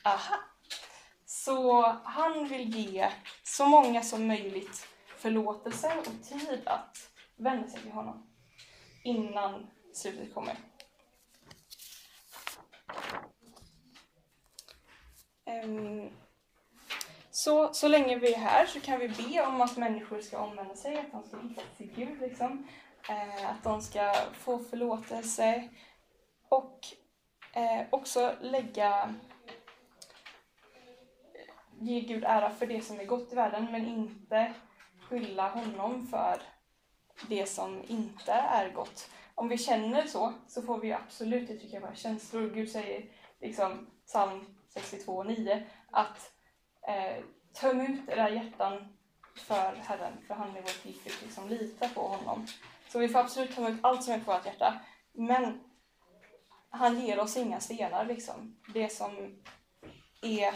Aha! 0.05 0.37
Så 1.27 1.83
han 2.05 2.49
vill 2.49 2.77
ge 2.77 3.09
så 3.43 3.67
många 3.67 4.03
som 4.03 4.27
möjligt 4.27 4.89
förlåtelse 5.17 5.93
och 5.99 6.29
tid 6.29 6.61
att 6.67 7.11
vända 7.37 7.69
sig 7.69 7.81
till 7.81 7.93
honom 7.93 8.27
innan 9.05 9.67
slutet 9.93 10.35
kommer. 10.35 10.57
Ehm, 15.45 16.11
så, 17.31 17.75
så 17.75 17.89
länge 17.89 18.19
vi 18.19 18.35
är 18.35 18.39
här 18.39 18.67
så 18.67 18.81
kan 18.81 19.01
vi 19.01 19.09
be 19.09 19.47
om 19.47 19.61
att 19.61 19.77
människor 19.77 20.21
ska 20.21 20.39
omvända 20.39 20.77
sig, 20.77 20.99
att 20.99 21.13
de 21.13 21.29
ska 21.29 21.39
hitta 21.39 21.63
till 21.77 21.93
Gud, 21.95 22.21
liksom. 22.21 22.69
Eh, 23.11 23.51
att 23.51 23.63
de 23.63 23.83
ska 23.83 24.15
få 24.33 24.59
förlåtelse 24.59 25.69
och 26.49 26.79
eh, 27.53 27.87
också 27.91 28.35
lägga 28.41 29.15
eh, 30.85 31.43
ge 31.81 32.01
Gud 32.01 32.25
ära 32.25 32.51
för 32.51 32.67
det 32.67 32.83
som 32.83 33.01
är 33.01 33.05
gott 33.05 33.33
i 33.33 33.35
världen 33.35 33.69
men 33.73 33.87
inte 33.87 34.53
skylla 35.09 35.49
honom 35.49 36.07
för 36.07 36.43
det 37.29 37.47
som 37.47 37.85
inte 37.89 38.33
är 38.33 38.73
gott. 38.73 39.11
Om 39.35 39.49
vi 39.49 39.59
känner 39.59 40.07
så, 40.07 40.33
så 40.49 40.63
får 40.63 40.79
vi 40.79 40.93
absolut 40.93 41.51
uttrycka 41.51 41.81
våra 41.81 41.95
känslor. 41.95 42.51
Gud 42.51 42.71
säger 42.71 43.05
liksom 43.41 43.91
psalm 44.07 44.57
62.9 44.75 45.63
att 45.91 46.33
eh, 46.89 47.25
töm 47.53 47.81
ut 47.81 48.09
era 48.09 48.31
hjärtan 48.31 48.97
för 49.37 49.77
Herren, 49.77 50.13
för 50.27 50.35
han 50.35 50.57
är 50.57 50.63
vår 50.63 50.83
tillflykt. 50.83 51.23
Liksom, 51.23 51.49
lita 51.49 51.89
på 51.89 52.01
honom. 52.01 52.47
Så 52.93 52.99
vi 52.99 53.09
får 53.09 53.19
absolut 53.19 53.55
ta 53.55 53.69
ut 53.69 53.79
allt 53.83 54.05
som 54.05 54.15
är 54.15 54.19
på 54.19 54.33
vårt 54.33 54.47
hjärta. 54.47 54.81
Men 55.13 55.61
han 56.71 57.01
ger 57.01 57.21
oss 57.21 57.37
inga 57.37 57.61
stenar 57.61 58.05
liksom. 58.05 58.57
Det 58.75 58.89
som 58.89 59.41
är 60.23 60.55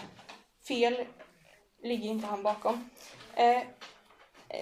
fel 0.68 1.06
ligger 1.82 2.10
inte 2.10 2.26
han 2.26 2.42
bakom. 2.42 2.90
Eh, 3.34 3.62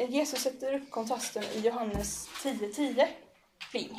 Jesus 0.08 0.40
sätter 0.42 0.74
upp 0.74 0.90
kontrasten 0.90 1.44
i 1.44 1.60
Johannes 1.60 2.28
10.10 2.28 3.08
10. 3.72 3.90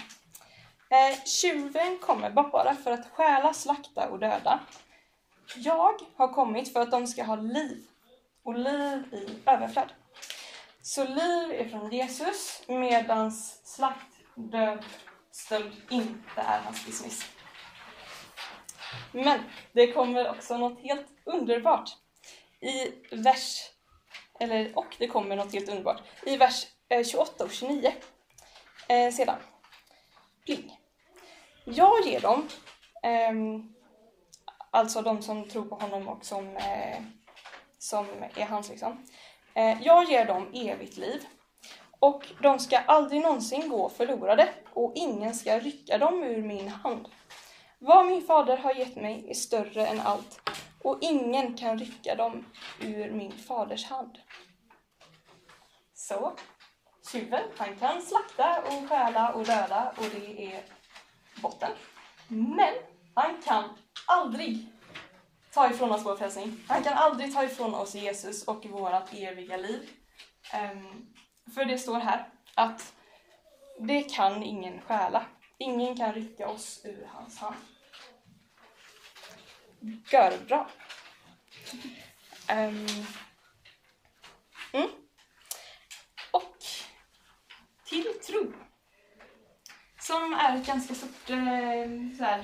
Eh, 0.90 1.24
tjuven 1.26 1.98
kommer 1.98 2.30
bara 2.30 2.76
för 2.76 2.92
att 2.92 3.10
stjäla, 3.10 3.54
slakta 3.54 4.10
och 4.10 4.20
döda. 4.20 4.60
Jag 5.56 6.00
har 6.16 6.34
kommit 6.34 6.74
för 6.74 6.80
att 6.80 6.92
de 6.92 7.08
ska 7.08 7.24
ha 7.24 7.36
liv, 7.36 7.88
och 8.44 8.58
liv 8.58 9.14
i 9.14 9.50
överflöd. 9.50 9.94
Så 10.86 11.04
liv 11.04 11.52
är 11.52 11.70
från 11.70 11.92
Jesus, 11.92 12.64
medans 12.68 13.62
slakt, 13.76 14.08
död, 14.36 14.86
stöld 15.32 15.74
inte 15.90 16.42
är 16.42 16.60
hans 16.60 16.86
business. 16.86 17.26
Men 19.12 19.40
det 19.72 19.92
kommer 19.92 20.30
också 20.30 20.58
något 20.58 20.80
helt 20.80 21.08
underbart 21.26 21.90
i 22.62 22.92
vers, 23.16 23.70
eller 24.40 24.78
och 24.78 24.96
det 25.00 25.08
kommer 25.08 25.36
något 25.36 25.54
helt 25.54 25.70
underbart, 25.70 26.02
i 26.26 26.38
vers 26.38 26.68
eh, 26.90 27.06
28 27.06 27.44
och 27.44 27.52
29 27.52 27.94
eh, 28.88 29.12
sedan. 29.12 29.40
Pling. 30.46 30.80
Jag 31.66 32.06
ger 32.06 32.20
dem, 32.20 32.48
eh, 33.04 33.34
alltså 34.72 35.02
de 35.02 35.22
som 35.22 35.50
tror 35.50 35.66
på 35.66 35.76
honom 35.76 36.08
och 36.08 36.26
som, 36.26 36.58
eh, 36.58 37.02
som 37.78 38.08
är 38.36 38.46
hans 38.46 38.70
liksom. 38.70 39.06
Eh, 39.56 39.82
jag 39.82 40.10
ger 40.10 40.26
dem 40.26 40.48
evigt 40.54 40.98
liv 40.98 41.26
och 42.00 42.28
de 42.42 42.60
ska 42.60 42.78
aldrig 42.78 43.22
någonsin 43.22 43.70
gå 43.70 43.90
förlorade 43.90 44.50
och 44.74 44.92
ingen 44.96 45.34
ska 45.34 45.60
rycka 45.60 45.98
dem 45.98 46.24
ur 46.24 46.42
min 46.42 46.68
hand. 46.68 47.08
Vad 47.80 48.06
min 48.06 48.22
fader 48.22 48.58
har 48.58 48.74
gett 48.74 48.96
mig 48.96 49.26
är 49.30 49.34
större 49.34 49.88
än 49.88 50.00
allt 50.00 50.50
och 50.84 50.98
ingen 51.02 51.58
kan 51.58 51.80
rycka 51.80 52.16
dem 52.16 52.46
ur 52.82 53.12
min 53.12 53.32
faders 53.32 53.86
hand. 53.86 54.18
Så, 55.94 56.34
tjuven, 57.12 57.44
han 57.58 57.76
kan 57.76 58.02
slakta 58.02 58.62
och 58.62 58.90
stjäla 58.90 59.34
och 59.34 59.46
döda 59.46 59.94
och 59.98 60.06
det 60.14 60.54
är 60.54 60.64
botten. 61.42 61.72
Men 62.28 62.74
han 63.14 63.42
kan 63.46 63.64
aldrig 64.08 64.73
ta 65.54 65.70
ifrån 65.70 65.92
oss 65.92 66.06
vår 66.06 66.16
frälsning. 66.16 66.64
Han 66.68 66.84
kan 66.84 66.94
aldrig 66.94 67.34
ta 67.34 67.44
ifrån 67.44 67.76
oss 67.76 67.96
Jesus 67.96 68.44
och 68.44 68.66
vårt 68.66 69.14
eviga 69.14 69.58
liv. 69.58 69.90
Um, 70.54 71.14
för 71.56 71.66
det 71.66 71.78
står 71.78 72.00
här 72.00 72.30
att 72.56 72.94
det 73.80 74.04
kan 74.04 74.44
ingen 74.44 74.82
stjäla. 74.82 75.26
Ingen 75.58 75.98
kan 75.98 76.14
rycka 76.14 76.48
oss 76.48 76.82
ur 76.84 77.08
hans 77.12 77.40
hand. 77.40 77.56
Görbra. 80.12 80.68
Um, 82.52 82.88
mm. 84.74 84.90
Och 86.32 86.58
till 87.86 88.20
tro. 88.28 88.54
Som 90.00 90.34
är 90.34 90.58
ett 90.58 90.66
ganska 90.66 90.96
stort 90.96 91.30
eh, 91.30 92.18
så 92.18 92.24
här, 92.24 92.44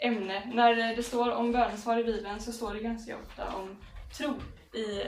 ämne. 0.00 0.42
När 0.54 0.96
det 0.96 1.02
står 1.02 1.30
om 1.30 1.52
bönesvar 1.52 1.98
i 1.98 2.04
Bibeln 2.04 2.40
så 2.40 2.52
står 2.52 2.74
det 2.74 2.80
ganska 2.80 3.16
ofta 3.18 3.56
om 3.56 3.76
tro 4.18 4.34
i 4.74 5.02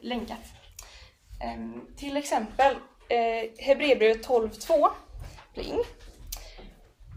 länkat. 0.00 0.42
Ehm, 1.40 1.86
till 1.96 2.16
exempel 2.16 2.76
eh, 3.08 3.64
Hebreerbrevet 3.64 4.28
12.2 4.28 4.88
pling. 5.54 5.78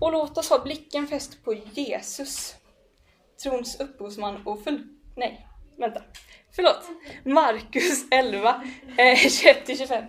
Och 0.01 0.11
låt 0.11 0.37
oss 0.37 0.49
ha 0.49 0.59
blicken 0.59 1.07
fäst 1.07 1.43
på 1.43 1.53
Jesus, 1.53 2.55
trons 3.43 3.79
upphovsman 3.79 4.47
och 4.47 4.63
full... 4.63 4.87
Nej, 5.15 5.47
vänta. 5.77 6.01
Förlåt. 6.55 6.83
Markus 7.23 8.05
11, 8.11 8.63
eh, 8.97 9.15
21-25. 9.15 9.97
Um, 10.01 10.07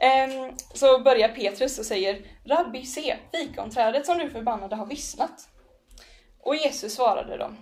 ehm, 0.00 0.56
så 0.74 0.98
börjar 0.98 1.28
Petrus 1.28 1.78
och 1.78 1.86
säger 1.86 2.26
Rabbi, 2.44 2.86
se, 2.86 3.16
fikonträdet 3.32 4.06
som 4.06 4.18
du 4.18 4.30
förbannade 4.30 4.76
har 4.76 4.86
vissnat. 4.86 5.48
Och 6.42 6.56
Jesus 6.56 6.94
svarade 6.94 7.36
dem 7.36 7.56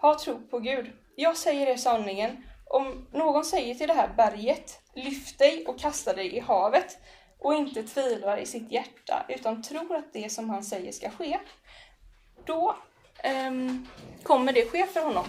Ha 0.00 0.18
tro 0.18 0.38
på 0.50 0.58
Gud. 0.58 0.90
Jag 1.16 1.36
säger 1.36 1.66
er 1.66 1.76
sanningen. 1.76 2.44
Om 2.66 3.06
någon 3.12 3.44
säger 3.44 3.74
till 3.74 3.88
det 3.88 3.94
här 3.94 4.08
berget 4.16 4.80
Lyft 4.94 5.38
dig 5.38 5.66
och 5.66 5.78
kasta 5.78 6.12
dig 6.12 6.36
i 6.36 6.40
havet 6.40 6.98
och 7.38 7.54
inte 7.54 7.82
tvivlar 7.82 8.38
i 8.38 8.46
sitt 8.46 8.72
hjärta 8.72 9.26
utan 9.28 9.62
tror 9.62 9.96
att 9.96 10.12
det 10.12 10.32
som 10.32 10.50
han 10.50 10.64
säger 10.64 10.92
ska 10.92 11.10
ske, 11.10 11.38
då 12.44 12.76
um, 13.48 13.88
kommer 14.22 14.52
det 14.52 14.70
ske 14.70 14.86
för 14.86 15.00
honom. 15.00 15.26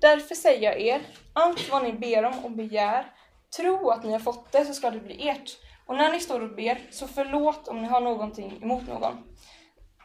Därför 0.00 0.34
säger 0.34 0.62
jag 0.62 0.80
er, 0.80 1.00
allt 1.32 1.70
vad 1.70 1.82
ni 1.82 1.92
ber 1.92 2.24
om 2.24 2.44
och 2.44 2.50
begär, 2.50 3.12
tro 3.56 3.90
att 3.90 4.04
ni 4.04 4.12
har 4.12 4.20
fått 4.20 4.52
det 4.52 4.64
så 4.64 4.74
ska 4.74 4.90
det 4.90 5.00
bli 5.00 5.28
ert. 5.28 5.58
Och 5.86 5.96
när 5.96 6.12
ni 6.12 6.20
står 6.20 6.40
och 6.40 6.56
ber, 6.56 6.82
så 6.90 7.08
förlåt 7.08 7.68
om 7.68 7.82
ni 7.82 7.88
har 7.88 8.00
någonting 8.00 8.58
emot 8.62 8.88
någon. 8.88 9.24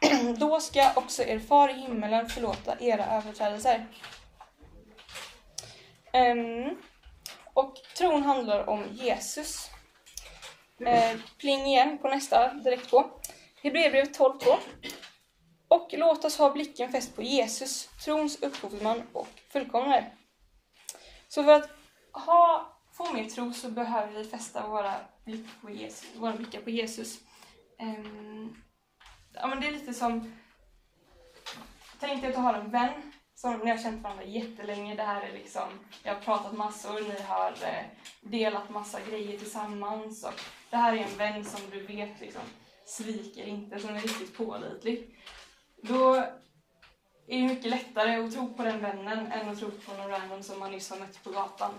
Då 0.38 0.60
ska 0.60 0.92
också 0.96 1.22
er 1.22 1.38
far 1.38 1.68
i 1.68 1.72
himmelen 1.72 2.28
förlåta 2.28 2.78
era 2.80 3.06
överträdelser. 3.06 3.86
Um, 6.12 6.76
och 7.54 7.74
tron 7.96 8.22
handlar 8.22 8.68
om 8.68 8.84
Jesus. 8.92 9.70
Uh, 10.80 11.20
pling 11.38 11.66
igen 11.66 11.98
på 11.98 12.08
nästa 12.08 12.54
direkt 12.54 12.90
på. 12.90 13.10
Hebreerbrevet 13.62 14.18
12.2. 14.18 14.56
Och 15.68 15.88
låt 15.92 16.24
oss 16.24 16.38
ha 16.38 16.50
blicken 16.50 16.92
fäst 16.92 17.16
på 17.16 17.22
Jesus, 17.22 17.88
trons 18.04 18.42
upphovsman 18.42 19.02
och 19.12 19.28
fullkomnare. 19.52 20.12
Så 21.28 21.44
för 21.44 21.52
att 21.52 21.70
ha, 22.12 22.72
få 22.92 23.12
mer 23.12 23.24
tro 23.24 23.52
så 23.52 23.68
behöver 23.68 24.12
vi 24.12 24.24
fästa 24.24 24.68
våra, 24.68 24.94
blick 25.24 25.46
på 25.62 25.70
Jesus, 25.70 26.08
våra 26.16 26.32
blickar 26.32 26.60
på 26.60 26.70
Jesus. 26.70 27.18
Um, 27.80 28.56
ja, 29.34 29.46
men 29.46 29.60
det 29.60 29.66
är 29.66 29.72
lite 29.72 29.94
som... 29.94 30.32
Tänk 32.00 32.20
dig 32.20 32.28
att 32.28 32.36
du 32.36 32.40
har 32.40 32.54
en 32.54 32.70
vän 32.70 33.12
som 33.34 33.58
ni 33.58 33.70
har 33.70 33.78
känt 33.78 34.02
varandra 34.02 34.24
jättelänge. 34.24 34.94
Det 34.94 35.02
här 35.02 35.22
är 35.22 35.32
liksom, 35.32 35.68
jag 36.02 36.14
har 36.14 36.20
pratat 36.20 36.56
massor, 36.56 37.00
ni 37.00 37.22
har 37.22 37.50
eh, 37.50 37.84
delat 38.20 38.70
massa 38.70 39.00
grejer 39.00 39.38
tillsammans. 39.38 40.24
Och 40.24 40.40
det 40.70 40.76
här 40.76 40.92
är 40.92 40.98
en 40.98 41.16
vän 41.18 41.44
som 41.44 41.60
du 41.70 41.86
vet 41.86 42.20
liksom, 42.20 42.42
sviker 42.84 43.46
inte, 43.46 43.78
som 43.78 43.90
är 43.90 44.00
riktigt 44.00 44.36
pålitlig. 44.36 45.16
Då 45.82 46.14
är 46.14 47.40
det 47.40 47.48
mycket 47.48 47.70
lättare 47.70 48.16
att 48.16 48.32
tro 48.32 48.54
på 48.54 48.62
den 48.62 48.80
vännen 48.80 49.32
än 49.32 49.48
att 49.48 49.58
tro 49.58 49.70
på 49.70 49.94
någon 49.94 50.10
random 50.10 50.42
som 50.42 50.58
man 50.58 50.70
nyss 50.70 50.90
har 50.90 50.98
mött 50.98 51.24
på 51.24 51.30
gatan. 51.30 51.74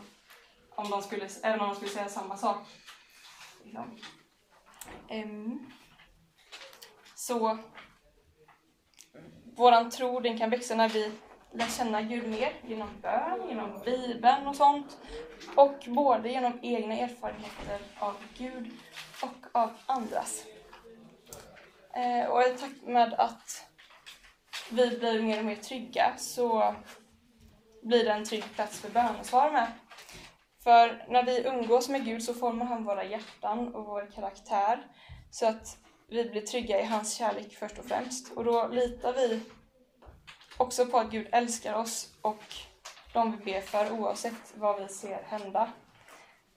Om 0.75 0.89
de 0.89 1.01
skulle, 1.01 1.29
även 1.43 1.59
om 1.59 1.67
de 1.67 1.75
skulle 1.75 1.91
säga 1.91 2.09
samma 2.09 2.37
sak. 2.37 2.67
Liksom. 3.63 3.99
Um, 5.09 5.71
så 7.27 7.57
våran 9.55 9.89
tro 9.89 10.19
den 10.19 10.37
kan 10.37 10.49
växa 10.49 10.75
när 10.75 10.89
vi 10.89 11.11
lär 11.53 11.67
känna 11.67 12.01
Gud 12.01 12.27
mer 12.27 12.53
genom 12.67 12.89
bön, 13.01 13.49
genom 13.49 13.81
Bibeln 13.85 14.47
och 14.47 14.55
sånt. 14.55 14.97
Och 15.55 15.75
både 15.87 16.29
genom 16.29 16.59
egna 16.61 16.93
erfarenheter 16.93 17.79
av 17.99 18.15
Gud 18.37 18.71
och 19.21 19.61
av 19.61 19.69
andras. 19.85 20.43
Eh, 21.93 22.29
och 22.29 22.41
i 22.41 22.57
takt 22.57 22.83
med 22.83 23.13
att 23.13 23.67
vi 24.71 24.97
blir 24.97 25.21
mer 25.21 25.39
och 25.39 25.45
mer 25.45 25.55
trygga 25.55 26.13
så 26.17 26.75
blir 27.83 28.05
det 28.05 28.11
en 28.11 28.25
trygg 28.25 28.55
plats 28.55 28.79
för 28.79 28.89
bönesvar 28.89 29.51
med. 29.51 29.67
För 30.63 31.05
när 31.09 31.23
vi 31.23 31.47
umgås 31.47 31.89
med 31.89 32.05
Gud 32.05 32.23
så 32.23 32.33
formar 32.33 32.65
han 32.65 32.83
våra 32.83 33.03
hjärtan 33.03 33.75
och 33.75 33.85
vår 33.85 34.11
karaktär 34.15 34.87
så 35.31 35.47
att 35.47 35.84
vi 36.07 36.29
blir 36.29 36.41
trygga 36.41 36.81
i 36.81 36.85
hans 36.85 37.13
kärlek 37.13 37.53
först 37.53 37.79
och 37.79 37.85
främst. 37.85 38.31
Och 38.31 38.43
då 38.43 38.67
litar 38.67 39.13
vi 39.13 39.41
också 40.57 40.85
på 40.85 40.97
att 40.97 41.11
Gud 41.11 41.27
älskar 41.31 41.73
oss 41.73 42.13
och 42.21 42.43
de 43.13 43.31
vi 43.31 43.37
ber 43.37 43.61
för 43.61 43.91
oavsett 43.91 44.53
vad 44.55 44.81
vi 44.81 44.87
ser 44.87 45.23
hända. 45.23 45.71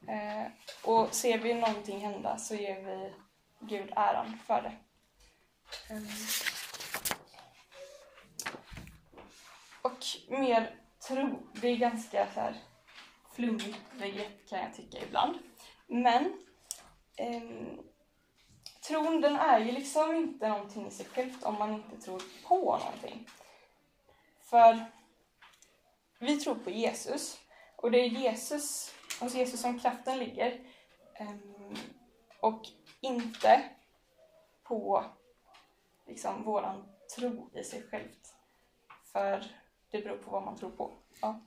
Eh, 0.09 0.53
och 0.85 1.15
ser 1.15 1.39
vi 1.39 1.55
någonting 1.55 2.01
hända 2.01 2.39
så 2.39 2.55
ger 2.55 2.83
vi 2.83 3.13
Gud 3.61 3.93
äran 3.97 4.39
för 4.47 4.63
det. 4.63 4.73
Mm. 5.91 6.09
Och 9.83 10.05
mer 10.29 10.75
tro, 11.09 11.53
det 11.61 11.69
är 11.69 11.77
ganska 11.77 12.27
så 12.35 12.41
här 12.41 12.57
flummigt 13.35 13.93
begrepp 13.99 14.49
kan 14.49 14.59
jag 14.59 14.75
tycka 14.75 14.99
ibland. 14.99 15.39
Men 15.87 16.25
eh, 17.17 17.43
tron 18.89 19.21
den 19.21 19.37
är 19.37 19.61
ju 19.61 19.73
liksom 19.73 20.15
inte 20.15 20.49
någonting 20.49 20.87
i 20.87 20.91
sig 20.91 21.07
självt 21.07 21.45
om 21.45 21.55
man 21.55 21.75
inte 21.75 21.97
tror 21.97 22.23
på 22.49 22.79
någonting. 22.79 23.29
För 24.41 24.85
vi 26.19 26.37
tror 26.41 26.55
på 26.55 26.71
Jesus 26.71 27.41
och 27.77 27.91
det 27.91 27.99
är 27.99 28.09
Jesus, 28.09 28.95
hos 29.21 29.35
Jesus 29.35 29.61
som 29.61 29.81
kraften 29.81 30.19
ligger. 30.19 30.61
Ehm, 31.15 31.77
och 32.41 32.63
inte 33.01 33.63
på 34.63 35.05
liksom 36.07 36.43
våran 36.43 36.89
tro 37.17 37.51
i 37.55 37.65
sig 37.65 37.83
självt. 37.83 38.35
För 39.13 39.45
det 39.91 40.03
beror 40.03 40.17
på 40.17 40.31
vad 40.31 40.43
man 40.43 40.57
tror 40.57 40.71
på. 40.71 40.93
Ja. 41.21 41.41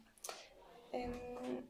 Ehm, 0.92 1.68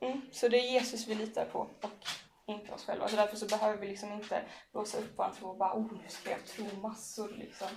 mm, 0.00 0.20
så 0.32 0.48
det 0.48 0.58
är 0.58 0.72
Jesus 0.72 1.06
vi 1.06 1.14
litar 1.14 1.44
på 1.44 1.58
och 1.58 2.06
inte 2.46 2.72
oss 2.72 2.84
själva. 2.84 3.08
Så 3.08 3.16
därför 3.16 3.36
så 3.36 3.46
behöver 3.46 3.78
vi 3.78 3.88
liksom 3.88 4.12
inte 4.12 4.42
låsa 4.72 4.98
upp 4.98 5.12
vår 5.16 5.30
tro 5.38 5.48
och 5.48 5.56
bara 5.56 5.74
oh, 5.74 5.92
nu 5.92 6.08
ska 6.08 6.30
jag 6.30 6.46
tro 6.46 6.80
massor. 6.80 7.28
Liksom. 7.28 7.68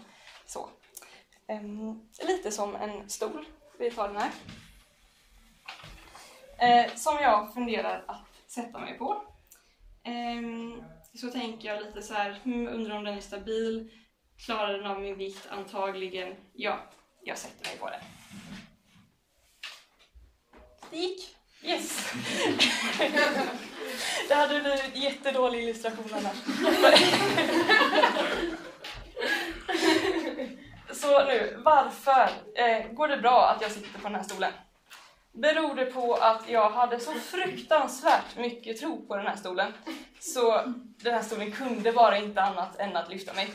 Så. 0.45 0.69
Um, 1.47 2.09
lite 2.27 2.51
som 2.51 2.75
en 2.75 3.09
stol. 3.09 3.45
Vi 3.79 3.91
tar 3.91 4.07
den 4.07 4.17
här. 4.17 4.31
Uh, 6.63 6.95
som 6.95 7.15
jag 7.15 7.53
funderar 7.53 8.03
att 8.07 8.51
sätta 8.51 8.79
mig 8.79 8.97
på. 8.97 9.23
Um, 10.07 10.83
så 11.13 11.31
tänker 11.31 11.67
jag 11.67 11.83
lite 11.85 12.01
så 12.01 12.13
här, 12.13 12.39
hmm, 12.43 12.67
undrar 12.67 12.97
om 12.97 13.03
den 13.03 13.17
är 13.17 13.21
stabil. 13.21 13.91
Klarar 14.45 14.73
den 14.73 14.85
av 14.85 15.01
min 15.01 15.17
vikt? 15.17 15.47
Antagligen. 15.49 16.35
Ja, 16.53 16.79
jag 17.23 17.37
sätter 17.37 17.69
mig 17.69 17.77
på 17.77 17.89
den. 17.89 18.01
Det 20.89 20.97
gick. 20.97 21.36
Yes! 21.61 22.13
det 24.27 24.33
hade 24.33 24.59
blivit 24.59 24.95
jättedålig 24.95 25.63
illustration 25.63 26.09
annars. 26.13 26.37
Så 30.91 31.25
nu, 31.25 31.61
varför 31.65 32.29
eh, 32.55 32.91
går 32.91 33.07
det 33.07 33.17
bra 33.17 33.49
att 33.49 33.61
jag 33.61 33.71
sitter 33.71 33.99
på 33.99 34.07
den 34.07 34.15
här 34.15 34.23
stolen? 34.23 34.51
Beror 35.31 35.75
det 35.75 35.85
på 35.85 36.13
att 36.13 36.49
jag 36.49 36.69
hade 36.69 36.99
så 36.99 37.13
fruktansvärt 37.13 38.37
mycket 38.37 38.79
tro 38.79 39.07
på 39.07 39.15
den 39.15 39.27
här 39.27 39.35
stolen 39.35 39.73
så 40.19 40.73
den 40.75 41.13
här 41.13 41.21
stolen 41.21 41.51
kunde 41.51 41.91
bara 41.91 42.17
inte 42.17 42.41
annat 42.41 42.79
än 42.79 42.95
att 42.95 43.09
lyfta 43.09 43.33
mig? 43.33 43.49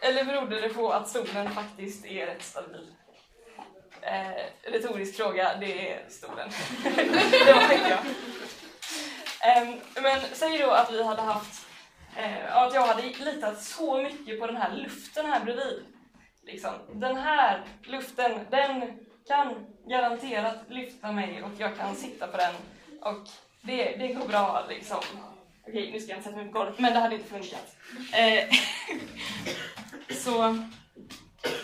Eller 0.00 0.24
berodde 0.24 0.60
det 0.60 0.68
på 0.68 0.92
att 0.92 1.08
stolen 1.08 1.50
faktiskt 1.50 2.04
är 2.04 2.26
rätt 2.26 2.42
stabil? 2.42 2.86
Eh, 4.10 4.70
retorisk 4.72 5.16
fråga, 5.16 5.56
det 5.60 5.92
är 5.92 6.08
stolen. 6.08 6.50
det 7.46 7.52
var 7.52 7.68
tänkte 7.68 7.88
jag. 7.88 7.98
Eh, 9.56 9.74
men 10.02 10.20
säg 10.32 10.58
då 10.58 10.70
att 10.70 10.92
vi 10.92 11.04
hade 11.04 11.22
haft, 11.22 11.66
eh, 12.16 12.56
att 12.56 12.74
jag 12.74 12.86
hade 12.86 13.02
litat 13.02 13.62
så 13.62 14.02
mycket 14.02 14.40
på 14.40 14.46
den 14.46 14.56
här 14.56 14.76
luften 14.76 15.26
här 15.26 15.44
bredvid. 15.44 15.84
Liksom. 16.42 16.72
Den 16.94 17.16
här 17.16 17.64
luften, 17.82 18.46
den 18.50 18.98
kan 19.28 19.66
garanterat 19.88 20.56
lyfta 20.68 21.12
mig 21.12 21.42
och 21.42 21.52
jag 21.58 21.76
kan 21.76 21.96
sitta 21.96 22.26
på 22.26 22.36
den 22.36 22.54
och 23.00 23.28
det, 23.62 23.96
det 23.96 24.08
går 24.08 24.28
bra 24.28 24.66
liksom. 24.68 25.00
Okej, 25.68 25.90
nu 25.92 26.00
ska 26.00 26.10
jag 26.10 26.18
inte 26.18 26.28
sätta 26.28 26.42
mig 26.42 26.52
på 26.52 26.58
golvet, 26.58 26.78
men 26.78 26.92
det 26.92 27.00
hade 27.00 27.14
inte 27.14 27.28
funkat. 27.28 27.76
Eh, 28.12 28.54
så, 30.16 30.64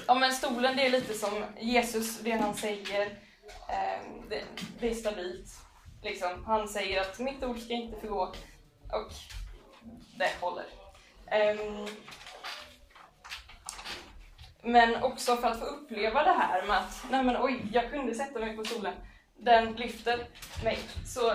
ja 0.07 0.15
men 0.15 0.33
stolen 0.33 0.77
det 0.77 0.87
är 0.87 0.91
lite 0.91 1.15
som 1.15 1.45
Jesus, 1.61 2.19
det 2.19 2.31
han 2.31 2.55
säger, 2.55 3.07
eh, 3.69 4.29
det, 4.29 4.43
det, 4.81 4.91
är 4.91 4.95
stabilt. 4.95 5.49
Liksom. 6.03 6.45
Han 6.45 6.69
säger 6.69 7.01
att 7.01 7.19
mitt 7.19 7.45
ord 7.45 7.59
ska 7.59 7.73
inte 7.73 8.01
förgå 8.01 8.23
och 8.93 9.13
det 10.19 10.31
håller. 10.41 10.67
Eh, 11.27 11.87
men 14.63 15.03
också 15.03 15.37
för 15.37 15.49
att 15.49 15.59
få 15.59 15.65
uppleva 15.65 16.23
det 16.23 16.33
här 16.33 16.67
med 16.67 16.79
att, 16.79 17.05
nej 17.11 17.25
men 17.25 17.37
oj, 17.41 17.67
jag 17.73 17.91
kunde 17.91 18.15
sätta 18.15 18.39
mig 18.39 18.57
på 18.57 18.65
stolen. 18.65 18.95
Den 19.37 19.73
lyfter 19.73 20.27
mig. 20.65 20.79
Så 21.07 21.33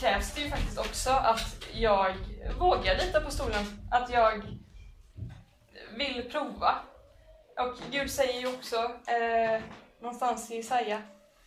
krävs 0.00 0.34
det 0.34 0.40
ju 0.40 0.50
faktiskt 0.50 0.78
också 0.78 1.10
att 1.10 1.66
jag 1.72 2.14
vågar 2.58 2.98
lita 2.98 3.20
på 3.20 3.30
stolen. 3.30 3.88
Att 3.90 4.10
jag 4.10 4.42
vill 5.96 6.28
prova. 6.30 6.74
Och 7.58 7.74
Gud 7.90 8.10
säger 8.10 8.40
ju 8.40 8.46
också 8.46 8.76
eh, 9.06 9.62
någonstans 10.00 10.50
i 10.50 10.56
Jesaja, 10.56 11.02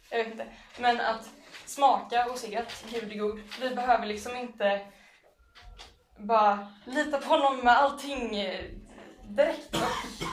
jag 0.09 0.17
vet 0.17 0.27
inte, 0.27 0.45
men 0.79 0.99
att 0.99 1.29
smaka 1.65 2.25
och 2.25 2.37
se 2.37 2.57
att 2.57 2.85
Gud 2.91 3.11
är 3.11 3.17
god. 3.17 3.41
Vi 3.61 3.75
behöver 3.75 4.05
liksom 4.05 4.35
inte 4.35 4.81
bara 6.17 6.67
lita 6.85 7.17
på 7.17 7.29
honom 7.29 7.57
med 7.57 7.77
allting 7.77 8.35
eh, 8.35 8.65
direkt 9.23 9.75
och 9.75 10.27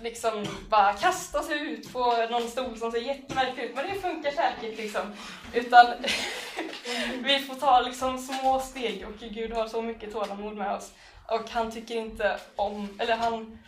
liksom 0.00 0.46
bara 0.70 0.92
kasta 0.92 1.42
sig 1.42 1.60
ut 1.60 1.92
på 1.92 2.26
någon 2.30 2.48
stol 2.48 2.78
som 2.78 2.92
ser 2.92 3.00
jättemärklig 3.00 3.64
ut, 3.64 3.74
men 3.74 3.86
det 3.86 4.00
funkar 4.00 4.30
säkert 4.30 4.78
liksom. 4.78 5.12
Utan 5.52 5.86
vi 7.22 7.38
får 7.38 7.54
ta 7.54 7.80
liksom 7.80 8.18
små 8.18 8.60
steg 8.60 9.06
och 9.08 9.28
Gud 9.28 9.52
har 9.52 9.68
så 9.68 9.82
mycket 9.82 10.12
tålamod 10.12 10.56
med 10.56 10.74
oss. 10.74 10.92
Och 11.28 11.50
han 11.50 11.72
tycker 11.72 11.96
inte 11.96 12.40
om, 12.56 12.88
eller 12.98 13.16
han 13.16 13.58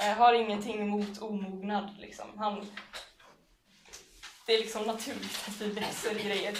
eh, 0.00 0.16
har 0.16 0.34
ingenting 0.34 0.80
emot 0.80 1.22
omognad 1.22 1.90
liksom. 1.98 2.38
Han, 2.38 2.66
det 4.46 4.54
är 4.54 4.58
liksom 4.58 4.82
naturligt 4.82 5.48
att 5.48 5.60
vi 5.60 5.70
växer 5.70 6.20
i 6.20 6.22
grejer. 6.22 6.58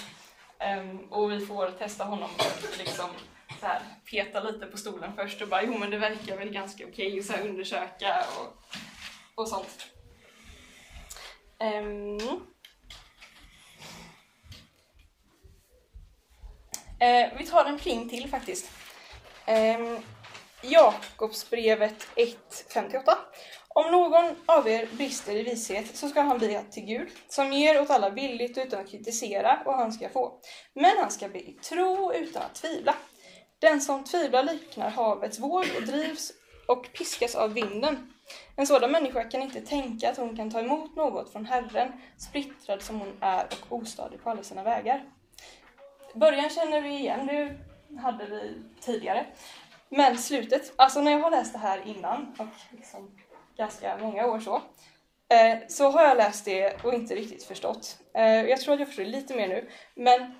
Um, 0.80 0.98
och 1.12 1.32
vi 1.32 1.46
får 1.46 1.70
testa 1.70 2.04
honom 2.04 2.30
och 2.38 2.78
liksom 2.78 3.10
så 3.60 3.66
här, 3.66 3.82
peta 4.10 4.40
lite 4.40 4.66
på 4.66 4.76
stolen 4.76 5.12
först 5.16 5.42
och 5.42 5.48
bara 5.48 5.62
jo 5.62 5.78
men 5.78 5.90
det 5.90 5.98
verkar 5.98 6.36
väl 6.36 6.50
ganska 6.50 6.86
okej 6.86 7.06
okay, 7.06 7.18
och 7.18 7.24
så 7.24 7.32
här 7.32 7.48
undersöka 7.48 8.24
och 8.38 8.58
och 9.38 9.48
sånt. 9.48 9.86
Um. 11.60 12.18
Uh, 17.02 17.38
vi 17.38 17.46
tar 17.46 17.64
en 17.64 17.78
pling 17.78 18.08
till 18.08 18.28
faktiskt. 18.28 18.70
Um, 19.46 20.02
Jakobsbrevet 20.62 22.06
1.58. 22.16 23.02
Om 23.68 23.90
någon 23.92 24.36
av 24.46 24.68
er 24.68 24.88
brister 24.92 25.36
i 25.36 25.42
vishet 25.42 25.96
så 25.96 26.08
ska 26.08 26.20
han 26.20 26.38
be 26.38 26.62
till 26.70 26.84
Gud, 26.84 27.08
som 27.28 27.52
ger 27.52 27.80
åt 27.80 27.90
alla 27.90 28.10
villigt 28.10 28.58
utan 28.58 28.80
att 28.80 28.90
kritisera, 28.90 29.62
och 29.64 29.74
han 29.74 29.92
ska 29.92 30.08
få. 30.08 30.40
Men 30.74 30.98
han 30.98 31.10
ska 31.10 31.28
be 31.28 31.38
i 31.38 31.52
tro 31.52 32.12
utan 32.12 32.42
att 32.42 32.54
tvivla. 32.54 32.94
Den 33.58 33.80
som 33.80 34.04
tvivlar 34.04 34.42
liknar 34.42 34.90
havets 34.90 35.38
våg 35.38 35.64
och 35.76 35.82
drivs 35.82 36.32
och 36.68 36.92
piskas 36.92 37.34
av 37.34 37.52
vinden. 37.52 38.12
En 38.56 38.66
sådan 38.66 38.92
människa 38.92 39.24
kan 39.24 39.42
inte 39.42 39.60
tänka 39.60 40.10
att 40.10 40.16
hon 40.16 40.36
kan 40.36 40.50
ta 40.50 40.60
emot 40.60 40.96
något 40.96 41.32
från 41.32 41.46
Herren, 41.46 41.92
splittrad 42.18 42.82
som 42.82 43.00
hon 43.00 43.18
är 43.20 43.46
och 43.60 43.76
ostadig 43.76 44.22
på 44.22 44.30
alla 44.30 44.42
sina 44.42 44.62
vägar. 44.62 45.04
Början 46.14 46.50
känner 46.50 46.80
vi 46.80 46.88
igen, 46.88 47.26
det 47.26 47.56
hade 48.00 48.26
vi 48.26 48.62
tidigare. 48.80 49.26
Men 49.90 50.18
slutet, 50.18 50.72
alltså 50.76 51.00
när 51.00 51.10
jag 51.10 51.18
har 51.18 51.30
läst 51.30 51.52
det 51.52 51.58
här 51.58 51.82
innan, 51.86 52.36
och 52.38 52.76
liksom 52.76 53.18
ganska 53.56 53.98
många 53.98 54.26
år 54.26 54.40
så, 54.40 54.56
eh, 55.28 55.58
så 55.68 55.90
har 55.90 56.02
jag 56.02 56.16
läst 56.16 56.44
det 56.44 56.84
och 56.84 56.94
inte 56.94 57.14
riktigt 57.14 57.44
förstått. 57.44 57.98
Eh, 58.14 58.42
jag 58.42 58.60
tror 58.60 58.74
att 58.74 58.80
jag 58.80 58.88
förstår 58.88 59.04
lite 59.04 59.36
mer 59.36 59.48
nu, 59.48 59.68
men 59.94 60.34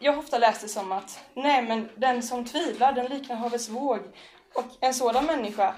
jag 0.00 0.12
har 0.12 0.18
ofta 0.18 0.38
läst 0.38 0.60
det 0.60 0.68
som 0.68 0.92
att 0.92 1.20
nej 1.34 1.62
men 1.62 1.88
den 1.96 2.22
som 2.22 2.44
tvivlar 2.44 2.92
den 2.92 3.06
liknar 3.06 3.36
havets 3.36 3.68
våg 3.68 4.00
och 4.54 4.66
en 4.80 4.94
sådan 4.94 5.26
människa 5.26 5.74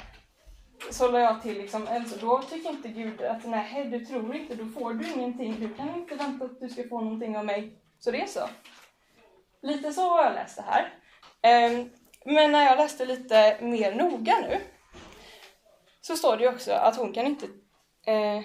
så 0.91 1.09
la 1.09 1.19
jag 1.19 1.43
till 1.43 1.59
liksom, 1.59 1.89
alltså, 1.91 2.27
då 2.27 2.43
tycker 2.43 2.71
inte 2.71 2.89
Gud 2.89 3.23
att 3.23 3.45
nej, 3.45 3.85
du 3.85 4.07
tror 4.07 4.37
inte, 4.37 4.55
då 4.55 4.67
får 4.67 4.95
du 4.95 5.13
ingenting, 5.13 5.57
du 5.61 5.75
kan 5.75 5.95
inte 5.95 6.15
vänta 6.15 6.45
att 6.45 6.61
du 6.61 6.69
ska 6.69 6.89
få 6.89 7.01
någonting 7.01 7.39
av 7.39 7.45
mig. 7.45 7.73
Så 7.99 8.11
det 8.11 8.23
är 8.23 8.27
så. 8.27 8.49
Lite 9.63 9.93
så 9.93 10.09
har 10.09 10.25
jag 10.25 10.35
läst 10.35 10.57
det 10.57 10.63
här. 10.63 10.95
Ehm, 11.43 11.91
men 12.25 12.53
när 12.53 12.65
jag 12.65 12.79
läste 12.79 13.05
lite 13.05 13.59
mer 13.61 13.95
noga 13.95 14.41
nu 14.41 14.61
så 16.01 16.17
står 16.17 16.37
det 16.37 16.43
ju 16.43 16.49
också 16.51 16.73
att 16.73 16.97
hon 16.97 17.13
kan 17.13 17.27
inte 17.27 17.47
eh, 18.07 18.45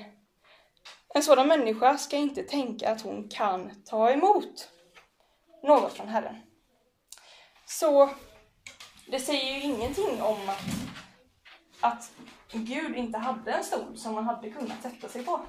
en 1.14 1.24
sådan 1.24 1.48
människa 1.48 1.98
ska 1.98 2.18
inte 2.18 2.44
tänka 2.44 2.92
att 2.92 3.02
hon 3.02 3.30
kan 3.30 3.84
ta 3.86 4.12
emot 4.12 4.70
något 5.64 5.94
från 5.94 6.08
Herren. 6.08 6.36
Så 7.66 8.10
det 9.08 9.20
säger 9.20 9.54
ju 9.54 9.62
ingenting 9.62 10.22
om 10.22 10.50
att, 10.50 10.64
att 11.82 12.12
Gud 12.52 12.96
inte 12.96 13.18
hade 13.18 13.52
en 13.52 13.64
stol 13.64 13.98
som 13.98 14.14
man 14.14 14.26
hade 14.26 14.50
kunnat 14.50 14.82
sätta 14.82 15.08
sig 15.08 15.26
på. 15.26 15.40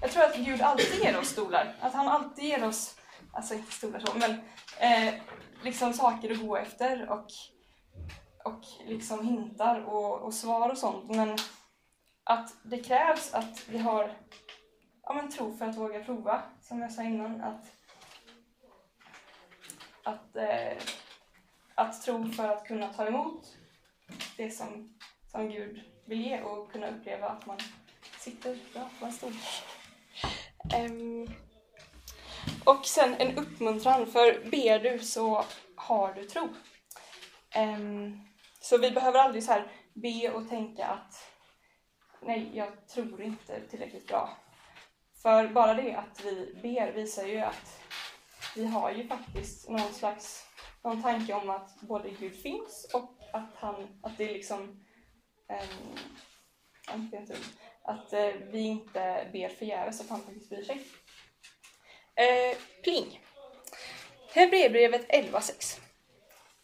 Jag 0.00 0.10
tror 0.10 0.24
att 0.24 0.36
Gud 0.36 0.62
alltid 0.62 1.04
ger 1.04 1.18
oss 1.18 1.28
stolar. 1.28 1.76
Att 1.80 1.92
han 1.92 2.08
alltid 2.08 2.44
ger 2.44 2.64
oss, 2.64 2.96
alltså 3.32 3.54
inte 3.54 3.72
stolar 3.72 4.00
så, 4.00 4.18
men 4.18 4.30
eh, 4.78 5.14
liksom 5.62 5.92
saker 5.92 6.30
att 6.30 6.40
gå 6.40 6.56
efter 6.56 7.10
och, 7.10 7.26
och 8.44 8.60
liksom 8.86 9.26
hintar 9.26 9.80
och, 9.80 10.20
och 10.20 10.34
svar 10.34 10.70
och 10.70 10.78
sånt. 10.78 11.16
Men 11.16 11.38
att 12.24 12.54
det 12.62 12.78
krävs 12.78 13.34
att 13.34 13.68
vi 13.68 13.78
har 13.78 14.12
ja, 15.02 15.12
men 15.12 15.30
tro 15.30 15.56
för 15.56 15.66
att 15.66 15.76
våga 15.76 16.04
prova, 16.04 16.42
som 16.62 16.80
jag 16.80 16.92
sa 16.92 17.02
innan. 17.02 17.40
Att, 17.40 17.64
att, 20.02 20.36
eh, 20.36 20.82
att 21.74 22.02
tro 22.02 22.32
för 22.32 22.48
att 22.48 22.66
kunna 22.66 22.92
ta 22.92 23.06
emot 23.06 23.56
det 24.36 24.50
som, 24.50 24.98
som 25.30 25.50
Gud 25.50 25.80
vill 26.04 26.20
ge 26.20 26.42
och 26.42 26.72
kunna 26.72 26.88
uppleva 26.88 27.28
att 27.28 27.46
man 27.46 27.58
sitter 28.18 28.58
bra 28.72 28.90
på 28.98 29.06
en 29.06 29.12
stol. 29.12 29.32
Um, 30.76 31.28
och 32.64 32.86
sen 32.86 33.14
en 33.14 33.38
uppmuntran, 33.38 34.06
för 34.06 34.50
ber 34.50 34.78
du 34.78 34.98
så 34.98 35.44
har 35.76 36.12
du 36.12 36.24
tro. 36.24 36.48
Um, 37.56 38.20
så 38.60 38.78
vi 38.78 38.90
behöver 38.90 39.18
aldrig 39.18 39.44
så 39.44 39.52
här 39.52 39.72
be 39.94 40.30
och 40.32 40.48
tänka 40.48 40.86
att 40.86 41.14
nej, 42.22 42.50
jag 42.54 42.88
tror 42.88 43.22
inte 43.22 43.60
tillräckligt 43.60 44.06
bra. 44.06 44.36
För 45.22 45.48
bara 45.48 45.74
det 45.74 45.94
att 45.94 46.24
vi 46.24 46.58
ber 46.62 46.92
visar 46.92 47.26
ju 47.26 47.38
att 47.38 47.80
vi 48.56 48.66
har 48.66 48.90
ju 48.90 49.08
faktiskt 49.08 49.68
någon 49.68 49.92
slags 49.92 50.46
någon 50.84 51.02
tanke 51.02 51.34
om 51.34 51.50
att 51.50 51.80
både 51.80 52.10
Gud 52.10 52.42
finns 52.42 52.90
och 52.94 53.18
att, 53.32 53.54
han, 53.54 54.00
att 54.02 54.18
det 54.18 54.24
är 54.24 54.32
liksom 54.32 54.84
um, 56.94 57.10
att 57.82 58.12
uh, 58.12 58.50
vi 58.50 58.60
inte 58.60 59.28
ber 59.32 59.48
förgäves, 59.48 60.00
att 60.00 60.08
han 60.08 60.20
faktiskt 60.20 60.48
bryr 60.48 60.64
sig. 60.64 60.76
Uh, 60.76 62.58
pling! 62.82 63.20
Hebreerbrevet 64.34 65.08
11.6 65.08 65.89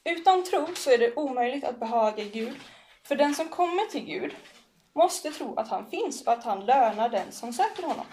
utan 0.07 0.45
tro 0.45 0.75
så 0.75 0.91
är 0.91 0.99
det 0.99 1.17
omöjligt 1.17 1.65
att 1.65 1.81
behaga 1.81 2.25
Gud, 2.25 2.61
för 3.03 3.17
den 3.17 3.35
som 3.35 3.49
kommer 3.49 3.87
till 3.91 4.05
Gud 4.05 4.37
måste 4.93 5.31
tro 5.31 5.57
att 5.57 5.69
han 5.69 5.91
finns 5.91 6.27
och 6.27 6.33
att 6.33 6.45
han 6.45 6.67
lönar 6.67 7.09
den 7.09 7.33
som 7.33 7.53
söker 7.53 7.83
honom. 7.83 8.07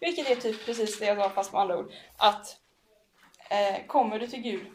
Vilket 0.00 0.30
är 0.30 0.36
typ 0.36 0.66
precis 0.66 0.98
det 0.98 1.06
jag 1.06 1.18
sa 1.18 1.30
fast 1.30 1.52
med 1.52 1.60
andra 1.60 1.78
ord. 1.78 1.92
Att 2.16 2.60
eh, 3.50 3.86
kommer 3.86 4.18
du 4.18 4.26
till 4.26 4.42
Gud 4.42 4.66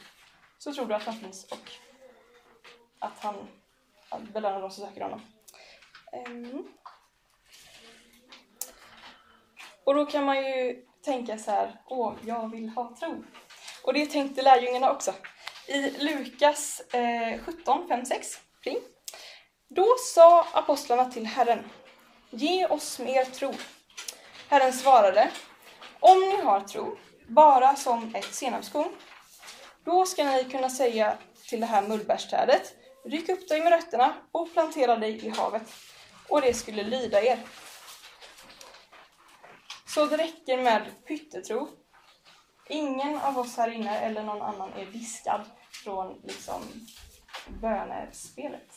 så 0.57 0.73
tror 0.73 0.85
du 0.85 0.93
att 0.93 1.03
han 1.03 1.15
finns 1.15 1.45
och 1.45 1.71
att 2.99 3.19
han, 3.19 3.47
belönar 4.33 4.61
de 4.61 4.71
som 4.71 4.85
söker 4.85 5.01
honom. 5.01 5.21
Um. 6.27 6.73
Och 9.83 9.95
då 9.95 10.05
kan 10.05 10.25
man 10.25 10.37
ju 10.37 10.85
tänka 11.01 11.37
så 11.37 11.51
här, 11.51 11.81
åh, 11.87 12.13
jag 12.25 12.51
vill 12.51 12.69
ha 12.69 12.95
tro. 12.99 13.23
Och 13.83 13.93
det 13.93 14.05
tänkte 14.05 14.41
lärjungarna 14.41 14.91
också. 14.91 15.13
I 15.67 15.89
Lukas 15.89 16.81
eh, 16.93 17.39
17, 17.45 17.87
5, 17.87 18.05
6, 18.05 18.39
kring. 18.63 18.77
Då 19.67 19.95
sa 20.13 20.47
apostlarna 20.53 21.05
till 21.05 21.25
Herren, 21.25 21.69
ge 22.29 22.65
oss 22.65 22.99
mer 22.99 23.25
tro. 23.25 23.53
Herren 24.47 24.73
svarade, 24.73 25.31
om 25.99 26.19
ni 26.19 26.41
har 26.41 26.59
tro, 26.59 26.97
bara 27.27 27.75
som 27.75 28.15
ett 28.15 28.33
senapskorn, 28.33 28.89
då 29.83 30.05
ska 30.05 30.23
ni 30.23 30.43
kunna 30.43 30.69
säga 30.69 31.17
till 31.49 31.59
det 31.59 31.65
här 31.65 31.81
mullbärsträdet, 31.81 32.73
ryck 33.05 33.29
upp 33.29 33.49
dig 33.49 33.61
med 33.61 33.69
rötterna 33.69 34.13
och 34.31 34.53
plantera 34.53 34.95
dig 34.95 35.25
i 35.25 35.29
havet, 35.29 35.73
och 36.27 36.41
det 36.41 36.53
skulle 36.53 36.83
lyda 36.83 37.21
er. 37.21 37.39
Så 39.87 40.05
det 40.05 40.17
räcker 40.17 40.57
med 40.57 40.85
pyttetro. 41.07 41.80
Ingen 42.71 43.17
av 43.17 43.37
oss 43.37 43.57
här 43.57 43.71
inne 43.71 43.99
eller 43.99 44.23
någon 44.23 44.41
annan 44.41 44.73
är 44.73 44.85
viskad 44.85 45.41
från 45.71 46.21
liksom 46.23 46.61
bönespelet. 47.61 48.73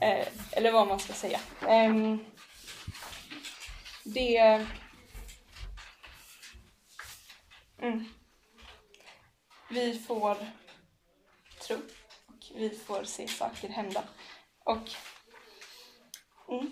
Eh, 0.00 0.26
eller 0.52 0.72
vad 0.72 0.88
man 0.88 0.98
ska 0.98 1.12
säga. 1.12 1.40
Eh, 1.68 2.16
det... 4.04 4.66
Mm. 7.78 8.04
Vi 9.70 9.98
får 9.98 10.36
tro 11.66 11.76
och 12.26 12.52
vi 12.54 12.70
får 12.70 13.04
se 13.04 13.28
saker 13.28 13.68
hända. 13.68 14.04
Och... 14.64 14.90
Mm. 16.48 16.70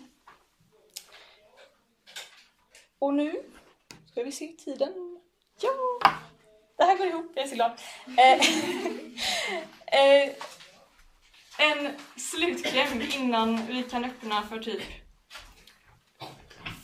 Och 2.99 3.15
nu 3.15 3.43
ska 4.07 4.23
vi 4.23 4.33
se 4.33 4.49
tiden. 4.49 5.22
Ja! 5.63 6.01
Det 6.77 6.85
här 6.85 6.97
går 6.97 7.07
ihop, 7.07 7.33
jag 7.35 7.45
är 7.45 7.49
så 7.49 7.55
glad. 7.55 7.81
Eh, 8.19 8.33
eh, 10.01 10.33
en 11.59 11.97
slutkläm 12.17 13.03
innan 13.15 13.67
vi 13.67 13.83
kan 13.83 14.05
öppna 14.05 14.43
för 14.43 14.59
typ 14.59 14.83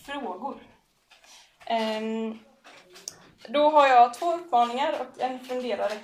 frågor. 0.07 0.63
Ehm, 1.67 2.39
då 3.49 3.71
har 3.71 3.87
jag 3.87 4.15
två 4.15 4.35
uppmaningar 4.35 5.01
och 5.01 5.23
en 5.23 5.41
funderare. 5.41 5.99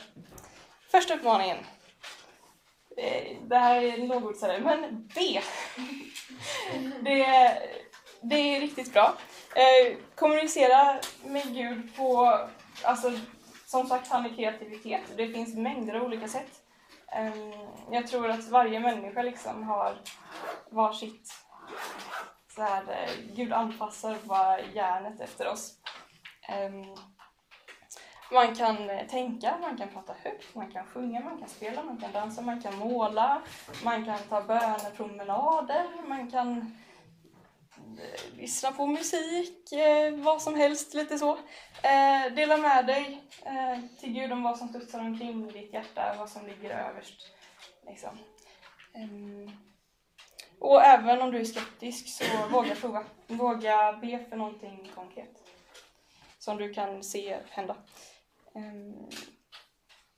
Första 0.90 1.14
uppmaningen. 1.14 1.58
Eh, 2.96 3.36
det 3.42 3.58
här 3.58 3.82
är 3.82 3.98
något 3.98 4.42
men 4.62 5.10
B. 5.14 5.40
Det, 7.00 7.26
det 8.20 8.56
är 8.56 8.60
riktigt 8.60 8.92
bra. 8.92 9.14
Kommunicera 10.14 11.00
med 11.24 11.54
Gud 11.54 11.96
på, 11.96 12.38
alltså 12.82 13.12
som 13.66 13.86
sagt, 13.86 14.08
han 14.08 14.26
är 14.26 14.36
kreativitet. 14.36 15.02
Det 15.16 15.28
finns 15.28 15.54
mängder 15.54 15.94
av 15.94 16.02
olika 16.02 16.28
sätt. 16.28 16.62
Ehm, 17.12 17.52
jag 17.90 18.06
tror 18.06 18.30
att 18.30 18.48
varje 18.48 18.80
människa 18.80 19.22
liksom 19.22 19.62
har 19.62 19.96
varsitt 20.70 21.34
så 22.54 22.62
här, 22.62 22.82
eh, 22.82 23.10
Gud 23.34 23.52
anpassar 23.52 24.16
bara 24.24 24.60
hjärnet 24.60 25.20
efter 25.20 25.48
oss. 25.48 25.74
Ehm, 26.48 26.84
man 28.32 28.54
kan 28.54 28.90
eh, 28.90 29.06
tänka, 29.06 29.58
man 29.60 29.76
kan 29.76 29.88
prata 29.88 30.14
högt, 30.22 30.54
man 30.54 30.72
kan 30.72 30.86
sjunga, 30.86 31.20
man 31.20 31.38
kan 31.38 31.48
spela, 31.48 31.82
man 31.82 31.96
kan 31.96 32.12
dansa, 32.12 32.42
man 32.42 32.62
kan 32.62 32.78
måla, 32.78 33.42
man 33.84 34.04
kan 34.04 34.18
ta 34.28 34.42
bönepromenader, 34.42 35.86
man 36.06 36.30
kan 36.30 36.76
Eh, 37.98 38.36
lyssna 38.36 38.72
på 38.72 38.86
musik, 38.86 39.72
eh, 39.72 40.14
vad 40.14 40.42
som 40.42 40.54
helst, 40.54 40.94
lite 40.94 41.18
så. 41.18 41.32
Eh, 41.82 42.32
dela 42.34 42.56
med 42.56 42.86
dig 42.86 43.22
eh, 43.42 43.78
till 44.00 44.12
Gud 44.12 44.32
om 44.32 44.42
vad 44.42 44.58
som 44.58 44.68
studsar 44.68 45.00
omkring 45.00 45.50
i 45.50 45.52
ditt 45.52 45.72
hjärta, 45.72 46.14
vad 46.18 46.30
som 46.30 46.46
ligger 46.46 46.70
överst. 46.70 47.30
Liksom. 47.86 48.18
Ehm, 48.94 49.50
och 50.58 50.82
även 50.82 51.22
om 51.22 51.30
du 51.30 51.40
är 51.40 51.44
skeptisk 51.44 52.08
så 52.08 52.24
våga 52.50 52.74
prova. 52.74 53.04
Våga 53.26 53.92
be 53.92 54.24
för 54.28 54.36
någonting 54.36 54.90
konkret 54.94 55.44
som 56.38 56.56
du 56.56 56.74
kan 56.74 57.02
se 57.02 57.38
hända. 57.50 57.76
Ehm, 58.54 59.08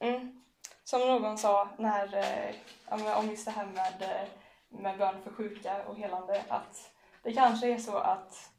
mm. 0.00 0.42
Som 0.84 1.00
någon 1.00 1.38
sa 1.38 1.68
när, 1.78 2.16
eh, 2.16 3.18
om 3.18 3.30
just 3.30 3.44
det 3.44 3.50
här 3.50 3.66
med, 3.66 4.02
eh, 4.02 4.28
med 4.68 4.98
bön 4.98 5.22
för 5.22 5.30
sjuka 5.30 5.84
och 5.86 5.96
helande, 5.96 6.44
att 6.48 6.95
det 7.26 7.32
kanske 7.32 7.68
är 7.68 7.78
så 7.78 7.96
att 7.96 8.50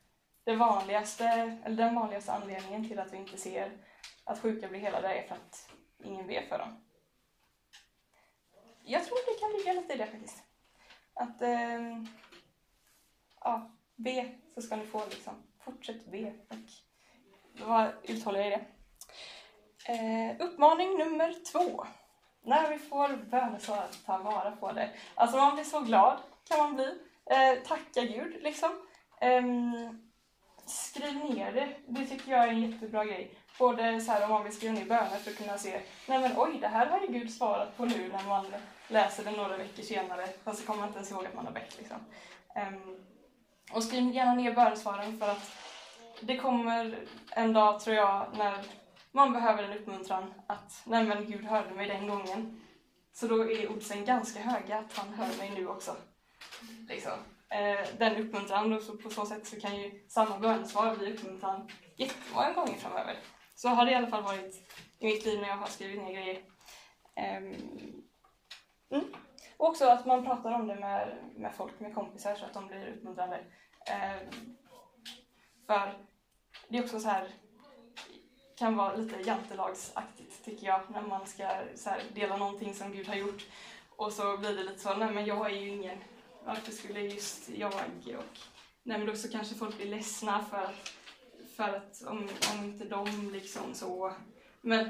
det 0.43 0.55
vanligaste, 0.55 1.25
eller 1.65 1.75
den 1.75 1.95
vanligaste 1.95 2.31
anledningen 2.31 2.87
till 2.87 2.99
att 2.99 3.13
vi 3.13 3.17
inte 3.17 3.37
ser 3.37 3.71
att 4.23 4.39
sjuka 4.39 4.67
blir 4.67 4.79
helade 4.79 5.07
är 5.07 5.27
för 5.27 5.35
att 5.35 5.69
ingen 6.03 6.27
ber 6.27 6.41
för 6.49 6.57
dem. 6.57 6.83
Jag 8.83 9.05
tror 9.05 9.17
det 9.33 9.39
kan 9.39 9.51
ligga 9.51 9.81
lite 9.81 9.93
i 9.93 9.97
det 9.97 10.05
faktiskt. 10.05 10.43
Att 11.13 11.41
eh, 11.41 12.03
ja, 13.39 13.71
be 13.95 14.35
så 14.53 14.61
ska 14.61 14.75
ni 14.75 14.85
få 14.85 15.05
liksom. 15.05 15.33
Fortsätt 15.59 16.11
be 16.11 16.33
och 17.61 17.67
var 17.67 17.95
uthålliga 18.03 18.47
i 18.47 18.49
det. 18.49 18.65
Eh, 19.93 20.47
uppmaning 20.47 20.97
nummer 20.97 21.35
två. 21.51 21.85
När 22.41 22.69
vi 22.69 22.79
får 22.79 23.15
bönesvar, 23.15 23.87
ta 24.05 24.17
vara 24.17 24.51
på 24.51 24.71
det. 24.71 24.89
Alltså 25.15 25.37
man 25.37 25.55
blir 25.55 25.63
så 25.63 25.79
glad 25.79 26.17
kan 26.49 26.57
man 26.57 26.75
bli 26.75 27.06
Eh, 27.29 27.63
tacka 27.67 28.01
Gud 28.01 28.43
liksom. 28.43 28.69
Eh, 29.21 29.43
skriv 30.65 31.15
ner 31.15 31.51
det. 31.51 31.69
Det 31.87 32.05
tycker 32.05 32.31
jag 32.31 32.43
är 32.43 32.47
en 32.47 32.71
jättebra 32.71 33.05
grej. 33.05 33.37
Både 33.59 34.01
så 34.01 34.11
här 34.11 34.23
om 34.23 34.29
man 34.29 34.43
vill 34.43 34.55
skriva 34.55 34.73
ner 34.73 34.85
böner 34.85 35.17
för 35.17 35.31
att 35.31 35.37
kunna 35.37 35.57
se, 35.57 35.81
nej 36.07 36.19
men 36.19 36.31
oj, 36.37 36.57
det 36.61 36.67
här 36.67 36.85
har 36.85 37.01
ju 37.01 37.07
Gud 37.07 37.33
svarat 37.33 37.77
på 37.77 37.85
nu 37.85 38.07
när 38.07 38.27
man 38.27 38.45
läser 38.87 39.23
det 39.23 39.31
några 39.31 39.57
veckor 39.57 39.83
senare, 39.83 40.27
fast 40.43 40.59
så 40.59 40.65
kommer 40.65 40.79
man 40.79 40.87
inte 40.87 40.97
ens 40.97 41.11
ihåg 41.11 41.25
att 41.25 41.35
man 41.35 41.45
har 41.45 41.53
bett 41.53 41.77
liksom. 41.77 41.97
Um, 42.55 43.05
och 43.73 43.83
skriv 43.83 44.13
gärna 44.13 44.33
ner 44.33 44.53
bönesvaren 44.53 45.19
för 45.19 45.29
att 45.29 45.51
det 46.21 46.37
kommer 46.37 47.07
en 47.31 47.53
dag, 47.53 47.79
tror 47.79 47.95
jag, 47.95 48.25
när 48.37 48.65
man 49.11 49.33
behöver 49.33 49.63
en 49.63 49.77
uppmuntran 49.77 50.33
att 50.47 50.81
nej 50.85 51.03
men 51.03 51.25
Gud 51.25 51.45
hörde 51.45 51.73
mig 51.73 51.87
den 51.87 52.07
gången. 52.07 52.61
Så 53.13 53.27
då 53.27 53.51
är 53.51 53.71
oddsen 53.71 54.05
ganska 54.05 54.39
höga 54.39 54.77
att 54.77 54.97
han 54.97 55.13
hör 55.13 55.37
mig 55.37 55.51
nu 55.55 55.67
också. 55.67 55.95
Liksom. 56.87 57.11
Eh, 57.49 57.87
den 57.97 58.15
uppmuntran, 58.15 58.73
och 58.73 58.81
så 58.81 58.97
på 58.97 59.09
så 59.09 59.25
sätt 59.25 59.47
så 59.47 59.59
kan 59.59 59.75
ju 59.75 60.05
samma 60.07 60.39
bönesvar 60.39 60.95
bli 60.95 61.13
uppmuntran 61.13 61.69
jättemånga 61.95 62.53
gånger 62.53 62.77
framöver. 62.77 63.17
Så 63.55 63.69
har 63.69 63.85
det 63.85 63.91
i 63.91 63.95
alla 63.95 64.07
fall 64.07 64.23
varit 64.23 64.55
i 64.99 65.05
mitt 65.05 65.25
liv 65.25 65.41
när 65.41 65.47
jag 65.47 65.57
har 65.57 65.67
skrivit 65.67 66.01
ner 66.01 66.13
grejer. 66.13 66.41
Ehm, 67.15 67.55
mm. 68.91 69.05
Och 69.57 69.67
också 69.67 69.85
att 69.85 70.05
man 70.05 70.25
pratar 70.25 70.51
om 70.51 70.67
det 70.67 70.75
med, 70.75 71.17
med 71.35 71.55
folk, 71.55 71.79
med 71.79 71.95
kompisar 71.95 72.35
så 72.35 72.45
att 72.45 72.53
de 72.53 72.67
blir 72.67 72.87
uppmuntrande. 72.87 73.39
Ehm, 73.85 74.55
för 75.67 75.93
det 76.67 76.77
är 76.77 76.83
också 76.83 76.99
så 76.99 77.07
här 77.07 77.29
kan 78.57 78.75
vara 78.75 78.95
lite 78.95 79.21
jantelagsaktigt 79.21 80.45
tycker 80.45 80.67
jag 80.67 80.81
när 80.89 81.01
man 81.01 81.27
ska 81.27 81.49
så 81.75 81.89
här, 81.89 82.01
dela 82.13 82.37
någonting 82.37 82.73
som 82.73 82.91
Gud 82.91 83.07
har 83.07 83.15
gjort 83.15 83.45
och 83.95 84.13
så 84.13 84.37
blir 84.37 84.55
det 84.55 84.63
lite 84.63 84.79
så, 84.79 84.93
nej 84.93 85.11
men 85.13 85.25
jag 85.25 85.51
är 85.51 85.55
ju 85.55 85.67
ingen, 85.67 85.97
varför 86.47 86.71
skulle 86.71 87.01
just 87.01 87.49
jag 87.49 87.73
och 87.73 88.39
nej 88.83 88.97
men 88.97 89.05
då 89.05 89.15
så 89.15 89.29
kanske 89.31 89.55
folk 89.55 89.77
blir 89.77 89.87
ledsna 89.87 90.45
för 90.45 90.57
att, 90.57 90.93
för 91.55 91.63
att 91.63 92.03
om, 92.07 92.29
om 92.53 92.63
inte 92.63 92.85
de 92.85 93.31
liksom 93.31 93.73
så, 93.73 94.13
men 94.61 94.89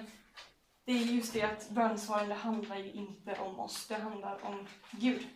det 0.86 0.92
är 0.92 0.98
just 0.98 1.34
det 1.34 1.42
att 1.42 1.70
bönesvaren, 1.70 2.30
det 2.30 2.36
handlar 2.36 2.78
ju 2.78 2.92
inte 2.92 3.36
om 3.40 3.60
oss, 3.60 3.88
det 3.88 3.96
handlar 3.96 4.46
om 4.46 4.68
Gud. 4.92 5.28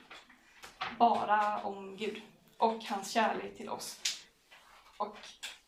Bara 0.99 1.63
om 1.63 1.97
Gud 1.97 2.22
och 2.57 2.84
hans 2.84 3.11
kärlek 3.11 3.57
till 3.57 3.69
oss. 3.69 3.99
Och 4.97 5.17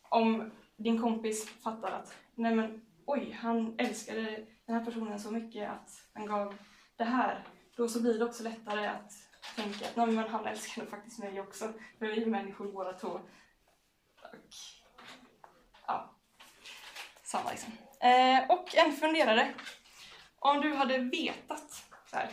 om 0.09 0.51
din 0.77 1.01
kompis 1.01 1.49
fattar 1.49 1.91
att 1.91 2.15
nej 2.35 2.55
men 2.55 2.85
oj, 3.05 3.37
han 3.41 3.75
älskade 3.77 4.45
den 4.65 4.75
här 4.75 4.85
personen 4.85 5.19
så 5.19 5.31
mycket 5.31 5.69
att 5.69 5.89
han 6.13 6.25
gav 6.25 6.55
det 6.95 7.03
här, 7.03 7.47
då 7.75 7.87
så 7.87 8.01
blir 8.01 8.19
det 8.19 8.25
också 8.25 8.43
lättare 8.43 8.87
att 8.87 9.22
tänka 9.55 9.87
att 9.87 9.95
men 9.95 10.29
han 10.29 10.45
älskade 10.45 10.87
faktiskt 10.87 11.19
mig 11.19 11.41
också, 11.41 11.73
för 11.99 12.05
vi 12.05 12.23
är 12.23 12.25
människor 12.25 12.71
båda 12.71 12.93
två. 12.93 13.07
Och 13.07 13.19
ja, 15.87 16.15
samma 17.23 17.51
liksom. 17.51 17.73
Eh, 17.99 18.49
och 18.49 18.75
en 18.75 18.93
funderare. 18.93 19.53
Om 20.39 20.61
du 20.61 20.75
hade 20.75 20.97
vetat 20.97 21.85
så 22.05 22.15
här, 22.15 22.29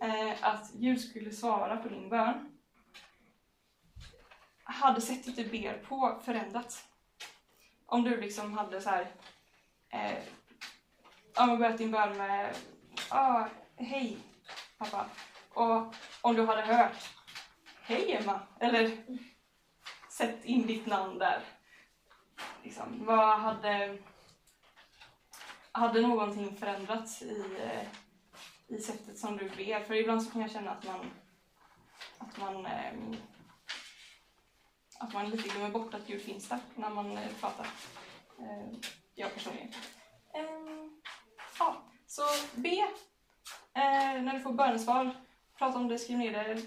eh, 0.00 0.36
att 0.40 0.72
Gud 0.72 1.00
skulle 1.00 1.32
svara 1.32 1.76
på 1.76 1.88
din 1.88 2.08
bön, 2.08 2.58
hade 4.64 5.00
sättet 5.00 5.36
du 5.36 5.44
ber 5.44 5.78
på 5.78 6.20
förändrats? 6.24 6.84
Om 7.86 8.02
du 8.02 8.20
liksom 8.20 8.58
hade 8.58 8.80
så 8.80 8.90
här, 8.90 9.14
eh, 9.90 10.18
ja, 11.34 11.56
börjat 11.56 11.78
din 11.78 11.90
bön 11.90 12.16
med 12.16 12.56
ah, 13.08 13.46
hej 13.76 14.18
pappa. 14.78 15.06
Och 15.54 15.94
om 16.22 16.36
du 16.36 16.46
hade 16.46 16.62
hört 16.62 17.18
hej 17.88 18.12
Emma, 18.12 18.40
eller 18.60 18.96
sett 20.10 20.44
in 20.44 20.66
ditt 20.66 20.86
namn 20.86 21.18
där. 21.18 21.40
Liksom, 22.62 23.06
vad 23.06 23.40
hade, 23.40 23.98
hade 25.72 26.00
någonting 26.00 26.56
förändrats 26.56 27.22
i, 27.22 27.44
eh, 27.60 27.88
i 28.76 28.80
sättet 28.80 29.18
som 29.18 29.36
du 29.36 29.48
ber? 29.48 29.84
För 29.84 29.94
ibland 29.94 30.22
så 30.22 30.30
kan 30.30 30.40
jag 30.40 30.50
känna 30.50 30.70
att 30.70 30.84
man, 30.84 31.10
att 32.18 32.38
man 32.38 32.66
eh, 32.66 32.92
att 35.00 35.12
man 35.12 35.30
lite 35.30 35.48
glömmer 35.48 35.70
bort 35.70 35.94
att 35.94 36.06
Gud 36.06 36.22
finns 36.22 36.48
där 36.48 36.58
när 36.74 36.90
man 36.90 37.18
eh, 37.18 37.28
pratar. 37.40 37.66
Jag 39.14 39.34
personligen. 39.34 39.72
Ehm, 40.34 41.00
ja, 41.58 41.82
så 42.06 42.22
be 42.54 42.88
när 43.74 44.34
du 44.34 44.40
får 44.40 44.52
bönesvar. 44.52 45.27
Prata 45.58 45.78
om 45.78 45.88
det, 45.88 45.98
skriv 45.98 46.18
ner 46.18 46.32
det, 46.32 46.62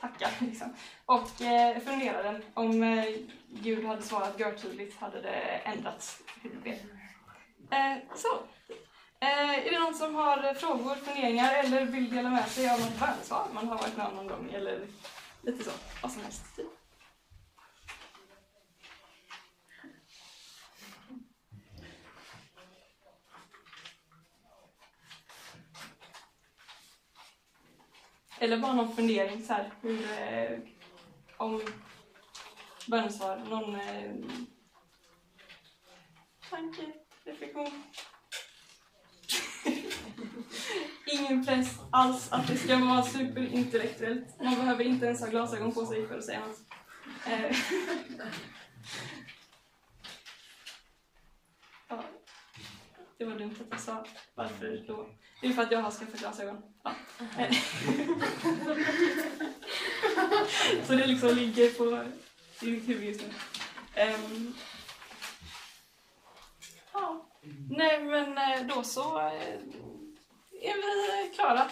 tacka 0.00 0.30
liksom. 0.44 0.74
Och 1.06 1.42
eh, 1.42 1.78
fundera 1.78 2.22
den. 2.22 2.42
Om 2.54 2.82
eh, 2.82 3.04
Gud 3.48 3.84
hade 3.84 4.02
svarat 4.02 4.40
görtydligt 4.40 5.00
hade 5.00 5.22
det 5.22 5.40
ändrats 5.64 6.22
hur 6.42 6.50
du. 6.64 6.70
Eh, 7.76 7.96
så. 8.14 8.28
Eh, 9.20 9.66
är 9.66 9.70
det 9.70 9.78
någon 9.78 9.94
som 9.94 10.14
har 10.14 10.54
frågor, 10.54 10.94
funderingar 10.94 11.54
eller 11.54 11.84
vill 11.84 12.10
dela 12.10 12.30
med 12.30 12.48
sig 12.48 12.70
av 12.70 12.80
något 12.80 13.00
bönesvar 13.00 13.46
man 13.52 13.68
har 13.68 13.78
varit 13.78 13.96
med 13.96 14.06
om 14.06 14.16
någon 14.16 14.26
gång 14.26 14.50
eller 14.52 14.86
lite 15.42 15.64
så, 15.64 15.70
vad 16.02 16.12
som 16.12 16.22
helst. 16.22 16.56
Typ. 16.56 16.77
Eller 28.38 28.58
bara 28.58 28.72
någon 28.72 28.96
fundering 28.96 29.42
så 29.42 29.52
här, 29.52 29.72
hur, 29.82 30.02
eh, 30.02 30.58
om 31.36 31.62
bönesvar, 32.86 33.36
någon 33.36 33.74
eh, 33.74 34.12
tanke, 36.50 36.82
reflektion. 37.24 37.82
Ingen 41.12 41.46
press 41.46 41.78
alls 41.90 42.32
att 42.32 42.46
det 42.46 42.56
ska 42.56 42.76
vara 42.76 43.02
superintellektuellt. 43.02 44.42
Man 44.42 44.54
behöver 44.54 44.84
inte 44.84 45.06
ens 45.06 45.20
ha 45.20 45.28
glasögon 45.28 45.72
på 45.72 45.86
sig 45.86 46.06
för 46.06 46.18
att 46.18 46.24
säga 46.24 46.40
något. 46.40 46.60
Eh. 47.26 47.56
Ja. 51.90 52.04
Det 53.18 53.24
var 53.24 53.38
dumt 53.38 53.54
att 53.60 53.66
jag 53.70 53.80
sa 53.80 54.04
varför 54.34 54.84
då. 54.86 55.06
Det 55.40 55.46
är 55.46 55.52
för 55.52 55.62
att 55.62 55.72
jag 55.72 55.82
har 55.82 55.90
skaffat 55.90 56.20
glasögon. 56.20 56.62
Ja. 56.82 56.94
Så 60.86 60.92
det 60.92 61.06
liksom 61.06 61.36
ligger 61.36 61.70
på 61.70 62.04
i 62.66 62.70
mitt 62.70 62.88
huvud 62.88 63.04
just 63.04 63.20
nu. 63.20 63.26
Um, 64.02 64.54
ja. 66.92 67.26
Nej 67.70 68.04
men 68.04 68.38
eh, 68.38 68.66
då 68.66 68.82
så 68.82 69.18
eh, 69.18 69.58
är 70.62 70.74
vi 70.74 71.30
klara. 71.34 71.70